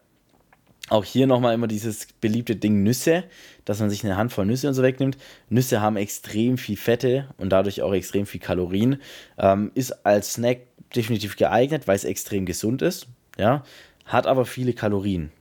Auch 0.88 1.04
hier 1.04 1.26
nochmal 1.26 1.54
immer 1.54 1.66
dieses 1.66 2.06
beliebte 2.20 2.54
Ding 2.54 2.84
Nüsse, 2.84 3.24
dass 3.64 3.80
man 3.80 3.90
sich 3.90 4.04
eine 4.04 4.16
Handvoll 4.16 4.46
Nüsse 4.46 4.68
und 4.68 4.74
so 4.74 4.82
wegnimmt. 4.82 5.16
Nüsse 5.48 5.80
haben 5.80 5.96
extrem 5.96 6.58
viel 6.58 6.76
Fette 6.76 7.26
und 7.38 7.50
dadurch 7.50 7.82
auch 7.82 7.92
extrem 7.92 8.24
viel 8.26 8.40
Kalorien. 8.40 9.00
Ähm, 9.36 9.72
ist 9.74 10.06
als 10.06 10.34
Snack 10.34 10.60
definitiv 10.94 11.36
geeignet, 11.36 11.88
weil 11.88 11.96
es 11.96 12.04
extrem 12.04 12.46
gesund 12.46 12.82
ist. 12.82 13.08
Ja, 13.36 13.64
hat 14.04 14.28
aber 14.28 14.44
viele 14.44 14.74
Kalorien. 14.74 15.32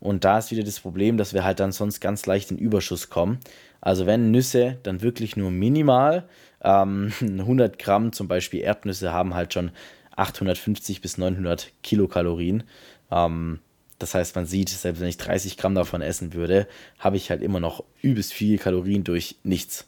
Und 0.00 0.24
da 0.24 0.38
ist 0.38 0.50
wieder 0.50 0.62
das 0.62 0.80
Problem, 0.80 1.16
dass 1.16 1.34
wir 1.34 1.44
halt 1.44 1.60
dann 1.60 1.72
sonst 1.72 2.00
ganz 2.00 2.26
leicht 2.26 2.50
in 2.50 2.58
Überschuss 2.58 3.10
kommen. 3.10 3.38
Also 3.80 4.06
wenn 4.06 4.30
Nüsse, 4.30 4.78
dann 4.82 5.02
wirklich 5.02 5.36
nur 5.36 5.50
minimal. 5.50 6.28
Ähm, 6.62 7.12
100 7.20 7.78
Gramm 7.78 8.12
zum 8.12 8.28
Beispiel 8.28 8.60
Erdnüsse 8.60 9.12
haben 9.12 9.34
halt 9.34 9.54
schon 9.54 9.70
850 10.16 11.00
bis 11.00 11.18
900 11.18 11.72
Kilokalorien. 11.82 12.64
Ähm, 13.10 13.60
das 13.98 14.14
heißt, 14.14 14.36
man 14.36 14.46
sieht, 14.46 14.68
selbst 14.68 15.00
wenn 15.00 15.08
ich 15.08 15.16
30 15.16 15.56
Gramm 15.56 15.74
davon 15.74 16.02
essen 16.02 16.32
würde, 16.32 16.68
habe 16.98 17.16
ich 17.16 17.30
halt 17.30 17.42
immer 17.42 17.60
noch 17.60 17.82
übelst 18.00 18.32
viele 18.32 18.58
Kalorien 18.58 19.02
durch 19.02 19.36
nichts. 19.42 19.87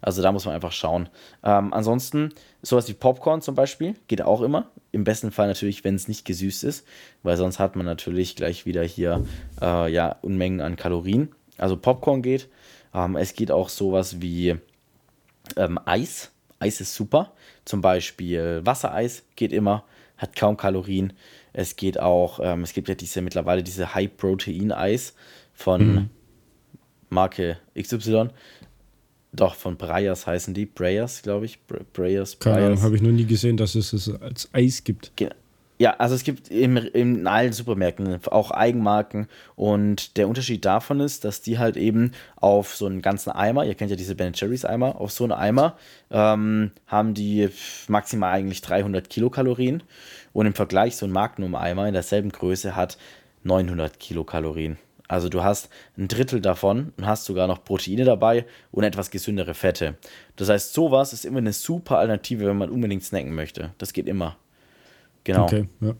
Also 0.00 0.22
da 0.22 0.32
muss 0.32 0.44
man 0.44 0.54
einfach 0.54 0.72
schauen. 0.72 1.08
Ähm, 1.42 1.72
ansonsten, 1.72 2.32
sowas 2.62 2.88
wie 2.88 2.94
Popcorn 2.94 3.42
zum 3.42 3.54
Beispiel, 3.54 3.94
geht 4.06 4.22
auch 4.22 4.42
immer. 4.42 4.70
Im 4.92 5.04
besten 5.04 5.32
Fall 5.32 5.48
natürlich, 5.48 5.84
wenn 5.84 5.94
es 5.94 6.08
nicht 6.08 6.24
gesüßt 6.24 6.64
ist, 6.64 6.86
weil 7.22 7.36
sonst 7.36 7.58
hat 7.58 7.76
man 7.76 7.84
natürlich 7.84 8.36
gleich 8.36 8.66
wieder 8.66 8.82
hier 8.82 9.24
äh, 9.60 9.92
ja, 9.92 10.16
Unmengen 10.22 10.60
an 10.60 10.76
Kalorien. 10.76 11.30
Also 11.56 11.76
Popcorn 11.76 12.22
geht. 12.22 12.48
Ähm, 12.94 13.16
es 13.16 13.34
geht 13.34 13.50
auch 13.50 13.68
sowas 13.68 14.20
wie 14.20 14.56
ähm, 15.56 15.78
Eis. 15.84 16.30
Eis 16.60 16.80
ist 16.80 16.94
super. 16.94 17.32
Zum 17.64 17.80
Beispiel 17.80 18.60
Wassereis 18.64 19.24
geht 19.36 19.52
immer, 19.52 19.84
hat 20.16 20.36
kaum 20.36 20.56
Kalorien. 20.56 21.12
Es 21.52 21.76
geht 21.76 21.98
auch, 21.98 22.40
ähm, 22.42 22.62
es 22.62 22.72
gibt 22.72 22.88
ja 22.88 22.94
diese 22.94 23.20
mittlerweile 23.20 23.62
diese 23.62 23.94
High-Protein-Eis 23.94 25.14
von 25.52 25.86
mhm. 25.86 26.10
Marke 27.10 27.58
XY. 27.76 28.28
Doch, 29.32 29.54
von 29.54 29.76
Breyers 29.76 30.26
heißen 30.26 30.54
die. 30.54 30.66
Breyers, 30.66 31.22
glaube 31.22 31.46
ich. 31.46 31.58
Breyers. 31.92 32.38
Keine 32.38 32.66
Ahnung, 32.66 32.82
habe 32.82 32.96
ich 32.96 33.02
noch 33.02 33.10
nie 33.10 33.26
gesehen, 33.26 33.56
dass 33.56 33.74
es 33.74 33.92
es 33.92 34.08
als 34.20 34.48
Eis 34.52 34.84
gibt. 34.84 35.12
Genau. 35.16 35.34
Ja, 35.80 35.94
also 35.98 36.16
es 36.16 36.24
gibt 36.24 36.50
im, 36.50 36.76
in 36.76 37.26
allen 37.28 37.52
Supermärkten 37.52 38.18
auch 38.26 38.50
Eigenmarken 38.50 39.28
und 39.54 40.16
der 40.16 40.26
Unterschied 40.26 40.64
davon 40.64 40.98
ist, 40.98 41.24
dass 41.24 41.40
die 41.40 41.58
halt 41.58 41.76
eben 41.76 42.12
auf 42.34 42.74
so 42.74 42.86
einen 42.86 43.00
ganzen 43.00 43.30
Eimer, 43.30 43.64
ihr 43.64 43.76
kennt 43.76 43.92
ja 43.92 43.96
diese 43.96 44.16
Ben 44.16 44.32
Cherries 44.32 44.64
Eimer, 44.64 45.00
auf 45.00 45.12
so 45.12 45.22
einen 45.22 45.34
Eimer 45.34 45.76
ähm, 46.10 46.72
haben 46.88 47.14
die 47.14 47.48
maximal 47.86 48.32
eigentlich 48.32 48.60
300 48.60 49.08
Kilokalorien 49.08 49.84
und 50.32 50.46
im 50.46 50.54
Vergleich 50.54 50.96
so 50.96 51.06
ein 51.06 51.12
Magnum 51.12 51.54
Eimer 51.54 51.86
in 51.86 51.94
derselben 51.94 52.30
Größe 52.30 52.74
hat 52.74 52.98
900 53.44 54.00
Kilokalorien. 54.00 54.78
Also 55.08 55.30
du 55.30 55.42
hast 55.42 55.70
ein 55.96 56.06
Drittel 56.06 56.40
davon 56.40 56.92
und 56.96 57.06
hast 57.06 57.24
sogar 57.24 57.48
noch 57.48 57.64
Proteine 57.64 58.04
dabei 58.04 58.44
und 58.70 58.84
etwas 58.84 59.10
gesündere 59.10 59.54
Fette. 59.54 59.96
Das 60.36 60.50
heißt, 60.50 60.74
sowas 60.74 61.14
ist 61.14 61.24
immer 61.24 61.38
eine 61.38 61.54
super 61.54 61.98
Alternative, 61.98 62.46
wenn 62.46 62.58
man 62.58 62.70
unbedingt 62.70 63.02
snacken 63.02 63.34
möchte. 63.34 63.72
Das 63.78 63.94
geht 63.94 64.06
immer. 64.06 64.36
Genau. 65.24 65.44
Okay, 65.44 65.68
ja. 65.80 65.94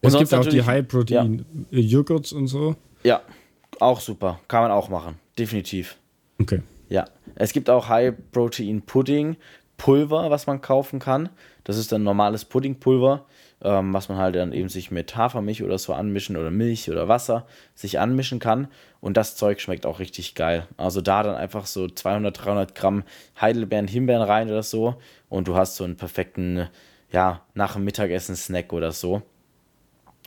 Es 0.00 0.16
gibt 0.16 0.32
auch 0.34 0.46
die 0.46 0.62
High-Protein-Joghurts 0.62 2.30
ja. 2.30 2.36
und 2.36 2.46
so. 2.46 2.76
Ja, 3.02 3.22
auch 3.80 4.00
super. 4.00 4.40
Kann 4.48 4.62
man 4.62 4.70
auch 4.70 4.88
machen. 4.88 5.18
Definitiv. 5.38 5.96
Okay. 6.40 6.62
Ja. 6.88 7.06
Es 7.34 7.52
gibt 7.52 7.70
auch 7.70 7.88
High-Protein-Pudding, 7.88 9.36
Pulver, 9.76 10.30
was 10.30 10.46
man 10.46 10.60
kaufen 10.60 11.00
kann. 11.00 11.30
Das 11.64 11.78
ist 11.78 11.90
dann 11.90 12.02
normales 12.02 12.44
Puddingpulver 12.44 13.26
ähm, 13.64 13.92
was 13.94 14.08
man 14.08 14.18
halt 14.18 14.36
dann 14.36 14.52
eben 14.52 14.68
sich 14.68 14.90
mit 14.90 15.16
Hafermilch 15.16 15.62
oder 15.62 15.78
so 15.78 15.94
anmischen 15.94 16.36
oder 16.36 16.50
Milch 16.50 16.90
oder 16.90 17.08
Wasser 17.08 17.46
sich 17.74 17.98
anmischen 17.98 18.38
kann. 18.38 18.68
Und 19.00 19.16
das 19.16 19.36
Zeug 19.36 19.60
schmeckt 19.60 19.86
auch 19.86 19.98
richtig 19.98 20.34
geil. 20.34 20.68
Also 20.76 21.00
da 21.00 21.22
dann 21.22 21.34
einfach 21.34 21.66
so 21.66 21.88
200, 21.88 22.44
300 22.44 22.74
Gramm 22.74 23.04
Heidelbeeren, 23.40 23.88
Himbeeren 23.88 24.22
rein 24.22 24.48
oder 24.48 24.62
so. 24.62 24.96
Und 25.28 25.48
du 25.48 25.56
hast 25.56 25.76
so 25.76 25.84
einen 25.84 25.96
perfekten, 25.96 26.68
ja, 27.10 27.40
nach 27.54 27.72
dem 27.74 27.84
Mittagessen 27.84 28.36
Snack 28.36 28.72
oder 28.72 28.92
so. 28.92 29.22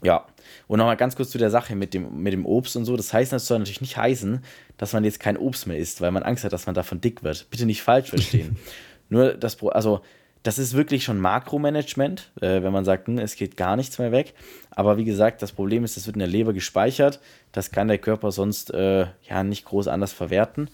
Ja, 0.04 0.28
und 0.68 0.78
nochmal 0.78 0.98
ganz 0.98 1.16
kurz 1.16 1.32
zu 1.32 1.40
der 1.40 1.50
Sache 1.50 1.76
mit 1.76 1.94
dem, 1.94 2.22
mit 2.22 2.34
dem 2.34 2.46
Obst 2.46 2.76
und 2.76 2.86
so. 2.86 2.96
Das 2.98 3.14
heißt 3.14 3.34
das 3.34 3.48
soll 3.48 3.60
natürlich 3.60 3.82
nicht 3.82 3.98
heißen, 3.98 4.44
dass 4.78 4.94
man 4.94 5.04
jetzt 5.04 5.20
kein 5.20 5.38
Obst 5.38 5.66
mehr 5.66 5.78
isst, 5.78 6.02
weil 6.02 6.12
man 6.12 6.24
Angst 6.24 6.44
hat, 6.44 6.54
dass 6.54 6.68
man 6.68 6.76
davon 6.76 7.02
dick 7.02 7.24
wird. 7.24 7.48
Bitte 7.50 7.66
nicht 7.66 7.82
falsch 7.82 8.10
verstehen. 8.10 8.58
Nur 9.10 9.34
das, 9.34 9.62
also 9.64 10.02
das 10.44 10.60
ist 10.60 10.74
wirklich 10.74 11.04
schon 11.04 11.20
Makromanagement, 11.20 12.32
äh, 12.42 12.62
wenn 12.62 12.72
man 12.72 12.86
sagt, 12.86 13.08
hm, 13.08 13.18
es 13.18 13.36
geht 13.36 13.58
gar 13.58 13.76
nichts 13.76 14.00
mehr 14.00 14.12
weg. 14.12 14.34
Aber 14.72 14.98
wie 14.98 15.04
gesagt, 15.04 15.42
das 15.42 15.52
Problem 15.52 15.84
ist, 15.84 15.98
das 15.98 16.06
wird 16.06 16.16
in 16.16 16.20
der 16.22 16.28
Leber 16.28 16.54
gespeichert. 16.54 17.20
Das 17.52 17.72
kann 17.72 17.88
der 17.88 17.98
Körper 17.98 18.32
sonst 18.32 18.74
äh, 18.74 19.08
ja 19.28 19.44
nicht 19.44 19.66
groß 19.66 19.88
anders 19.88 20.14
verwerten. 20.14 20.70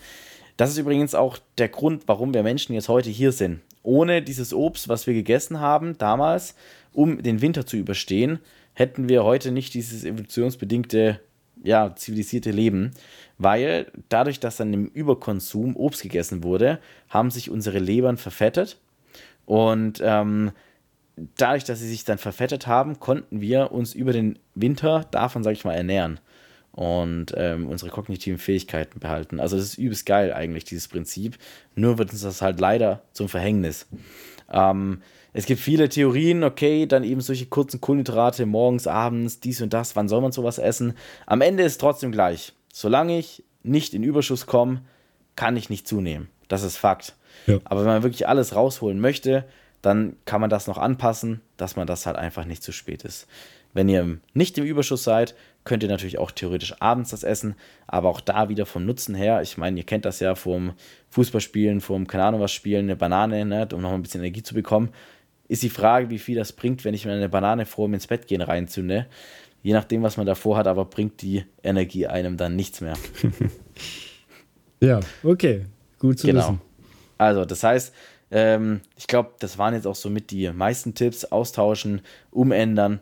Das 0.58 0.70
ist 0.70 0.78
übrigens 0.78 1.16
auch 1.16 1.38
der 1.58 1.70
Grund, 1.70 2.04
warum 2.08 2.34
wir 2.34 2.44
Menschen 2.44 2.74
jetzt 2.74 2.90
heute 2.90 3.10
hier 3.10 3.32
sind. 3.32 3.62
Ohne 3.82 4.22
dieses 4.22 4.54
Obst, 4.54 4.88
was 4.88 5.08
wir 5.08 5.14
gegessen 5.14 5.60
haben 5.60 5.98
damals, 5.98 6.56
um 6.94 7.24
den 7.24 7.42
Winter 7.42 7.66
zu 7.66 7.76
überstehen, 7.76 8.40
hätten 8.74 9.10
wir 9.10 9.24
heute 9.24 9.52
nicht 9.52 9.74
dieses 9.74 10.04
evolutionsbedingte, 10.04 11.20
ja, 11.64 11.96
zivilisierte 11.96 12.52
Leben. 12.52 12.92
Weil 13.38 13.92
dadurch, 14.10 14.40
dass 14.40 14.58
dann 14.58 14.74
im 14.74 14.88
Überkonsum 14.88 15.76
Obst 15.76 16.04
gegessen 16.04 16.44
wurde, 16.44 16.80
haben 17.10 17.32
sich 17.32 17.50
unsere 17.50 17.80
Lebern 17.80 18.18
verfettet 18.18 18.78
und 19.46 20.02
ähm, 20.04 20.52
dadurch, 21.38 21.64
dass 21.64 21.80
sie 21.80 21.88
sich 21.88 22.06
dann 22.06 22.18
verfettet 22.18 22.68
haben, 22.68 23.00
konnten 23.00 23.42
wir 23.42 23.72
uns 23.72 23.94
über 23.94 24.14
den 24.14 24.40
Winter 24.56 25.06
davon, 25.12 25.44
sag 25.44 25.52
ich 25.52 25.66
mal, 25.66 25.74
ernähren 25.74 26.20
und 26.72 27.34
ähm, 27.38 27.68
unsere 27.68 27.92
kognitiven 27.92 28.40
Fähigkeiten 28.40 29.00
behalten. 29.00 29.40
Also 29.40 29.56
das 29.56 29.66
ist 29.66 29.78
übelst 29.78 30.06
geil 30.06 30.34
eigentlich, 30.34 30.64
dieses 30.64 30.88
Prinzip. 30.88 31.38
Nur 31.76 32.00
wird 32.00 32.12
uns 32.12 32.22
das 32.22 32.42
halt 32.42 32.60
leider 32.60 33.04
zum 33.12 33.30
Verhängnis. 33.30 33.86
Ähm, 34.52 35.02
es 35.34 35.46
gibt 35.46 35.62
viele 35.62 35.90
Theorien, 35.90 36.44
okay, 36.44 36.86
dann 36.86 37.04
eben 37.04 37.22
solche 37.22 37.46
kurzen 37.46 37.80
Kohlenhydrate 37.80 38.46
morgens, 38.46 38.88
abends, 38.88 39.40
dies 39.40 39.62
und 39.62 39.74
das, 39.74 39.96
wann 39.96 40.08
soll 40.08 40.22
man 40.22 40.32
sowas 40.32 40.58
essen? 40.58 40.94
Am 41.26 41.42
Ende 41.42 41.64
ist 41.64 41.80
trotzdem 41.80 42.12
gleich. 42.12 42.54
Solange 42.72 43.18
ich 43.20 43.44
nicht 43.62 43.94
in 43.94 44.04
Überschuss 44.04 44.46
komme, 44.46 44.82
kann 45.36 45.58
ich 45.58 45.70
nicht 45.70 45.88
zunehmen. 45.88 46.30
Das 46.48 46.64
ist 46.64 46.78
Fakt. 46.78 47.16
Ja. 47.48 47.60
Aber 47.66 47.82
wenn 47.82 47.88
man 47.88 48.04
wirklich 48.04 48.28
alles 48.28 48.56
rausholen 48.56 49.00
möchte, 49.00 49.46
dann 49.82 50.16
kann 50.26 50.42
man 50.42 50.50
das 50.50 50.68
noch 50.68 50.78
anpassen, 50.78 51.42
dass 51.58 51.76
man 51.76 51.88
das 51.88 52.06
halt 52.06 52.16
einfach 52.16 52.46
nicht 52.46 52.64
zu 52.64 52.72
spät 52.72 53.04
ist. 53.04 53.28
Wenn 53.74 53.90
ihr 53.90 54.20
nicht 54.34 54.58
im 54.58 54.64
Überschuss 54.64 55.04
seid, 55.04 55.36
könnt 55.66 55.84
ihr 55.84 55.90
natürlich 55.90 56.20
auch 56.20 56.32
theoretisch 56.32 56.76
abends 56.80 57.10
das 57.10 57.24
essen, 57.24 57.56
aber 57.88 58.10
auch 58.10 58.22
da 58.22 58.50
wieder 58.50 58.66
vom 58.66 58.86
Nutzen 58.86 59.16
her, 59.16 59.42
ich 59.42 59.58
meine, 59.58 59.78
ihr 59.78 59.86
kennt 59.86 60.06
das 60.06 60.20
ja 60.20 60.36
vom 60.36 60.74
Fußballspielen, 61.10 61.82
vom 61.82 62.08
keine 62.08 62.26
Ahnung 62.26 62.42
was 62.42 62.52
spielen, 62.52 62.86
eine 62.86 62.96
Banane, 62.96 63.46
ne, 63.46 63.68
um 63.74 63.82
noch 63.82 63.92
ein 63.92 64.02
bisschen 64.02 64.22
Energie 64.22 64.44
zu 64.44 64.54
bekommen, 64.54 64.90
ist 65.48 65.64
die 65.64 65.70
Frage, 65.70 66.10
wie 66.10 66.20
viel 66.20 66.38
das 66.38 66.54
bringt, 66.54 66.86
wenn 66.86 66.94
ich 66.94 67.06
mir 67.06 67.14
eine 67.14 67.30
Banane 67.30 67.66
vor 67.66 67.88
dem 67.88 67.96
ins 67.96 68.08
Bett 68.08 68.28
gehen 68.28 68.42
reinzünde. 68.42 69.08
Je 69.62 69.74
nachdem, 69.74 70.04
was 70.04 70.18
man 70.18 70.26
davor 70.26 70.58
hat, 70.58 70.68
aber 70.68 70.86
bringt 70.86 71.22
die 71.22 71.46
Energie 71.64 72.08
einem 72.08 72.38
dann 72.38 72.56
nichts 72.56 72.82
mehr. 72.82 72.96
ja, 74.82 75.00
okay, 75.24 75.66
gut 76.00 76.20
zu 76.20 76.28
genau. 76.28 76.40
wissen. 76.40 76.62
Also, 77.24 77.46
das 77.46 77.64
heißt, 77.64 77.94
ähm, 78.32 78.82
ich 78.98 79.08
glaube, 79.08 79.32
das 79.40 79.58
waren 79.58 79.74
jetzt 79.74 79.88
auch 79.88 79.96
so 79.96 80.10
mit 80.10 80.30
die 80.32 80.52
meisten 80.52 80.94
Tipps. 80.94 81.24
Austauschen, 81.24 82.02
umändern 82.32 83.00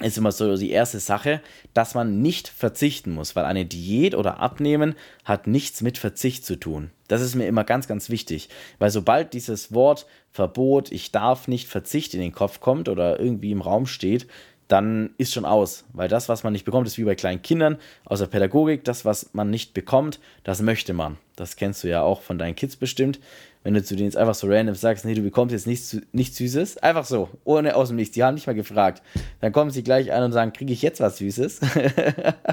ist 0.00 0.18
immer 0.18 0.30
so 0.30 0.56
die 0.56 0.70
erste 0.70 1.00
Sache, 1.00 1.40
dass 1.74 1.94
man 1.94 2.20
nicht 2.20 2.48
verzichten 2.48 3.12
muss, 3.12 3.34
weil 3.34 3.46
eine 3.46 3.64
Diät 3.64 4.14
oder 4.14 4.38
Abnehmen 4.38 4.94
hat 5.24 5.46
nichts 5.46 5.80
mit 5.80 5.96
Verzicht 5.98 6.44
zu 6.44 6.56
tun. 6.56 6.90
Das 7.08 7.22
ist 7.22 7.34
mir 7.34 7.48
immer 7.48 7.64
ganz, 7.64 7.88
ganz 7.88 8.10
wichtig, 8.10 8.50
weil 8.78 8.90
sobald 8.90 9.32
dieses 9.32 9.72
Wort 9.72 10.06
Verbot, 10.30 10.92
ich 10.92 11.10
darf 11.10 11.48
nicht 11.48 11.66
Verzicht 11.68 12.12
in 12.14 12.20
den 12.20 12.32
Kopf 12.32 12.60
kommt 12.60 12.88
oder 12.88 13.18
irgendwie 13.18 13.50
im 13.50 13.62
Raum 13.62 13.86
steht, 13.86 14.28
dann 14.68 15.10
ist 15.16 15.32
schon 15.32 15.44
aus. 15.44 15.84
Weil 15.92 16.08
das, 16.08 16.28
was 16.28 16.44
man 16.44 16.52
nicht 16.52 16.64
bekommt, 16.64 16.86
ist 16.86 16.98
wie 16.98 17.04
bei 17.04 17.14
kleinen 17.14 17.42
Kindern 17.42 17.78
aus 18.04 18.20
der 18.20 18.26
Pädagogik. 18.26 18.84
Das, 18.84 19.04
was 19.04 19.30
man 19.32 19.50
nicht 19.50 19.74
bekommt, 19.74 20.20
das 20.44 20.62
möchte 20.62 20.92
man. 20.92 21.16
Das 21.36 21.56
kennst 21.56 21.82
du 21.82 21.88
ja 21.88 22.02
auch 22.02 22.22
von 22.22 22.38
deinen 22.38 22.54
Kids 22.54 22.76
bestimmt. 22.76 23.18
Wenn 23.64 23.74
du 23.74 23.82
zu 23.82 23.96
denen 23.96 24.08
jetzt 24.08 24.16
einfach 24.16 24.34
so 24.34 24.46
random 24.46 24.74
sagst, 24.74 25.04
nee, 25.04 25.14
du 25.14 25.22
bekommst 25.22 25.52
jetzt 25.52 25.66
nichts, 25.66 25.96
nichts 26.12 26.36
Süßes, 26.36 26.78
einfach 26.78 27.04
so, 27.04 27.28
ohne 27.44 27.74
aus 27.74 27.88
dem 27.88 27.96
Nichts. 27.96 28.14
Die 28.14 28.22
haben 28.22 28.34
nicht 28.34 28.46
mal 28.46 28.54
gefragt. 28.54 29.02
Dann 29.40 29.52
kommen 29.52 29.70
sie 29.70 29.82
gleich 29.82 30.12
an 30.12 30.22
und 30.22 30.32
sagen, 30.32 30.52
kriege 30.52 30.72
ich 30.72 30.82
jetzt 30.82 31.00
was 31.00 31.18
Süßes? 31.18 31.60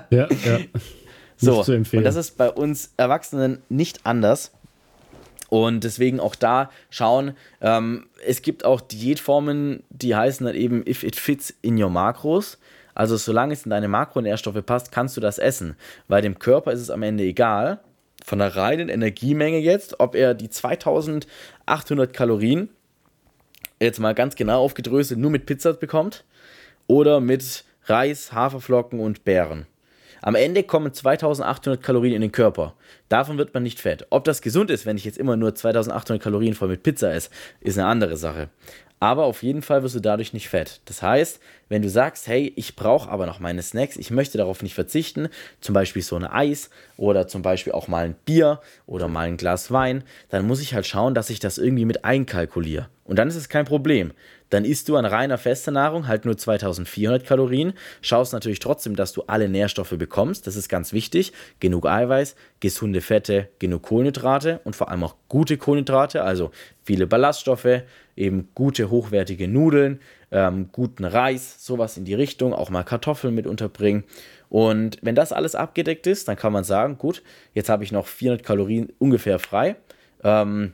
ja, 0.10 0.28
ja. 0.30 0.60
So, 1.38 1.66
und 1.66 2.06
das 2.06 2.16
ist 2.16 2.38
bei 2.38 2.50
uns 2.50 2.94
Erwachsenen 2.96 3.62
nicht 3.68 4.06
anders. 4.06 4.54
Und 5.50 5.84
deswegen 5.84 6.20
auch 6.20 6.36
da 6.36 6.70
schauen, 6.90 7.34
ähm, 7.62 8.08
es 8.26 8.42
gibt 8.42 8.66
auch 8.66 8.82
Diätformen, 8.82 9.84
die 9.90 10.16
heißen 10.16 10.46
dann 10.46 10.56
eben, 10.56 10.86
if 10.88 11.04
it 11.04 11.16
fits 11.16 11.54
in 11.62 11.82
your 11.82 11.90
macros. 11.90 12.58
Also 12.94 13.18
solange 13.18 13.54
es 13.54 13.66
in 13.66 13.70
deine 13.70 13.88
Makronährstoffe 13.88 14.66
passt, 14.66 14.92
kannst 14.92 15.18
du 15.18 15.22
das 15.22 15.38
essen. 15.38 15.76
Weil 16.08 16.22
dem 16.22 16.40
Körper 16.40 16.72
ist 16.72 16.82
es 16.82 16.90
am 16.90 17.04
Ende 17.04 17.24
egal, 17.24 17.80
von 18.24 18.40
der 18.40 18.56
reinen 18.56 18.90
Energiemenge 18.90 19.60
jetzt, 19.60 20.00
ob 20.00 20.16
er 20.16 20.34
die 20.34 20.50
2800 20.50 22.14
Kalorien, 22.14 22.70
jetzt 23.80 24.00
mal 24.00 24.16
ganz 24.16 24.36
genau 24.36 24.64
aufgedröselt, 24.64 25.20
nur 25.20 25.30
mit 25.30 25.46
Pizza 25.46 25.74
bekommt 25.74 26.24
oder 26.88 27.20
mit 27.20 27.66
Reis, 27.86 28.32
Haferflocken 28.32 29.00
und 29.00 29.26
Beeren. 29.26 29.68
Am 30.26 30.34
Ende 30.34 30.64
kommen 30.64 30.92
2800 30.92 31.84
Kalorien 31.84 32.16
in 32.16 32.22
den 32.22 32.32
Körper. 32.32 32.74
Davon 33.10 33.38
wird 33.38 33.54
man 33.54 33.62
nicht 33.62 33.80
fett. 33.80 34.08
Ob 34.10 34.24
das 34.24 34.42
gesund 34.42 34.72
ist, 34.72 34.88
wenn 34.88 34.98
ich 34.98 35.06
jetzt 35.06 35.20
immer 35.20 35.38
nur 35.38 35.54
2800 35.54 36.20
Kalorien 36.20 36.56
voll 36.56 36.70
mit 36.70 36.82
Pizza 36.82 37.14
esse, 37.14 37.30
ist 37.62 37.78
eine 37.78 37.88
andere 37.88 38.18
Sache. 38.18 38.50
Aber 39.00 39.26
auf 39.26 39.44
jeden 39.44 39.62
Fall 39.62 39.84
wirst 39.84 39.94
du 39.94 40.00
dadurch 40.00 40.34
nicht 40.34 40.50
fett. 40.50 40.82
Das 40.86 41.04
heißt, 41.04 41.40
wenn 41.70 41.84
du 41.84 41.92
sagst, 41.92 42.26
hey, 42.26 42.52
ich 42.56 42.76
brauche 42.76 43.08
aber 43.12 43.28
noch 43.28 43.40
meine 43.40 43.62
Snacks, 43.62 43.98
ich 43.98 44.10
möchte 44.10 44.40
darauf 44.40 44.64
nicht 44.64 44.74
verzichten, 44.74 45.28
zum 45.62 45.74
Beispiel 45.74 46.02
so 46.02 46.16
eine 46.16 46.34
Eis 46.34 46.72
oder 46.98 47.28
zum 47.28 47.44
Beispiel 47.44 47.74
auch 47.74 47.88
mal 47.88 48.06
ein 48.06 48.16
Bier 48.26 48.62
oder 48.88 49.08
mal 49.08 49.28
ein 49.28 49.38
Glas 49.38 49.70
Wein, 49.70 50.04
dann 50.30 50.48
muss 50.48 50.60
ich 50.60 50.74
halt 50.74 50.88
schauen, 50.88 51.14
dass 51.14 51.30
ich 51.30 51.40
das 51.40 51.60
irgendwie 51.60 51.86
mit 51.86 52.04
einkalkuliere. 52.04 52.90
Und 53.06 53.20
dann 53.20 53.28
ist 53.28 53.36
es 53.36 53.50
kein 53.50 53.66
Problem. 53.66 54.12
Dann 54.50 54.66
isst 54.66 54.90
du 54.90 54.96
an 54.96 55.06
reiner 55.06 55.38
fester 55.38 55.72
Nahrung 55.72 56.08
halt 56.08 56.26
nur 56.26 56.38
2400 56.38 57.24
Kalorien, 57.24 57.74
schaust 58.02 58.34
natürlich 58.34 58.60
trotzdem, 58.60 58.96
dass 58.96 59.14
du 59.14 59.24
alle 59.28 59.48
Nährstoffe 59.48 59.96
bekommst, 59.98 60.48
das 60.48 60.56
ist 60.56 60.70
ganz 60.70 60.92
wichtig, 60.92 61.32
genug 61.60 61.86
Eiweiß, 61.86 62.36
gesunde 62.60 63.02
Fette, 63.02 63.50
genug 63.60 63.84
Kohlenhydrate 63.84 64.60
und 64.64 64.76
vor 64.76 64.90
allem 64.90 65.04
auch 65.04 65.16
gute 65.30 65.58
Kohlenhydrate, 65.58 66.24
also 66.24 66.52
viele 66.84 67.08
Ballaststoffe, 67.08 67.84
eben 68.16 68.50
gute 68.56 68.90
hochwertige 68.90 69.48
Nudeln, 69.48 70.00
ähm, 70.32 70.70
guten 70.72 71.06
Reis, 71.06 71.64
sowas 71.66 71.98
in 71.98 72.06
die 72.06 72.14
Richtung, 72.14 72.54
auch 72.54 72.70
mal 72.70 72.84
Kartoffeln 72.84 73.36
mit 73.36 73.48
unterbringen. 73.48 74.04
Und 74.50 74.98
wenn 75.02 75.16
das 75.16 75.32
alles 75.32 75.56
abgedeckt 75.56 76.08
ist, 76.08 76.28
dann 76.28 76.38
kann 76.38 76.54
man 76.54 76.64
sagen, 76.64 76.98
gut, 76.98 77.24
jetzt 77.54 77.70
habe 77.70 77.84
ich 77.84 77.92
noch 77.92 78.08
400 78.08 78.44
Kalorien 78.44 78.94
ungefähr 79.00 79.40
frei. 79.40 79.76
Ähm, 80.24 80.74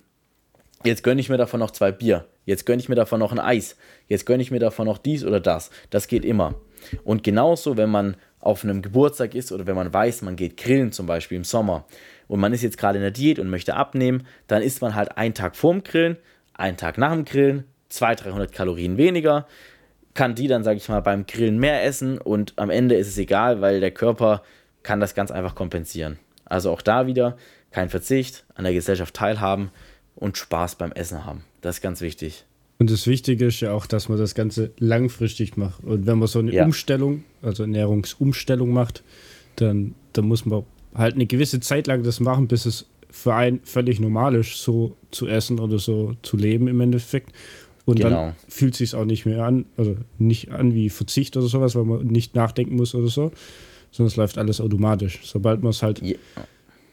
jetzt 0.83 1.03
gönne 1.03 1.21
ich 1.21 1.29
mir 1.29 1.37
davon 1.37 1.59
noch 1.59 1.71
zwei 1.71 1.91
Bier. 1.91 2.25
Jetzt 2.45 2.65
gönne 2.65 2.81
ich 2.81 2.89
mir 2.89 2.95
davon 2.95 3.19
noch 3.19 3.31
ein 3.31 3.39
Eis. 3.39 3.77
Jetzt 4.07 4.25
gönne 4.25 4.41
ich 4.41 4.51
mir 4.51 4.59
davon 4.59 4.85
noch 4.85 4.97
dies 4.97 5.23
oder 5.23 5.39
das. 5.39 5.69
Das 5.89 6.07
geht 6.07 6.25
immer. 6.25 6.55
Und 7.03 7.23
genauso, 7.23 7.77
wenn 7.77 7.89
man 7.89 8.17
auf 8.39 8.63
einem 8.63 8.81
Geburtstag 8.81 9.35
ist 9.35 9.51
oder 9.51 9.67
wenn 9.67 9.75
man 9.75 9.93
weiß, 9.93 10.23
man 10.23 10.35
geht 10.35 10.57
grillen 10.57 10.91
zum 10.91 11.05
Beispiel 11.05 11.37
im 11.37 11.43
Sommer 11.43 11.85
und 12.27 12.39
man 12.39 12.53
ist 12.53 12.63
jetzt 12.63 12.77
gerade 12.77 12.97
in 12.97 13.03
der 13.03 13.11
Diät 13.11 13.39
und 13.39 13.49
möchte 13.49 13.75
abnehmen, 13.75 14.25
dann 14.47 14.61
isst 14.61 14.81
man 14.81 14.95
halt 14.95 15.15
einen 15.17 15.33
Tag 15.33 15.55
vorm 15.55 15.83
Grillen, 15.83 16.17
einen 16.53 16.77
Tag 16.77 16.97
nach 16.97 17.11
dem 17.11 17.25
Grillen, 17.25 17.65
200, 17.89 18.25
300 18.25 18.51
Kalorien 18.51 18.97
weniger, 18.97 19.47
kann 20.13 20.35
die 20.35 20.47
dann, 20.47 20.63
sage 20.63 20.77
ich 20.77 20.89
mal, 20.89 21.01
beim 21.01 21.25
Grillen 21.25 21.59
mehr 21.59 21.83
essen 21.83 22.17
und 22.17 22.53
am 22.57 22.69
Ende 22.69 22.95
ist 22.95 23.07
es 23.07 23.17
egal, 23.17 23.61
weil 23.61 23.79
der 23.79 23.91
Körper 23.91 24.41
kann 24.83 24.99
das 24.99 25.13
ganz 25.13 25.29
einfach 25.29 25.53
kompensieren. 25.53 26.17
Also 26.45 26.71
auch 26.71 26.81
da 26.81 27.05
wieder 27.05 27.37
kein 27.69 27.89
Verzicht, 27.89 28.43
an 28.55 28.63
der 28.63 28.73
Gesellschaft 28.73 29.13
teilhaben 29.13 29.71
und 30.15 30.37
Spaß 30.37 30.75
beim 30.75 30.91
Essen 30.91 31.25
haben. 31.25 31.43
Das 31.61 31.77
ist 31.77 31.81
ganz 31.81 32.01
wichtig. 32.01 32.45
Und 32.79 32.89
das 32.89 33.05
Wichtige 33.05 33.45
ist 33.45 33.59
ja 33.59 33.73
auch, 33.73 33.85
dass 33.85 34.09
man 34.09 34.17
das 34.17 34.33
Ganze 34.33 34.71
langfristig 34.79 35.55
macht. 35.55 35.83
Und 35.83 36.07
wenn 36.07 36.17
man 36.17 36.27
so 36.27 36.39
eine 36.39 36.51
ja. 36.51 36.65
Umstellung, 36.65 37.23
also 37.43 37.63
Ernährungsumstellung 37.63 38.71
macht, 38.71 39.03
dann, 39.57 39.93
dann 40.13 40.27
muss 40.27 40.45
man 40.45 40.63
halt 40.95 41.13
eine 41.13 41.27
gewisse 41.27 41.59
Zeit 41.59 41.87
lang 41.87 42.01
das 42.03 42.19
machen, 42.19 42.47
bis 42.47 42.65
es 42.65 42.87
für 43.11 43.35
einen 43.35 43.59
völlig 43.63 43.99
normal 43.99 44.35
ist, 44.35 44.63
so 44.63 44.95
zu 45.11 45.27
essen 45.27 45.59
oder 45.59 45.77
so 45.77 46.15
zu 46.23 46.37
leben 46.37 46.67
im 46.67 46.81
Endeffekt. 46.81 47.35
Und 47.85 47.97
genau. 47.97 48.09
dann 48.09 48.35
fühlt 48.47 48.73
es 48.73 48.77
sich 48.79 48.95
auch 48.95 49.05
nicht 49.05 49.25
mehr 49.25 49.43
an, 49.43 49.65
also 49.77 49.97
nicht 50.17 50.51
an 50.51 50.73
wie 50.73 50.89
Verzicht 50.89 51.37
oder 51.37 51.47
sowas, 51.47 51.75
weil 51.75 51.83
man 51.83 52.07
nicht 52.07 52.35
nachdenken 52.35 52.77
muss 52.77 52.95
oder 52.95 53.09
so, 53.09 53.31
sondern 53.91 54.07
es 54.07 54.15
läuft 54.15 54.37
alles 54.37 54.61
automatisch. 54.61 55.19
Sobald 55.23 55.61
man 55.61 55.71
es 55.71 55.83
halt 55.83 56.01
ja. 56.01 56.15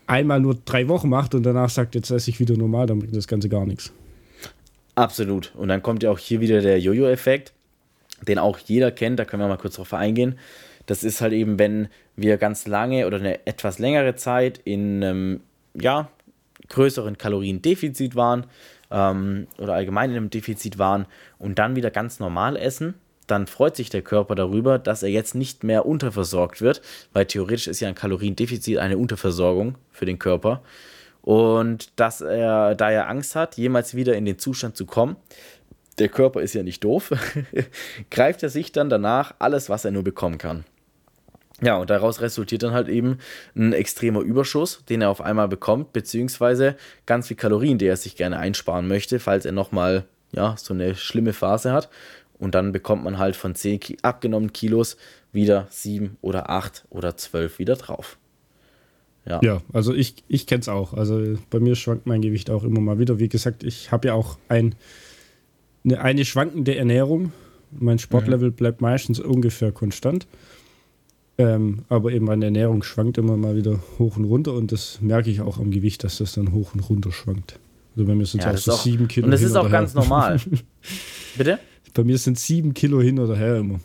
Einmal 0.08 0.40
nur 0.40 0.56
drei 0.64 0.88
Wochen 0.88 1.08
macht 1.08 1.34
und 1.34 1.44
danach 1.44 1.70
sagt, 1.70 1.94
jetzt 1.94 2.10
esse 2.10 2.30
ich 2.30 2.40
wieder 2.40 2.56
normal, 2.56 2.86
dann 2.86 2.98
bringt 2.98 3.14
das 3.14 3.28
Ganze 3.28 3.48
gar 3.48 3.66
nichts. 3.66 3.92
Absolut. 4.94 5.52
Und 5.54 5.68
dann 5.68 5.82
kommt 5.82 6.02
ja 6.02 6.10
auch 6.10 6.18
hier 6.18 6.40
wieder 6.40 6.60
der 6.60 6.80
Jojo-Effekt, 6.80 7.52
den 8.26 8.38
auch 8.38 8.58
jeder 8.58 8.90
kennt, 8.90 9.20
da 9.20 9.24
können 9.24 9.42
wir 9.42 9.48
mal 9.48 9.58
kurz 9.58 9.76
drauf 9.76 9.94
eingehen. 9.94 10.38
Das 10.86 11.04
ist 11.04 11.20
halt 11.20 11.32
eben, 11.32 11.58
wenn 11.58 11.88
wir 12.16 12.36
ganz 12.38 12.66
lange 12.66 13.06
oder 13.06 13.18
eine 13.18 13.46
etwas 13.46 13.78
längere 13.78 14.16
Zeit 14.16 14.58
in 14.64 15.04
einem 15.04 15.40
ja, 15.74 16.10
größeren 16.68 17.16
Kaloriendefizit 17.18 18.16
waren, 18.16 18.46
ähm, 18.90 19.46
oder 19.58 19.74
allgemein 19.74 20.10
in 20.10 20.16
einem 20.16 20.30
Defizit 20.30 20.78
waren 20.78 21.06
und 21.38 21.58
dann 21.58 21.76
wieder 21.76 21.90
ganz 21.90 22.20
normal 22.20 22.56
essen, 22.56 22.94
dann 23.30 23.46
freut 23.46 23.76
sich 23.76 23.90
der 23.90 24.02
Körper 24.02 24.34
darüber, 24.34 24.78
dass 24.78 25.02
er 25.02 25.10
jetzt 25.10 25.34
nicht 25.34 25.62
mehr 25.62 25.86
unterversorgt 25.86 26.60
wird, 26.60 26.82
weil 27.12 27.26
theoretisch 27.26 27.68
ist 27.68 27.80
ja 27.80 27.88
ein 27.88 27.94
Kaloriendefizit 27.94 28.78
eine 28.78 28.98
Unterversorgung 28.98 29.76
für 29.92 30.06
den 30.06 30.18
Körper. 30.18 30.62
Und 31.22 31.98
dass 32.00 32.20
er, 32.20 32.74
da 32.74 32.90
er 32.90 33.08
Angst 33.08 33.36
hat, 33.36 33.56
jemals 33.56 33.94
wieder 33.94 34.16
in 34.16 34.24
den 34.24 34.38
Zustand 34.38 34.76
zu 34.76 34.86
kommen, 34.86 35.16
der 35.98 36.08
Körper 36.08 36.40
ist 36.40 36.54
ja 36.54 36.62
nicht 36.62 36.82
doof, 36.84 37.12
greift 38.10 38.42
er 38.42 38.48
sich 38.48 38.72
dann 38.72 38.88
danach 38.88 39.34
alles, 39.38 39.68
was 39.68 39.84
er 39.84 39.90
nur 39.90 40.04
bekommen 40.04 40.38
kann. 40.38 40.64
Ja, 41.60 41.76
und 41.76 41.90
daraus 41.90 42.20
resultiert 42.20 42.62
dann 42.62 42.72
halt 42.72 42.88
eben 42.88 43.18
ein 43.56 43.72
extremer 43.72 44.20
Überschuss, 44.20 44.84
den 44.88 45.02
er 45.02 45.10
auf 45.10 45.20
einmal 45.20 45.48
bekommt, 45.48 45.92
beziehungsweise 45.92 46.76
ganz 47.04 47.26
viel 47.26 47.36
Kalorien, 47.36 47.78
die 47.78 47.86
er 47.86 47.96
sich 47.96 48.14
gerne 48.14 48.38
einsparen 48.38 48.86
möchte, 48.86 49.18
falls 49.18 49.44
er 49.44 49.52
nochmal 49.52 50.04
ja, 50.32 50.56
so 50.56 50.72
eine 50.72 50.94
schlimme 50.94 51.32
Phase 51.32 51.72
hat. 51.72 51.88
Und 52.38 52.54
dann 52.54 52.72
bekommt 52.72 53.04
man 53.04 53.18
halt 53.18 53.36
von 53.36 53.54
10 53.54 53.80
abgenommenen 54.02 54.52
Kilos 54.52 54.96
wieder 55.32 55.66
7 55.70 56.16
oder 56.20 56.50
8 56.50 56.84
oder 56.90 57.16
12 57.16 57.58
wieder 57.58 57.76
drauf. 57.76 58.18
Ja, 59.26 59.40
ja 59.42 59.60
also 59.72 59.92
ich, 59.92 60.14
ich 60.28 60.46
kenne 60.46 60.60
es 60.60 60.68
auch. 60.68 60.94
Also 60.94 61.36
bei 61.50 61.60
mir 61.60 61.74
schwankt 61.74 62.06
mein 62.06 62.22
Gewicht 62.22 62.50
auch 62.50 62.64
immer 62.64 62.80
mal 62.80 62.98
wieder. 62.98 63.18
Wie 63.18 63.28
gesagt, 63.28 63.64
ich 63.64 63.92
habe 63.92 64.08
ja 64.08 64.14
auch 64.14 64.38
ein, 64.48 64.74
eine, 65.84 66.00
eine 66.00 66.24
schwankende 66.24 66.76
Ernährung. 66.76 67.32
Mein 67.70 67.98
Sportlevel 67.98 68.50
mhm. 68.50 68.54
bleibt 68.54 68.80
meistens 68.80 69.20
ungefähr 69.20 69.72
konstant. 69.72 70.26
Ähm, 71.40 71.84
aber 71.88 72.10
eben 72.10 72.26
meine 72.26 72.46
Ernährung 72.46 72.82
schwankt 72.82 73.16
immer 73.16 73.36
mal 73.36 73.54
wieder 73.54 73.78
hoch 73.98 74.16
und 74.16 74.24
runter 74.24 74.54
und 74.54 74.72
das 74.72 75.00
merke 75.00 75.30
ich 75.30 75.40
auch 75.40 75.58
am 75.58 75.70
Gewicht, 75.70 76.02
dass 76.02 76.18
das 76.18 76.32
dann 76.32 76.52
hoch 76.52 76.74
und 76.74 76.80
runter 76.80 77.12
schwankt. 77.12 77.60
Also 77.94 78.08
bei 78.08 78.16
mir 78.16 78.26
sind 78.26 78.40
es 78.40 78.64
ja, 78.64 78.72
auch 78.72 78.78
so 78.78 78.82
sieben 78.82 79.06
Kilo. 79.06 79.26
Und 79.26 79.30
das 79.30 79.42
ist 79.42 79.54
auch 79.54 79.70
ganz 79.70 79.94
normal. 79.94 80.40
Bitte? 81.36 81.60
Bei 81.94 82.04
mir 82.04 82.18
sind 82.18 82.38
sieben 82.38 82.74
Kilo 82.74 83.00
hin 83.00 83.18
oder 83.18 83.36
her 83.36 83.56
immer. 83.56 83.80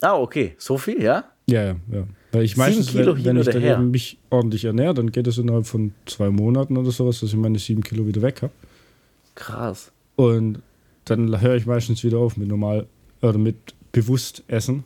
Ah, 0.00 0.16
okay. 0.16 0.54
So 0.58 0.78
viel, 0.78 1.02
ja? 1.02 1.24
Ja, 1.46 1.62
ja, 1.62 1.76
ja. 1.92 2.04
Weil 2.32 2.44
ich 2.44 2.56
meistens, 2.56 2.88
Kilo 2.88 3.16
wenn, 3.16 3.24
wenn 3.24 3.36
ich 3.38 3.46
dann 3.46 3.60
her. 3.60 3.78
mich 3.78 4.18
ordentlich 4.30 4.64
ernähre, 4.64 4.94
dann 4.94 5.10
geht 5.10 5.26
es 5.26 5.38
innerhalb 5.38 5.66
von 5.66 5.92
zwei 6.06 6.30
Monaten 6.30 6.76
oder 6.76 6.90
sowas, 6.90 7.20
dass 7.20 7.30
ich 7.30 7.36
meine 7.36 7.58
sieben 7.58 7.82
Kilo 7.82 8.06
wieder 8.06 8.22
weg 8.22 8.42
habe. 8.42 8.52
Krass. 9.34 9.90
Und 10.16 10.62
dann 11.04 11.40
höre 11.40 11.56
ich 11.56 11.66
meistens 11.66 12.04
wieder 12.04 12.18
auf 12.18 12.36
mit 12.36 12.48
normal 12.48 12.86
oder 13.20 13.38
mit 13.38 13.74
bewusst 13.92 14.44
essen 14.46 14.84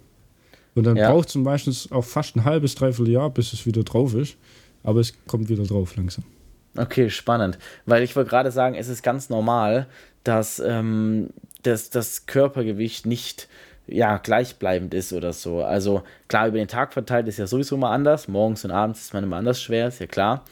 und 0.75 0.85
dann 0.85 0.97
ja. 0.97 1.11
braucht 1.11 1.29
es 1.29 1.35
meistens 1.37 1.91
auch 1.93 2.05
fast 2.05 2.37
ein 2.37 2.45
halbes, 2.45 2.75
dreiviertel 2.75 3.13
Jahr, 3.13 3.31
bis 3.31 3.53
es 3.53 3.65
wieder 3.67 3.85
drauf 3.85 4.15
ist. 4.15 4.37
Aber 4.83 5.01
es 5.01 5.15
kommt 5.27 5.49
wieder 5.49 5.65
drauf 5.65 5.97
langsam. 5.97 6.25
Okay, 6.77 7.09
spannend. 7.09 7.59
Weil 7.87 8.03
ich 8.03 8.17
wollte 8.17 8.31
gerade 8.31 8.51
sagen, 8.51 8.75
es 8.75 8.89
ist 8.89 9.03
ganz 9.03 9.31
normal, 9.31 9.87
dass, 10.25 10.61
ähm, 10.65 11.31
dass 11.67 11.91
das 11.91 12.27
Körpergewicht 12.27 13.07
nicht 13.07 13.49
ja, 13.87 14.17
gleichbleibend 14.17 14.95
ist 14.95 15.13
oder 15.13 15.33
so. 15.33 15.63
Also 15.63 16.03
klar, 16.29 16.49
über 16.49 16.59
den 16.59 16.69
Tag 16.69 16.93
verteilt 16.93 17.29
ist 17.29 17.39
ja 17.39 17.47
sowieso 17.47 17.77
mal 17.77 17.93
anders. 17.93 18.29
Morgens 18.29 18.65
und 18.65 18.71
abends 18.71 19.03
ist 19.03 19.15
man 19.15 19.25
immer 19.25 19.37
anders 19.37 19.61
schwer, 19.61 19.89
ist 19.89 20.01
ja 20.01 20.07
klar. 20.07 20.45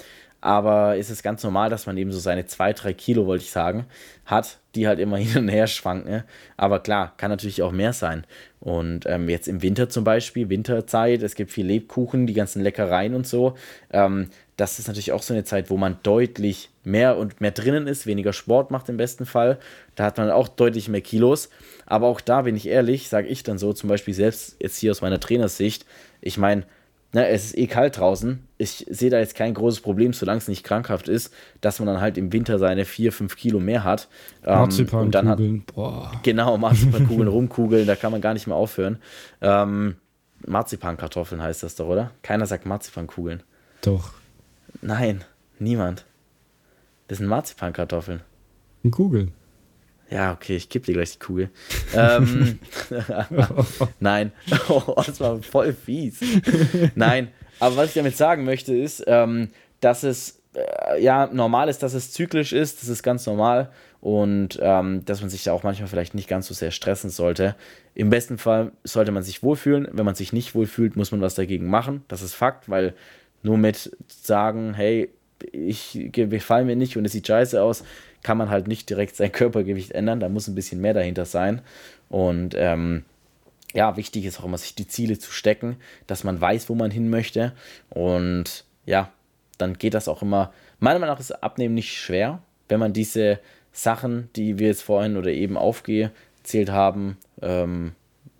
Aber 0.43 0.97
ist 0.97 1.09
es 1.09 1.23
ganz 1.23 1.45
normal, 1.45 1.71
dass 1.71 1.87
man 1.87 1.97
eben 1.97 2.11
so 2.11 2.19
seine 2.19 2.47
zwei, 2.47 2.73
drei 2.73 2.93
Kilo, 2.93 3.27
wollte 3.27 3.45
ich 3.45 3.53
sagen, 3.53 3.87
hat, 4.27 4.59
die 4.75 4.89
halt 4.89 4.99
immer 4.99 5.17
hin 5.19 5.45
und 5.45 5.49
her 5.49 5.69
schwanken. 5.69 6.11
Ne? 6.11 6.25
Aber 6.57 6.81
klar, 6.81 7.15
kann 7.17 7.31
natürlich 7.31 7.63
auch 7.63 7.71
mehr 7.71 7.93
sein. 7.93 8.25
Und 8.59 9.07
ähm, 9.07 9.29
jetzt 9.29 9.47
im 9.47 9.63
Winter 9.63 9.89
zum 9.89 10.03
Beispiel, 10.03 10.49
Winterzeit, 10.49 11.23
es 11.23 11.37
gibt 11.37 11.53
viel 11.53 11.67
Lebkuchen, 11.67 12.27
die 12.27 12.35
ganzen 12.35 12.61
Leckereien 12.61 13.15
und 13.15 13.27
so. 13.27 13.55
Ähm, 13.93 14.31
das 14.57 14.81
ist 14.81 14.89
natürlich 14.89 15.13
auch 15.13 15.23
so 15.23 15.33
eine 15.33 15.45
Zeit, 15.45 15.71
wo 15.71 15.77
man 15.77 15.99
deutlich 16.03 16.71
mehr 16.83 17.19
und 17.19 17.41
mehr 17.41 17.53
drinnen 17.53 17.87
ist, 17.87 18.07
weniger 18.07 18.33
Sport 18.33 18.73
macht 18.73 18.89
im 18.89 18.97
besten 18.97 19.27
Fall. 19.27 19.59
Da 19.95 20.05
hat 20.05 20.19
man 20.19 20.29
auch 20.31 20.49
deutlich 20.49 20.89
mehr 20.89 21.01
Kilos. 21.03 21.51
Aber 21.87 22.09
auch 22.09 22.21
da 22.21 22.43
bin 22.43 22.57
ich 22.57 22.67
ehrlich, 22.67 23.09
sage 23.09 23.29
ich 23.29 23.45
dann 23.45 23.59
so, 23.59 23.73
zum 23.73 23.89
Beispiel 23.89 24.15
selbst 24.15 24.57
jetzt 24.61 24.79
hier 24.79 24.91
aus 24.91 25.03
meiner 25.03 25.21
Trainersicht, 25.21 25.87
ich 26.21 26.37
meine, 26.37 26.65
ne, 27.13 27.29
es 27.29 27.47
ist 27.47 27.59
eh 27.59 27.67
kalt 27.67 27.99
draußen. 27.99 28.47
Ich 28.59 28.87
sehe 28.89 29.11
da 29.11 29.19
jetzt 29.19 29.35
kein 29.35 29.55
großes 29.55 29.81
Problem, 29.81 30.13
solange 30.13 30.39
es 30.39 30.49
nicht 30.49 30.65
krankhaft 30.65 31.09
ist, 31.09 31.33
dass 31.61 31.79
man 31.79 31.87
dann 31.87 32.01
halt 32.01 32.19
im 32.19 32.33
Winter 32.33 32.59
seine 32.59 32.85
4, 32.85 33.13
5 33.13 33.37
Kilo 33.37 33.61
mehr 33.61 33.85
hat. 33.85 34.09
Ähm, 34.45 34.55
Marzipankugeln, 34.59 35.65
boah. 35.75 36.13
Genau, 36.23 36.57
Marzipankugeln 36.59 37.29
rumkugeln, 37.29 37.87
da 37.87 37.97
kann 37.97 38.13
man 38.13 38.21
gar 38.21 38.35
nicht 38.35 38.47
mehr 38.47 38.57
aufhören. 38.57 38.99
Ähm, 39.41 39.97
Marzipankartoffeln 40.47 41.43
heißt 41.43 41.63
das 41.63 41.77
doch, 41.77 41.87
oder? 41.87 42.11
Keiner 42.23 42.47
sagt 42.47 42.67
Marzipankugeln. 42.67 43.43
Doch. 43.83 44.13
Nein, 44.81 45.25
niemand. 45.59 46.05
Das 47.09 47.19
sind 47.19 47.27
Marzipankartoffeln. 47.27 48.21
Eine 48.83 48.91
Kugel. 48.91 49.29
Ja, 50.11 50.33
okay, 50.33 50.57
ich 50.57 50.69
gebe 50.69 50.85
dir 50.85 50.93
gleich 50.93 51.13
die 51.13 51.19
Kugel. 51.19 51.51
ähm, 51.95 52.59
Nein, 54.01 54.33
oh, 54.69 54.95
das 54.97 55.21
war 55.21 55.43
voll 55.43 55.73
fies. 55.73 56.21
Nein, 56.95 57.29
aber 57.59 57.77
was 57.77 57.89
ich 57.89 57.95
damit 57.95 58.17
sagen 58.17 58.45
möchte, 58.45 58.75
ist, 58.77 59.05
ähm, 59.07 59.49
dass 59.81 60.03
es 60.03 60.43
äh, 60.55 61.03
ja 61.03 61.29
normal 61.33 61.69
ist, 61.69 61.83
dass 61.83 61.95
es 61.95 62.13
zyklisch 62.13 62.53
ist. 62.53 62.83
Das 62.83 62.89
ist 62.89 63.03
ganz 63.03 63.27
normal 63.27 63.71
und 64.01 64.59
ähm, 64.61 65.05
dass 65.05 65.21
man 65.21 65.31
sich 65.31 65.45
da 65.45 65.53
auch 65.53 65.63
manchmal 65.63 65.89
vielleicht 65.89 66.15
nicht 66.15 66.29
ganz 66.29 66.49
so 66.49 66.55
sehr 66.55 66.73
stressen 66.73 67.09
sollte. 67.09 67.55
Im 67.95 68.11
besten 68.11 68.37
Fall 68.37 68.73
sollte 68.85 69.13
man 69.13 69.23
sich 69.23 69.43
wohlfühlen. 69.43 69.89
Wenn 69.93 70.05
man 70.05 70.15
sich 70.15 70.33
nicht 70.33 70.55
wohlfühlt, 70.55 70.97
muss 70.97 71.13
man 71.13 71.21
was 71.21 71.37
dagegen 71.37 71.69
machen. 71.69 72.05
Das 72.09 72.21
ist 72.21 72.35
Fakt, 72.35 72.69
weil 72.69 72.95
nur 73.43 73.59
mit 73.59 73.97
sagen, 74.09 74.75
hey, 74.75 75.11
ich 75.53 76.11
gefallen 76.13 76.67
mir 76.67 76.77
nicht 76.77 76.97
und 76.97 77.05
es 77.05 77.13
sieht 77.13 77.27
scheiße 77.27 77.63
aus, 77.63 77.85
kann 78.23 78.39
man 78.39 78.51
halt 78.51 78.69
nicht 78.69 78.89
direkt 78.89 79.17
sein 79.17 79.33
Körpergewicht 79.33 79.93
ändern. 79.93 80.21
Da 80.21 80.29
muss 80.29 80.49
ein 80.49 80.55
bisschen 80.55 80.81
mehr 80.81 80.95
dahinter 80.95 81.25
sein. 81.25 81.63
Und 82.09 82.55
ähm, 82.57 83.05
ja, 83.75 83.97
wichtig 83.97 84.25
ist 84.25 84.41
auch 84.41 84.45
immer, 84.45 84.59
sich 84.59 84.75
die 84.75 84.87
Ziele 84.87 85.19
zu 85.19 85.33
stecken, 85.33 85.77
dass 86.07 86.25
man 86.25 86.41
weiß, 86.41 86.69
wo 86.69 86.75
man 86.75 86.91
hin 86.91 87.11
möchte. 87.11 87.53
Und 87.91 88.65
ja, 88.87 89.11
dann 89.59 89.75
geht 89.75 89.95
das 89.95 90.09
auch 90.09 90.23
immer. 90.23 90.53
Meiner 90.79 90.99
Meinung 90.99 91.15
nach 91.15 91.21
ist 91.21 91.43
Abnehmen 91.43 91.75
nicht 91.75 91.97
schwer, 91.97 92.43
wenn 92.69 92.81
man 92.81 92.93
diese 92.93 93.41
Sachen, 93.73 94.29
die 94.37 94.59
wir 94.59 94.69
jetzt 94.69 94.83
vorhin 94.83 95.17
oder 95.17 95.31
eben 95.31 95.57
aufgezählt 95.57 96.71
haben, 96.71 97.17
ähm, 97.41 97.93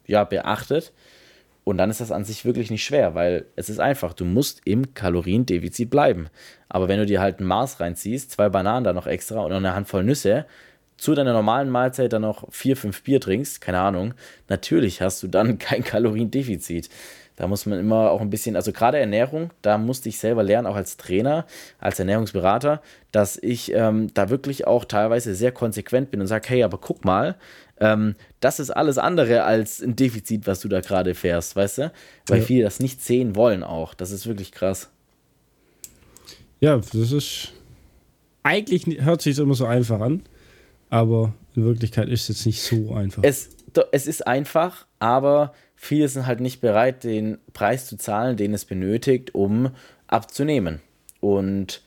ja, 0.07 0.25
beachtet. 0.25 0.93
Und 1.65 1.79
dann 1.79 1.91
ist 1.91 2.01
das 2.01 2.11
an 2.11 2.25
sich 2.25 2.45
wirklich 2.45 2.71
nicht 2.71 2.85
schwer, 2.85 3.15
weil 3.15 3.47
es 3.55 3.69
ist 3.69 3.79
einfach, 3.79 4.15
du 4.15 4.25
musst 4.25 4.63
im 4.65 4.95
Kaloriendefizit 4.95 5.91
bleiben. 5.91 6.29
Aber 6.69 6.89
wenn 6.89 6.99
du 6.99 7.07
dir 7.07 7.21
halt 7.21 7.41
ein 7.41 7.45
Maß 7.45 7.79
reinziehst, 7.79 8.33
zwei 8.33 8.49
Bananen 8.49 8.85
da 8.85 8.93
noch 8.93 9.07
extra 9.07 9.41
und 9.41 9.53
eine 9.53 9.75
Handvoll 9.75 10.03
Nüsse, 10.03 10.47
zu 10.97 11.15
deiner 11.15 11.33
normalen 11.33 11.71
Mahlzeit 11.71 12.13
dann 12.13 12.23
noch 12.23 12.47
vier, 12.53 12.77
fünf 12.77 13.03
Bier 13.03 13.21
trinkst, 13.21 13.61
keine 13.61 13.81
Ahnung, 13.81 14.15
natürlich 14.49 15.03
hast 15.03 15.23
du 15.23 15.29
dann 15.29 15.59
kein 15.59 15.85
Kaloriendefizit. 15.85 16.89
Da 17.37 17.49
muss 17.49 17.67
man 17.67 17.81
immer 17.81 18.11
auch 18.11 18.21
ein 18.21 18.31
bisschen, 18.31 18.57
also 18.57 18.73
gerade 18.73 18.99
Ernährung, 18.99 19.51
da 19.63 19.79
musste 19.79 20.09
ich 20.09 20.19
selber 20.19 20.43
lernen, 20.43 20.67
auch 20.67 20.77
als 20.77 20.97
Trainer, 20.97 21.47
als 21.81 21.99
Ernährungsberater, 21.99 22.83
dass 23.11 23.37
ich 23.37 23.73
ähm, 23.75 24.13
da 24.15 24.31
wirklich 24.31 24.67
auch 24.67 24.85
teilweise 24.85 25.35
sehr 25.35 25.51
konsequent 25.51 26.11
bin 26.11 26.21
und 26.21 26.27
sage, 26.27 26.49
hey, 26.51 26.63
aber 26.63 26.79
guck 26.79 27.05
mal, 27.05 27.37
ähm, 27.79 28.15
das 28.41 28.61
ist 28.61 28.71
alles 28.71 28.99
andere 28.99 29.45
als 29.45 29.81
ein 29.81 29.97
Defizit, 29.97 30.47
was 30.47 30.61
du 30.61 30.69
da 30.69 30.81
gerade 30.81 31.15
fährst, 31.15 31.57
weißt 31.57 31.79
du? 31.79 31.93
Weil 32.27 32.41
ja. 32.41 32.45
viele 32.45 32.65
das 32.65 32.81
nicht 32.81 33.03
sehen 33.03 33.35
wollen 33.37 33.63
auch. 33.63 33.95
Das 33.95 34.11
ist 34.11 34.27
wirklich 34.27 34.53
krass. 34.53 34.91
Ja, 36.61 36.77
das 36.77 37.13
ist. 37.13 37.53
Eigentlich 38.45 38.87
hört 39.03 39.23
sich 39.23 39.39
immer 39.39 39.55
so 39.55 39.67
einfach 39.67 40.01
an, 40.01 40.23
aber 40.91 41.33
in 41.55 41.65
Wirklichkeit 41.65 42.09
ist 42.09 42.23
es 42.23 42.29
jetzt 42.29 42.47
nicht 42.47 42.63
so 42.63 42.95
einfach. 42.95 43.23
Es, 43.25 43.51
es 43.93 44.07
ist 44.07 44.27
einfach, 44.27 44.87
aber 44.99 45.55
viele 45.77 46.09
sind 46.09 46.27
halt 46.27 46.41
nicht 46.41 46.61
bereit, 46.61 47.05
den 47.05 47.39
Preis 47.53 47.87
zu 47.87 47.97
zahlen, 47.97 48.37
den 48.37 48.55
es 48.55 48.65
benötigt, 48.65 49.35
um 49.35 49.71
abzunehmen. 50.07 50.81
Und 51.21 51.83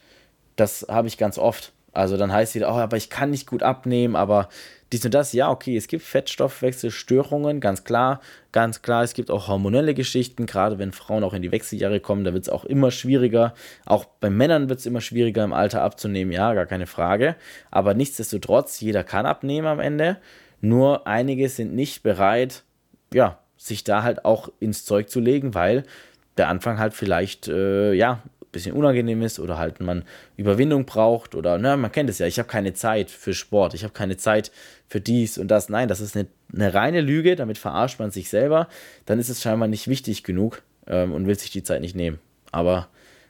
das 0.56 0.86
habe 0.90 1.08
ich 1.08 1.18
ganz 1.18 1.38
oft. 1.38 1.74
Also 1.92 2.18
dann 2.18 2.32
heißt 2.32 2.52
es 2.52 2.56
wieder, 2.56 2.70
oh, 2.70 2.78
aber 2.78 2.98
ich 2.98 3.10
kann 3.10 3.32
nicht 3.32 3.48
gut 3.48 3.64
abnehmen, 3.64 4.16
aber 4.16 4.50
dies 4.92 5.04
und 5.04 5.14
das, 5.14 5.34
ja, 5.34 5.50
okay, 5.50 5.76
es 5.76 5.88
gibt 5.88 6.04
Fettstoffwechselstörungen, 6.04 7.60
ganz 7.60 7.84
klar, 7.84 8.22
ganz 8.52 8.82
klar, 8.82 9.04
es 9.04 9.14
gibt 9.14 9.32
auch 9.32 9.48
hormonelle 9.48 9.94
Geschichten, 9.94 10.46
gerade 10.46 10.78
wenn 10.78 10.92
Frauen 10.92 11.24
auch 11.24 11.34
in 11.34 11.42
die 11.42 11.52
Wechseljahre 11.52 12.00
kommen, 12.00 12.24
da 12.24 12.34
wird 12.34 12.44
es 12.44 12.50
auch 12.50 12.66
immer 12.66 12.92
schwieriger, 12.92 13.54
auch 13.86 14.06
bei 14.06 14.30
Männern 14.30 14.70
wird 14.70 14.80
es 14.80 14.86
immer 14.86 15.02
schwieriger 15.02 15.44
im 15.44 15.54
Alter 15.54 15.82
abzunehmen, 15.82 16.32
ja, 16.32 16.54
gar 16.54 16.68
keine 16.68 16.86
Frage, 16.86 17.36
aber 17.72 17.94
nichtsdestotrotz, 17.94 18.80
jeder 18.80 19.04
kann 19.04 19.26
abnehmen 19.26 19.68
am 19.68 19.80
Ende, 19.80 20.18
nur 20.62 21.08
einige 21.08 21.50
sind 21.50 21.74
nicht 21.74 22.04
bereit, 22.04 22.64
ja, 23.14 23.40
sich 23.58 23.84
da 23.84 24.04
halt 24.04 24.26
auch 24.26 24.50
ins 24.60 24.86
Zeug 24.86 25.10
zu 25.10 25.20
legen, 25.20 25.56
weil 25.56 25.84
der 26.38 26.50
Anfang 26.50 26.80
halt 26.80 26.94
vielleicht, 26.94 27.48
äh, 27.48 27.94
ja, 27.94 28.22
bisschen 28.56 28.76
unangenehm 28.76 29.22
ist 29.22 29.40
oder 29.40 29.58
halt 29.58 29.80
man 29.80 30.04
Überwindung 30.38 30.86
braucht 30.86 31.36
oder, 31.36 31.58
na, 31.58 31.78
man 31.78 31.92
kennt 31.92 32.10
es 32.10 32.20
ja, 32.20 32.26
ich 32.26 32.40
habe 32.40 32.50
keine 32.50 32.74
Zeit 32.74 33.12
für 33.12 33.34
Sport, 33.34 33.74
ich 33.74 33.84
habe 33.84 33.94
keine 33.94 34.18
Zeit 34.18 34.52
für 34.88 35.00
dies 35.00 35.38
und 35.38 35.50
das. 35.50 35.70
Nein, 35.70 35.88
das 35.88 36.02
ist 36.02 36.16
eine, 36.16 36.28
eine 36.54 36.74
reine 36.74 37.02
Lüge, 37.02 37.36
damit 37.36 37.58
verarscht 37.58 38.00
man 38.00 38.12
sich 38.12 38.30
selber. 38.30 38.68
Dann 39.06 39.20
ist 39.20 39.30
es 39.30 39.42
scheinbar 39.42 39.68
nicht 39.68 39.88
wichtig 39.88 40.24
genug 40.24 40.64
ähm, 40.88 41.14
und 41.14 41.28
will 41.28 41.38
sich 41.38 41.52
die 41.52 41.64
Zeit 41.64 41.82
nicht 41.82 41.96
nehmen. 41.96 42.20
Aber 42.52 42.88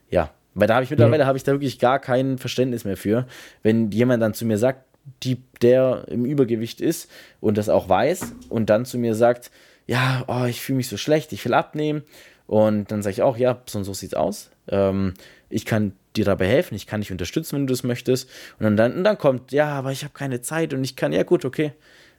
ja, 0.10 0.32
weil 0.54 0.68
da 0.68 0.76
habe 0.76 0.84
ich 0.84 0.90
mittlerweile 0.90 1.24
ja. 1.24 1.28
habe 1.28 1.38
ich 1.38 1.44
da 1.44 1.52
wirklich 1.52 1.80
gar 1.80 2.00
kein 2.00 2.38
Verständnis 2.38 2.86
mehr 2.86 2.98
für, 2.98 3.28
wenn 3.64 3.92
jemand 3.92 4.24
dann 4.24 4.34
zu 4.34 4.46
mir 4.46 4.58
sagt, 4.58 4.86
die, 5.24 5.44
der 5.62 6.06
im 6.08 6.26
Übergewicht 6.26 6.82
ist 6.82 7.10
und 7.42 7.58
das 7.58 7.70
auch 7.70 7.88
weiß 7.88 8.34
und 8.50 8.70
dann 8.70 8.86
zu 8.86 8.98
mir 8.98 9.14
sagt, 9.14 9.52
ja, 9.86 10.24
oh, 10.28 10.46
ich 10.46 10.62
fühle 10.62 10.78
mich 10.78 10.88
so 10.88 10.98
schlecht, 10.98 11.32
ich 11.32 11.46
will 11.46 11.54
abnehmen. 11.54 12.04
Und 12.48 12.92
dann 12.92 13.02
sage 13.02 13.14
ich 13.14 13.22
auch, 13.22 13.38
ja, 13.38 13.62
so 13.66 13.80
und 13.80 13.84
so 13.86 13.94
sieht's 13.94 14.14
aus. 14.14 14.52
Ähm, 14.68 15.14
ich 15.50 15.66
kann 15.66 15.94
dir 16.16 16.26
dabei 16.26 16.48
helfen, 16.48 16.76
ich 16.76 16.88
kann 16.88 17.02
dich 17.02 17.12
unterstützen, 17.12 17.56
wenn 17.56 17.68
du 17.68 17.74
das 17.74 17.84
möchtest. 17.84 18.30
Und 18.60 18.78
dann, 18.78 18.94
und 18.94 19.04
dann 19.04 19.18
kommt, 19.18 19.52
ja, 19.52 19.68
aber 19.70 19.92
ich 19.92 20.04
habe 20.04 20.14
keine 20.14 20.42
Zeit 20.42 20.74
und 20.74 20.84
ich 20.84 20.96
kann, 20.96 21.12
ja 21.12 21.24
gut, 21.24 21.46
okay. 21.46 21.74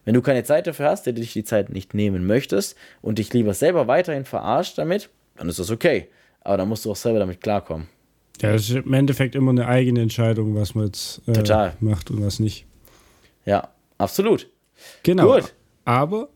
Wenn 0.05 0.14
du 0.14 0.22
keine 0.22 0.45
Zeit 0.45 0.66
dafür 0.66 0.91
hast, 0.91 1.05
der 1.05 1.14
dich 1.14 1.33
die 1.33 1.45
Zeit 1.45 1.70
nicht 1.70 1.93
nehmen 1.93 2.27
möchtest 2.27 2.77
und 3.03 3.18
dich 3.18 3.33
lieber 3.33 3.55
selber 3.55 3.89
weiterhin 3.89 4.24
verarscht 4.24 4.79
damit, 4.79 5.11
dann 5.37 5.49
ist 5.49 5.59
das 5.59 5.70
okay. 5.70 6.09
Aber 6.43 6.57
dann 6.57 6.68
musst 6.68 6.85
du 6.85 6.93
auch 6.93 6.97
selber 6.97 7.18
damit 7.18 7.41
klarkommen. 7.41 7.89
Ja, 8.41 8.53
das 8.53 8.68
ist 8.68 8.77
im 8.77 8.93
Endeffekt 8.93 9.35
immer 9.35 9.51
eine 9.51 9.66
eigene 9.66 10.03
Entscheidung, 10.03 10.55
was 10.55 10.74
man 10.74 10.87
jetzt 10.87 11.22
äh, 11.27 11.70
macht 11.81 12.11
und 12.11 12.24
was 12.24 12.39
nicht. 12.39 12.66
Ja, 13.45 13.70
absolut. 13.99 14.49
Genau. 15.03 15.35
Gut. 15.35 15.55
Aber 15.85 16.29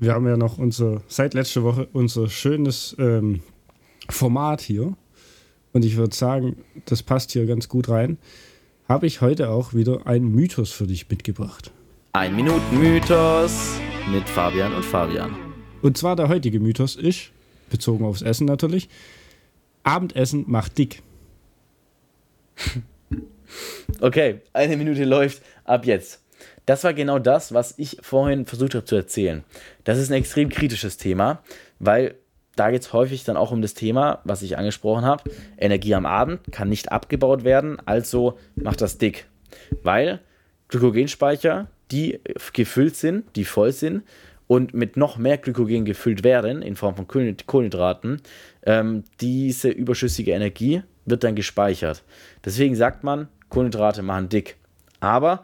wir 0.00 0.14
haben 0.14 0.26
ja 0.26 0.36
noch 0.36 0.58
unser, 0.58 1.02
seit 1.06 1.34
letzter 1.34 1.62
Woche 1.62 1.86
unser 1.92 2.28
schönes 2.28 2.96
ähm, 2.98 3.42
Format 4.08 4.62
hier. 4.62 4.96
Und 5.72 5.84
ich 5.84 5.96
würde 5.96 6.16
sagen, 6.16 6.56
das 6.86 7.02
passt 7.02 7.30
hier 7.32 7.46
ganz 7.46 7.68
gut 7.68 7.88
rein. 7.88 8.18
Habe 8.88 9.06
ich 9.06 9.20
heute 9.20 9.50
auch 9.50 9.74
wieder 9.74 10.06
einen 10.06 10.34
Mythos 10.34 10.72
für 10.72 10.86
dich 10.86 11.08
mitgebracht. 11.08 11.70
Ein 12.12 12.34
Minuten 12.34 12.78
Mythos 12.78 13.78
mit 14.10 14.28
Fabian 14.28 14.74
und 14.74 14.84
Fabian. 14.84 15.36
Und 15.82 15.96
zwar 15.96 16.16
der 16.16 16.28
heutige 16.28 16.58
Mythos 16.58 16.96
ist, 16.96 17.30
bezogen 17.68 18.04
aufs 18.04 18.22
Essen 18.22 18.46
natürlich, 18.46 18.88
Abendessen 19.84 20.44
macht 20.48 20.78
dick. 20.78 21.02
Okay, 24.00 24.40
eine 24.52 24.76
Minute 24.76 25.04
läuft 25.04 25.42
ab 25.64 25.84
jetzt. 25.84 26.19
Das 26.70 26.84
war 26.84 26.94
genau 26.94 27.18
das, 27.18 27.52
was 27.52 27.74
ich 27.78 27.96
vorhin 28.00 28.46
versucht 28.46 28.76
habe 28.76 28.84
zu 28.84 28.94
erzählen. 28.94 29.42
Das 29.82 29.98
ist 29.98 30.08
ein 30.08 30.18
extrem 30.18 30.48
kritisches 30.48 30.98
Thema, 30.98 31.42
weil 31.80 32.14
da 32.54 32.70
geht 32.70 32.82
es 32.82 32.92
häufig 32.92 33.24
dann 33.24 33.36
auch 33.36 33.50
um 33.50 33.60
das 33.60 33.74
Thema, 33.74 34.20
was 34.22 34.42
ich 34.42 34.56
angesprochen 34.56 35.04
habe. 35.04 35.28
Energie 35.58 35.96
am 35.96 36.06
Abend 36.06 36.52
kann 36.52 36.68
nicht 36.68 36.92
abgebaut 36.92 37.42
werden, 37.42 37.78
also 37.86 38.38
macht 38.54 38.82
das 38.82 38.98
dick. 38.98 39.26
Weil 39.82 40.20
Glykogenspeicher, 40.68 41.66
die 41.90 42.20
gefüllt 42.52 42.94
sind, 42.94 43.24
die 43.34 43.44
voll 43.44 43.72
sind 43.72 44.04
und 44.46 44.72
mit 44.72 44.96
noch 44.96 45.16
mehr 45.16 45.38
Glykogen 45.38 45.84
gefüllt 45.84 46.22
werden, 46.22 46.62
in 46.62 46.76
Form 46.76 46.94
von 46.94 47.08
Kohlenhydraten, 47.08 48.22
ähm, 48.62 49.02
diese 49.20 49.70
überschüssige 49.70 50.30
Energie 50.30 50.84
wird 51.04 51.24
dann 51.24 51.34
gespeichert. 51.34 52.04
Deswegen 52.44 52.76
sagt 52.76 53.02
man, 53.02 53.26
Kohlenhydrate 53.48 54.02
machen 54.02 54.28
dick. 54.28 54.56
Aber 55.00 55.42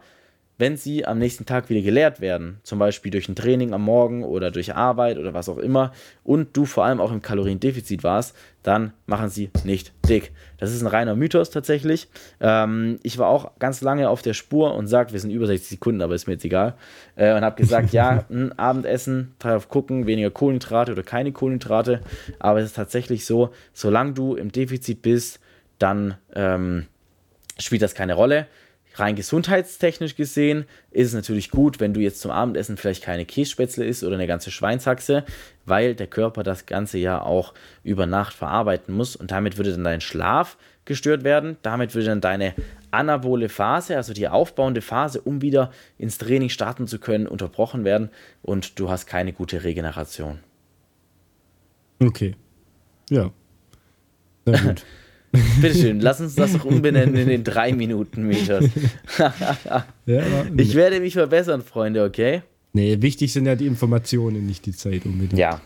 wenn 0.57 0.75
sie 0.75 1.05
am 1.05 1.19
nächsten 1.19 1.45
Tag 1.45 1.69
wieder 1.69 1.81
geleert 1.81 2.19
werden, 2.19 2.59
zum 2.63 2.79
Beispiel 2.79 3.11
durch 3.11 3.29
ein 3.29 3.35
Training 3.35 3.73
am 3.73 3.83
Morgen 3.83 4.23
oder 4.23 4.49
durch 4.49 4.75
Arbeit 4.75 5.17
oder 5.17 5.33
was 5.33 5.49
auch 5.49 5.59
immer, 5.59 5.91
und 6.23 6.57
du 6.57 6.65
vor 6.65 6.85
allem 6.85 6.99
auch 6.99 7.11
im 7.11 7.21
Kaloriendefizit 7.21 8.03
warst, 8.03 8.35
dann 8.63 8.91
machen 9.05 9.29
sie 9.29 9.51
nicht 9.63 9.93
dick. 10.09 10.31
Das 10.57 10.73
ist 10.73 10.81
ein 10.81 10.87
reiner 10.87 11.15
Mythos 11.15 11.51
tatsächlich. 11.51 12.07
Ähm, 12.39 12.99
ich 13.03 13.17
war 13.17 13.27
auch 13.27 13.57
ganz 13.59 13.81
lange 13.81 14.09
auf 14.09 14.21
der 14.21 14.33
Spur 14.33 14.73
und 14.75 14.87
sagt, 14.87 15.13
wir 15.13 15.19
sind 15.19 15.31
über 15.31 15.45
60 15.45 15.69
Sekunden, 15.69 16.01
aber 16.01 16.15
ist 16.15 16.27
mir 16.27 16.33
jetzt 16.33 16.45
egal. 16.45 16.73
Äh, 17.15 17.35
und 17.35 17.41
habe 17.41 17.55
gesagt, 17.55 17.93
ja, 17.93 18.25
ein 18.29 18.57
Abendessen, 18.57 19.35
darauf 19.39 19.69
gucken, 19.69 20.07
weniger 20.07 20.31
Kohlenhydrate 20.31 20.91
oder 20.91 21.03
keine 21.03 21.31
Kohlenhydrate. 21.31 22.01
Aber 22.39 22.59
es 22.59 22.65
ist 22.65 22.75
tatsächlich 22.75 23.25
so, 23.25 23.51
solange 23.73 24.13
du 24.13 24.35
im 24.35 24.51
Defizit 24.51 25.03
bist, 25.03 25.39
dann 25.77 26.15
ähm, 26.33 26.87
spielt 27.59 27.83
das 27.83 27.93
keine 27.93 28.15
Rolle 28.15 28.47
rein 28.99 29.15
gesundheitstechnisch 29.15 30.15
gesehen 30.15 30.65
ist 30.91 31.07
es 31.07 31.13
natürlich 31.13 31.51
gut, 31.51 31.79
wenn 31.79 31.93
du 31.93 31.99
jetzt 31.99 32.21
zum 32.21 32.31
Abendessen 32.31 32.77
vielleicht 32.77 33.03
keine 33.03 33.25
Kässpätzle 33.25 33.85
isst 33.85 34.03
oder 34.03 34.15
eine 34.15 34.27
ganze 34.27 34.51
Schweinshaxe, 34.51 35.23
weil 35.65 35.95
der 35.95 36.07
Körper 36.07 36.43
das 36.43 36.65
Ganze 36.65 36.97
ja 36.97 37.21
auch 37.21 37.53
über 37.83 38.05
Nacht 38.05 38.33
verarbeiten 38.33 38.93
muss 38.93 39.15
und 39.15 39.31
damit 39.31 39.57
würde 39.57 39.71
dann 39.71 39.83
dein 39.83 40.01
Schlaf 40.01 40.57
gestört 40.85 41.23
werden. 41.23 41.57
Damit 41.61 41.93
würde 41.93 42.07
dann 42.07 42.21
deine 42.21 42.53
anabole 42.91 43.49
Phase, 43.49 43.95
also 43.95 44.13
die 44.13 44.27
aufbauende 44.27 44.81
Phase, 44.81 45.21
um 45.21 45.41
wieder 45.41 45.71
ins 45.97 46.17
Training 46.17 46.49
starten 46.49 46.87
zu 46.87 46.99
können, 46.99 47.27
unterbrochen 47.27 47.83
werden 47.83 48.09
und 48.41 48.79
du 48.79 48.89
hast 48.89 49.05
keine 49.05 49.33
gute 49.33 49.63
Regeneration. 49.63 50.39
Okay. 51.99 52.35
Ja. 53.09 53.31
Sehr 54.45 54.59
gut. 54.59 54.85
Bitteschön, 55.61 55.99
lass 55.99 56.19
uns 56.21 56.35
das 56.35 56.53
doch 56.53 56.65
umbenennen 56.65 57.15
in 57.15 57.27
den 57.27 57.43
3-Minuten-Mythos. 57.43 58.65
ja, 60.05 60.45
ich 60.55 60.75
werde 60.75 60.99
mich 60.99 61.13
verbessern, 61.13 61.61
Freunde, 61.61 62.03
okay? 62.03 62.41
Nee, 62.73 63.01
wichtig 63.01 63.33
sind 63.33 63.45
ja 63.45 63.55
die 63.55 63.65
Informationen, 63.65 64.45
nicht 64.45 64.65
die 64.65 64.73
Zeit 64.73 65.05
unbedingt. 65.05 65.39
Ja. 65.39 65.61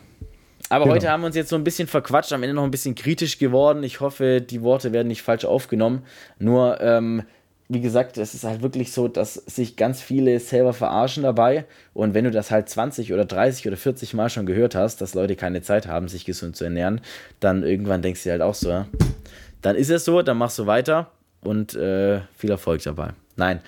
Aber 0.68 0.84
genau. 0.84 0.96
heute 0.96 1.10
haben 1.10 1.20
wir 1.20 1.26
uns 1.26 1.36
jetzt 1.36 1.50
so 1.50 1.56
ein 1.56 1.64
bisschen 1.64 1.86
verquatscht, 1.86 2.32
am 2.32 2.42
Ende 2.42 2.54
noch 2.54 2.64
ein 2.64 2.70
bisschen 2.70 2.94
kritisch 2.94 3.38
geworden. 3.38 3.82
Ich 3.82 4.00
hoffe, 4.00 4.40
die 4.40 4.62
Worte 4.62 4.92
werden 4.92 5.08
nicht 5.08 5.20
falsch 5.20 5.44
aufgenommen. 5.44 6.02
Nur, 6.38 6.80
ähm, 6.80 7.24
wie 7.68 7.82
gesagt, 7.82 8.16
es 8.16 8.32
ist 8.32 8.44
halt 8.44 8.62
wirklich 8.62 8.92
so, 8.92 9.08
dass 9.08 9.34
sich 9.34 9.76
ganz 9.76 10.00
viele 10.00 10.40
selber 10.40 10.72
verarschen 10.72 11.22
dabei. 11.22 11.66
Und 11.92 12.14
wenn 12.14 12.24
du 12.24 12.30
das 12.30 12.50
halt 12.50 12.70
20 12.70 13.12
oder 13.12 13.26
30 13.26 13.66
oder 13.66 13.76
40 13.76 14.14
Mal 14.14 14.30
schon 14.30 14.46
gehört 14.46 14.74
hast, 14.74 15.02
dass 15.02 15.12
Leute 15.12 15.36
keine 15.36 15.60
Zeit 15.60 15.86
haben, 15.86 16.08
sich 16.08 16.24
gesund 16.24 16.56
zu 16.56 16.64
ernähren, 16.64 17.02
dann 17.40 17.62
irgendwann 17.62 18.00
denkst 18.00 18.24
du 18.24 18.30
halt 18.30 18.40
auch 18.40 18.54
so, 18.54 18.86
dann 19.62 19.76
ist 19.76 19.90
es 19.90 20.04
so, 20.04 20.22
dann 20.22 20.36
machst 20.36 20.58
du 20.58 20.66
weiter 20.66 21.10
und 21.42 21.74
äh, 21.74 22.20
viel 22.36 22.50
Erfolg 22.50 22.82
dabei. 22.82 23.10
Nein, 23.36 23.60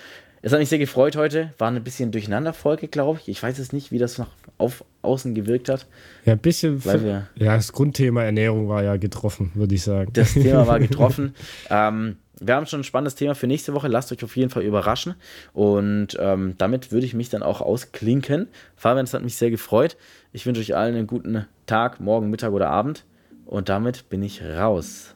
Es 0.43 0.53
hat 0.53 0.59
mich 0.61 0.69
sehr 0.69 0.79
gefreut 0.79 1.17
heute. 1.17 1.55
War 1.57 1.69
eine 1.69 1.81
bisschen 1.81 2.13
Durcheinanderfolge, 2.13 2.89
glaube 2.89 3.19
ich. 3.23 3.29
Ich 3.29 3.43
weiß 3.43 3.59
es 3.59 3.73
nicht, 3.73 3.91
wie 3.93 3.99
das 3.99 4.19
nach 4.19 4.29
auf 4.59 4.85
außen 5.01 5.35
gewirkt 5.35 5.69
hat. 5.71 5.87
Ja, 6.27 6.35
ein 6.35 6.39
bisschen. 6.39 6.85
Wir, 6.85 7.27
ja, 7.37 7.57
das 7.57 7.73
Grundthema 7.73 8.23
Ernährung 8.23 8.69
war 8.69 8.83
ja 8.83 8.97
getroffen, 8.99 9.51
würde 9.55 9.75
ich 9.75 9.83
sagen. 9.83 10.13
Das 10.13 10.35
Thema 10.35 10.67
war 10.67 10.79
getroffen. 10.89 11.35
ähm, 11.71 12.17
wir 12.41 12.57
haben 12.57 12.67
schon 12.67 12.81
ein 12.81 12.85
spannendes 12.85 13.15
Thema 13.15 13.35
für 13.35 13.47
nächste 13.47 13.73
Woche. 13.75 13.89
Lasst 13.89 14.13
euch 14.13 14.23
auf 14.23 14.37
jeden 14.37 14.51
Fall 14.51 14.65
überraschen. 14.65 15.15
Und 15.55 16.09
ähm, 16.21 16.55
damit 16.59 16.93
würde 16.93 17.07
ich 17.07 17.15
mich 17.15 17.31
dann 17.31 17.43
auch 17.43 17.61
ausklinken. 17.63 18.49
Fabian, 18.77 19.05
es 19.05 19.15
hat 19.15 19.23
mich 19.23 19.37
sehr 19.37 19.51
gefreut. 19.51 19.97
Ich 20.33 20.45
wünsche 20.45 20.61
euch 20.61 20.75
allen 20.77 20.95
einen 20.95 21.07
guten 21.07 21.47
Tag, 21.67 22.01
morgen, 22.01 22.29
Mittag 22.31 22.53
oder 22.53 22.69
Abend. 22.69 23.05
Und 23.47 23.69
damit 23.69 24.09
bin 24.11 24.23
ich 24.23 24.43
raus. 24.43 25.14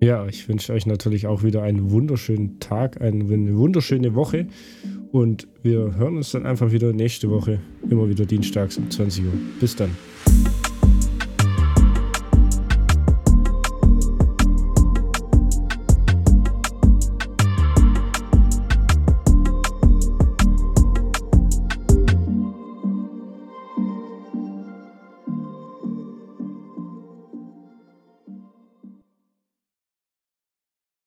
Ja, 0.00 0.26
ich 0.26 0.48
wünsche 0.48 0.72
euch 0.72 0.86
natürlich 0.86 1.26
auch 1.26 1.42
wieder 1.42 1.62
einen 1.62 1.90
wunderschönen 1.90 2.60
Tag, 2.60 3.00
eine 3.00 3.28
wunderschöne 3.56 4.14
Woche. 4.14 4.46
Und 5.10 5.48
wir 5.62 5.96
hören 5.96 6.16
uns 6.16 6.32
dann 6.32 6.44
einfach 6.44 6.70
wieder 6.70 6.92
nächste 6.92 7.30
Woche, 7.30 7.60
immer 7.88 8.08
wieder 8.08 8.26
dienstags 8.26 8.76
um 8.76 8.90
20 8.90 9.24
Uhr. 9.24 9.32
Bis 9.58 9.74
dann. 9.74 9.90